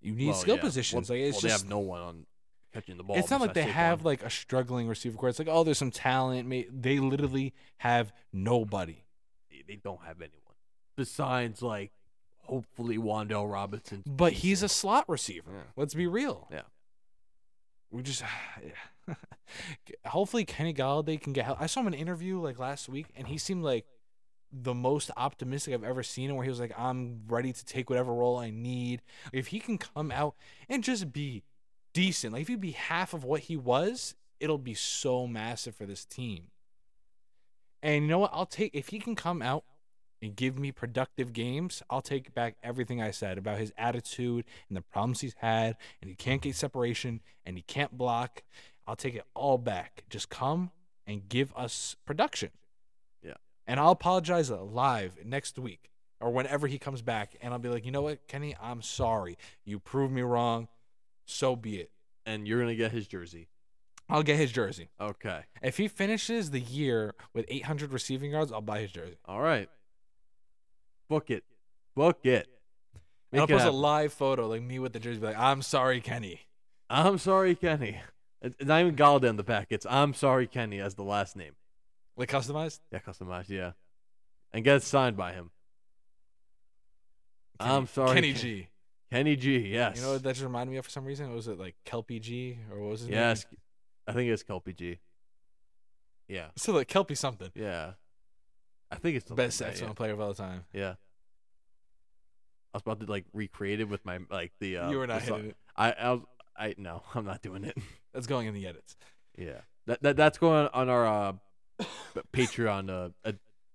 You 0.00 0.14
need 0.14 0.26
Well, 0.26 0.34
skill 0.34 0.56
yeah. 0.56 0.60
positions. 0.62 1.08
Well, 1.08 1.18
like 1.18 1.26
it's 1.28 1.36
well, 1.36 1.40
just 1.42 1.62
they 1.64 1.66
have 1.66 1.70
no 1.70 1.78
one 1.78 2.00
on 2.00 2.26
catching 2.72 2.96
the 2.96 3.02
ball. 3.04 3.16
it's 3.16 3.30
not 3.30 3.40
like 3.40 3.54
they 3.54 3.62
have 3.62 4.00
Saquon. 4.00 4.04
like 4.04 4.22
a 4.24 4.30
struggling 4.30 4.86
receiver 4.88 5.16
core. 5.16 5.28
It's 5.28 5.38
like, 5.38 5.48
oh, 5.50 5.64
there's 5.64 5.78
some 5.78 5.90
talent. 5.90 6.46
May- 6.48 6.68
They 6.70 6.98
literally 6.98 7.54
have 7.78 8.12
nobody. 8.32 9.04
They 9.66 9.76
don't 9.76 10.02
have 10.04 10.20
anyone 10.20 10.40
besides 10.96 11.62
like 11.62 11.90
hopefully 12.46 12.98
Wan'Dale 12.98 13.50
Robinson. 13.50 14.02
But 14.06 14.34
he's 14.34 14.62
a 14.62 14.68
slot 14.68 15.08
receiver. 15.08 15.50
Yeah. 15.52 15.62
Let's 15.76 15.94
be 15.94 16.06
real. 16.06 16.48
Yeah. 16.50 16.62
We 17.90 18.02
just 18.02 18.22
hopefully 20.06 20.44
Kenny 20.44 20.74
Golladay 20.74 21.20
can 21.20 21.32
get 21.32 21.44
help. 21.44 21.60
I 21.60 21.66
saw 21.66 21.80
him 21.80 21.88
in 21.88 21.94
an 21.94 22.00
interview 22.00 22.40
like 22.40 22.58
last 22.58 22.88
week, 22.88 23.06
and 23.16 23.28
he 23.28 23.38
seemed 23.38 23.62
like 23.62 23.86
the 24.52 24.74
most 24.74 25.10
optimistic 25.16 25.74
I've 25.74 25.84
ever 25.84 26.02
seen 26.02 26.30
him. 26.30 26.36
Where 26.36 26.44
he 26.44 26.50
was 26.50 26.60
like, 26.60 26.72
"I'm 26.76 27.22
ready 27.28 27.52
to 27.52 27.64
take 27.64 27.88
whatever 27.88 28.12
role 28.12 28.38
I 28.38 28.50
need." 28.50 29.02
If 29.32 29.48
he 29.48 29.60
can 29.60 29.78
come 29.78 30.10
out 30.10 30.34
and 30.68 30.82
just 30.82 31.12
be 31.12 31.44
decent, 31.92 32.32
like 32.32 32.42
if 32.42 32.48
he'd 32.48 32.60
be 32.60 32.72
half 32.72 33.14
of 33.14 33.22
what 33.22 33.42
he 33.42 33.56
was, 33.56 34.14
it'll 34.40 34.58
be 34.58 34.74
so 34.74 35.26
massive 35.26 35.76
for 35.76 35.86
this 35.86 36.04
team. 36.04 36.48
And 37.82 38.04
you 38.04 38.08
know 38.08 38.18
what? 38.18 38.30
I'll 38.32 38.46
take 38.46 38.74
if 38.74 38.88
he 38.88 38.98
can 38.98 39.14
come 39.14 39.42
out 39.42 39.64
and 40.24 40.34
give 40.34 40.58
me 40.58 40.72
productive 40.72 41.34
games, 41.34 41.82
I'll 41.90 42.00
take 42.00 42.34
back 42.34 42.56
everything 42.62 43.02
I 43.02 43.10
said 43.10 43.36
about 43.36 43.58
his 43.58 43.72
attitude 43.76 44.46
and 44.68 44.76
the 44.76 44.80
problems 44.80 45.20
he's 45.20 45.34
had, 45.38 45.76
and 46.00 46.08
he 46.08 46.16
can't 46.16 46.40
get 46.40 46.56
separation 46.56 47.20
and 47.44 47.56
he 47.56 47.62
can't 47.62 47.96
block. 47.98 48.42
I'll 48.86 48.96
take 48.96 49.14
it 49.14 49.24
all 49.34 49.58
back. 49.58 50.04
Just 50.08 50.30
come 50.30 50.70
and 51.06 51.28
give 51.28 51.52
us 51.54 51.96
production. 52.06 52.50
Yeah. 53.22 53.34
And 53.66 53.78
I'll 53.78 53.90
apologize 53.90 54.50
live 54.50 55.18
next 55.24 55.58
week 55.58 55.90
or 56.20 56.30
whenever 56.30 56.66
he 56.66 56.78
comes 56.78 57.02
back, 57.02 57.36
and 57.42 57.52
I'll 57.52 57.58
be 57.58 57.68
like, 57.68 57.84
you 57.84 57.90
know 57.90 58.00
what, 58.02 58.26
Kenny, 58.26 58.56
I'm 58.62 58.80
sorry. 58.80 59.36
You 59.66 59.78
proved 59.78 60.14
me 60.14 60.22
wrong. 60.22 60.68
So 61.26 61.54
be 61.54 61.76
it. 61.80 61.90
and 62.26 62.48
you're 62.48 62.60
gonna 62.60 62.74
get 62.74 62.92
his 62.92 63.06
jersey. 63.06 63.48
I'll 64.08 64.22
get 64.22 64.36
his 64.36 64.52
jersey. 64.52 64.88
Okay. 65.00 65.40
If 65.62 65.76
he 65.76 65.88
finishes 65.88 66.50
the 66.50 66.60
year 66.60 67.14
with 67.34 67.44
800 67.48 67.92
receiving 67.92 68.30
yards, 68.30 68.52
I'll 68.52 68.60
buy 68.62 68.80
his 68.80 68.92
jersey. 68.92 69.16
All 69.26 69.40
right. 69.40 69.68
Book 71.08 71.30
it. 71.30 71.44
Book 71.94 72.18
it. 72.24 72.48
And 73.32 73.40
I'll 73.40 73.46
Make 73.46 73.56
it 73.56 73.58
post 73.58 73.66
a 73.66 73.76
live 73.76 74.12
photo, 74.12 74.48
like 74.48 74.62
me 74.62 74.78
with 74.78 74.92
the 74.92 75.00
jersey, 75.00 75.20
be 75.20 75.26
like, 75.26 75.38
I'm 75.38 75.62
sorry, 75.62 76.00
Kenny. 76.00 76.40
I'm 76.88 77.18
sorry, 77.18 77.54
Kenny. 77.54 78.00
It's 78.40 78.64
not 78.64 78.80
even 78.80 78.94
Golladay 78.94 79.30
in 79.30 79.36
the 79.36 79.44
pack. 79.44 79.68
It's 79.70 79.86
I'm 79.88 80.14
sorry, 80.14 80.46
Kenny 80.46 80.78
as 80.78 80.94
the 80.94 81.02
last 81.02 81.34
name. 81.34 81.52
Like 82.16 82.30
customized? 82.30 82.80
Yeah, 82.92 82.98
customized. 83.00 83.48
Yeah, 83.48 83.72
and 84.52 84.62
get 84.62 84.76
it 84.76 84.82
signed 84.82 85.16
by 85.16 85.32
him. 85.32 85.50
I'm 87.58 87.86
sorry, 87.86 88.14
Kenny 88.14 88.32
Ken- 88.32 88.40
G. 88.40 88.68
Kenny 89.10 89.36
G. 89.36 89.58
Yes. 89.58 89.96
You 89.96 90.02
know 90.02 90.12
what 90.12 90.22
that 90.22 90.32
just 90.32 90.44
reminded 90.44 90.72
me 90.72 90.78
of 90.78 90.84
for 90.84 90.90
some 90.90 91.04
reason? 91.04 91.32
Was 91.32 91.48
it 91.48 91.58
like 91.58 91.76
Kelpie 91.84 92.20
G 92.20 92.58
or 92.70 92.80
what 92.80 92.90
was 92.90 93.00
his 93.00 93.10
yes. 93.10 93.46
name? 93.50 93.58
I 94.06 94.12
think 94.12 94.30
it's 94.30 94.42
Kelpie 94.42 94.72
G. 94.72 94.98
Yeah. 96.28 96.48
So 96.56 96.72
like 96.72 96.88
Kelpie 96.88 97.14
something. 97.14 97.50
Yeah. 97.54 97.92
I 98.94 98.98
think 98.98 99.16
it's 99.16 99.28
something 99.28 99.44
Best 99.46 99.60
like 99.60 99.70
that, 99.70 99.76
saxophone 99.76 99.94
player 99.94 100.12
of 100.12 100.20
all 100.20 100.34
time. 100.34 100.64
Yeah. 100.72 100.80
yeah. 100.80 100.94
I 102.72 102.76
was 102.76 102.82
about 102.82 103.00
to 103.00 103.06
like 103.06 103.24
recreate 103.32 103.80
it 103.80 103.88
with 103.88 104.04
my 104.04 104.18
like 104.30 104.52
the. 104.60 104.78
Uh, 104.78 104.90
you 104.90 104.98
were 104.98 105.06
not 105.06 105.22
so- 105.22 105.36
hitting 105.36 105.50
it. 105.50 105.56
I 105.76 105.92
I 105.92 106.10
was 106.12 106.20
I 106.56 106.74
no 106.78 107.02
I'm 107.14 107.24
not 107.24 107.42
doing 107.42 107.64
it. 107.64 107.76
That's 108.12 108.26
going 108.26 108.46
in 108.46 108.54
the 108.54 108.66
edits. 108.66 108.96
yeah. 109.36 109.60
That, 109.86 110.02
that 110.02 110.16
that's 110.16 110.38
going 110.38 110.68
on 110.72 110.88
our 110.88 111.06
uh, 111.06 111.32
Patreon. 112.32 112.88
Uh, 112.88 113.10
uh, 113.28 113.32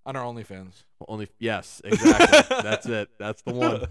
On 0.07 0.15
our 0.15 0.23
OnlyFans. 0.23 0.83
only 1.07 1.27
yes, 1.37 1.81
exactly. 1.85 2.57
that's 2.63 2.87
it. 2.87 3.09
That's 3.19 3.43
the 3.43 3.53
one. 3.53 3.85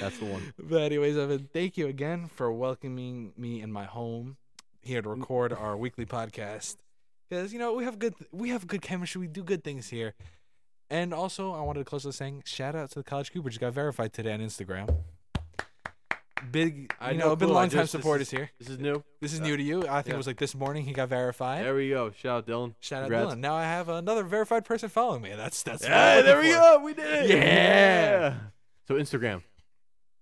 That's 0.00 0.16
the 0.18 0.24
one. 0.24 0.54
But 0.58 0.80
anyways, 0.82 1.18
Evan, 1.18 1.50
thank 1.52 1.76
you 1.76 1.88
again 1.88 2.26
for 2.28 2.50
welcoming 2.50 3.32
me 3.36 3.60
in 3.60 3.70
my 3.70 3.84
home 3.84 4.38
here 4.80 5.02
to 5.02 5.08
record 5.10 5.52
our 5.52 5.76
weekly 5.76 6.06
podcast. 6.06 6.76
Because 7.28 7.52
you 7.52 7.58
know 7.58 7.74
we 7.74 7.84
have 7.84 7.98
good 7.98 8.14
we 8.30 8.48
have 8.48 8.66
good 8.66 8.80
chemistry. 8.80 9.20
We 9.20 9.26
do 9.26 9.42
good 9.42 9.62
things 9.62 9.90
here. 9.90 10.14
And 10.92 11.14
also, 11.14 11.54
I 11.54 11.62
wanted 11.62 11.78
to 11.78 11.84
close 11.86 12.04
with 12.04 12.14
saying 12.14 12.42
shout 12.44 12.76
out 12.76 12.90
to 12.90 12.96
the 12.98 13.02
College 13.02 13.32
Cooper. 13.32 13.48
Just 13.48 13.60
got 13.60 13.72
verified 13.72 14.12
today 14.12 14.34
on 14.34 14.40
Instagram. 14.40 14.94
Big, 16.50 16.92
I 17.00 17.12
you 17.12 17.18
know, 17.18 17.28
know, 17.28 17.36
been 17.36 17.48
cool. 17.48 17.54
Long 17.54 17.70
time 17.70 17.86
supporters 17.86 18.26
is- 18.26 18.30
here. 18.30 18.50
This 18.58 18.68
is 18.68 18.78
new. 18.78 19.02
This 19.20 19.32
is 19.32 19.40
new 19.40 19.56
to 19.56 19.62
you. 19.62 19.86
I 19.88 20.02
think 20.02 20.08
yeah. 20.08 20.14
it 20.14 20.16
was 20.18 20.26
like 20.26 20.36
this 20.36 20.54
morning 20.54 20.84
he 20.84 20.92
got 20.92 21.08
verified. 21.08 21.64
There 21.64 21.74
we 21.74 21.88
go. 21.88 22.10
Shout 22.10 22.38
out 22.38 22.46
Dylan. 22.46 22.74
Shout 22.80 23.04
out 23.04 23.10
Congrats. 23.10 23.34
Dylan. 23.34 23.38
Now 23.38 23.54
I 23.54 23.62
have 23.62 23.88
another 23.88 24.22
verified 24.22 24.66
person 24.66 24.90
following 24.90 25.22
me. 25.22 25.32
That's 25.34 25.62
that's. 25.62 25.82
what 25.84 25.92
I'm 25.92 25.98
Hey, 25.98 26.16
looking 26.16 26.26
there 26.26 26.40
we 26.42 26.52
for. 26.52 26.60
go. 26.60 26.84
We 26.84 26.92
did 26.94 27.30
it. 27.30 27.38
Yeah. 27.38 28.34
So 28.86 28.96
Instagram, 28.96 29.42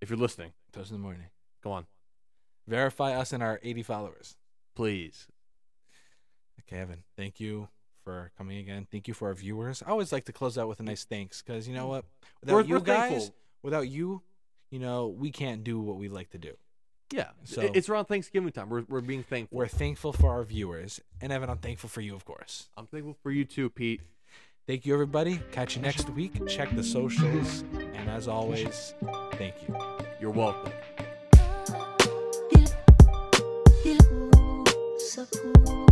if 0.01 0.09
you're 0.09 0.19
listening, 0.21 0.53
Toast 0.73 0.91
in 0.93 0.97
the 0.99 1.03
morning. 1.03 1.25
go 1.65 1.73
on, 1.73 1.87
Verify 2.69 3.13
us 3.15 3.33
and 3.33 3.43
our 3.43 3.59
80 3.65 3.83
followers. 3.83 4.37
please. 4.77 5.27
Okay, 6.61 6.77
Evan. 6.81 7.03
Thank 7.17 7.41
you 7.41 7.69
for 8.05 8.31
coming 8.39 8.59
again. 8.59 8.87
Thank 8.91 9.09
you 9.09 9.15
for 9.15 9.29
our 9.29 9.35
viewers. 9.35 9.83
I 9.87 9.91
always 9.91 10.13
like 10.13 10.25
to 10.27 10.33
close 10.33 10.57
out 10.59 10.69
with 10.69 10.81
a 10.81 10.83
nice 10.83 11.05
thanks 11.05 11.43
because 11.43 11.67
you 11.69 11.75
know 11.75 11.87
what? 11.87 12.05
Without 12.41 12.55
We're- 12.55 12.67
you 12.69 12.75
we're 12.75 12.81
guys, 12.81 13.11
thankful. 13.11 13.35
without 13.63 13.89
you, 13.89 14.23
you 14.71 14.79
know, 14.79 15.09
we 15.09 15.31
can't 15.31 15.63
do 15.65 15.81
what 15.81 15.97
we 15.97 16.09
like 16.09 16.31
to 16.31 16.39
do. 16.39 16.55
Yeah. 17.13 17.31
So- 17.45 17.63
So 17.63 17.71
it's 17.75 17.89
around 17.89 18.05
Thanksgiving 18.07 18.53
time. 18.53 18.69
We're 18.71 18.85
we're 18.89 19.01
being 19.01 19.23
thankful. 19.25 19.59
We're 19.59 19.67
thankful 19.69 20.13
for 20.13 20.31
our 20.31 20.45
viewers, 20.45 21.01
and 21.21 21.33
Evan, 21.33 21.51
I'm 21.51 21.59
thankful 21.59 21.89
for 21.91 22.01
you, 22.01 22.15
of 22.15 22.25
course. 22.25 22.69
I'm 22.77 22.87
thankful 22.87 23.17
for 23.23 23.31
you 23.33 23.45
too, 23.45 23.69
Pete. 23.71 24.01
Thank 24.67 24.87
you, 24.87 24.95
everybody. 24.95 25.41
Catch 25.51 25.75
you 25.75 25.83
next 25.83 26.09
week. 26.11 26.47
Check 26.47 26.75
the 26.77 26.85
socials, 26.85 27.65
and 27.73 28.09
as 28.09 28.29
always, 28.29 28.95
thank 29.33 29.55
you. 29.67 29.77
You're 30.21 30.31
welcome. 30.31 30.73
So 34.99 35.27
cool. 35.27 35.90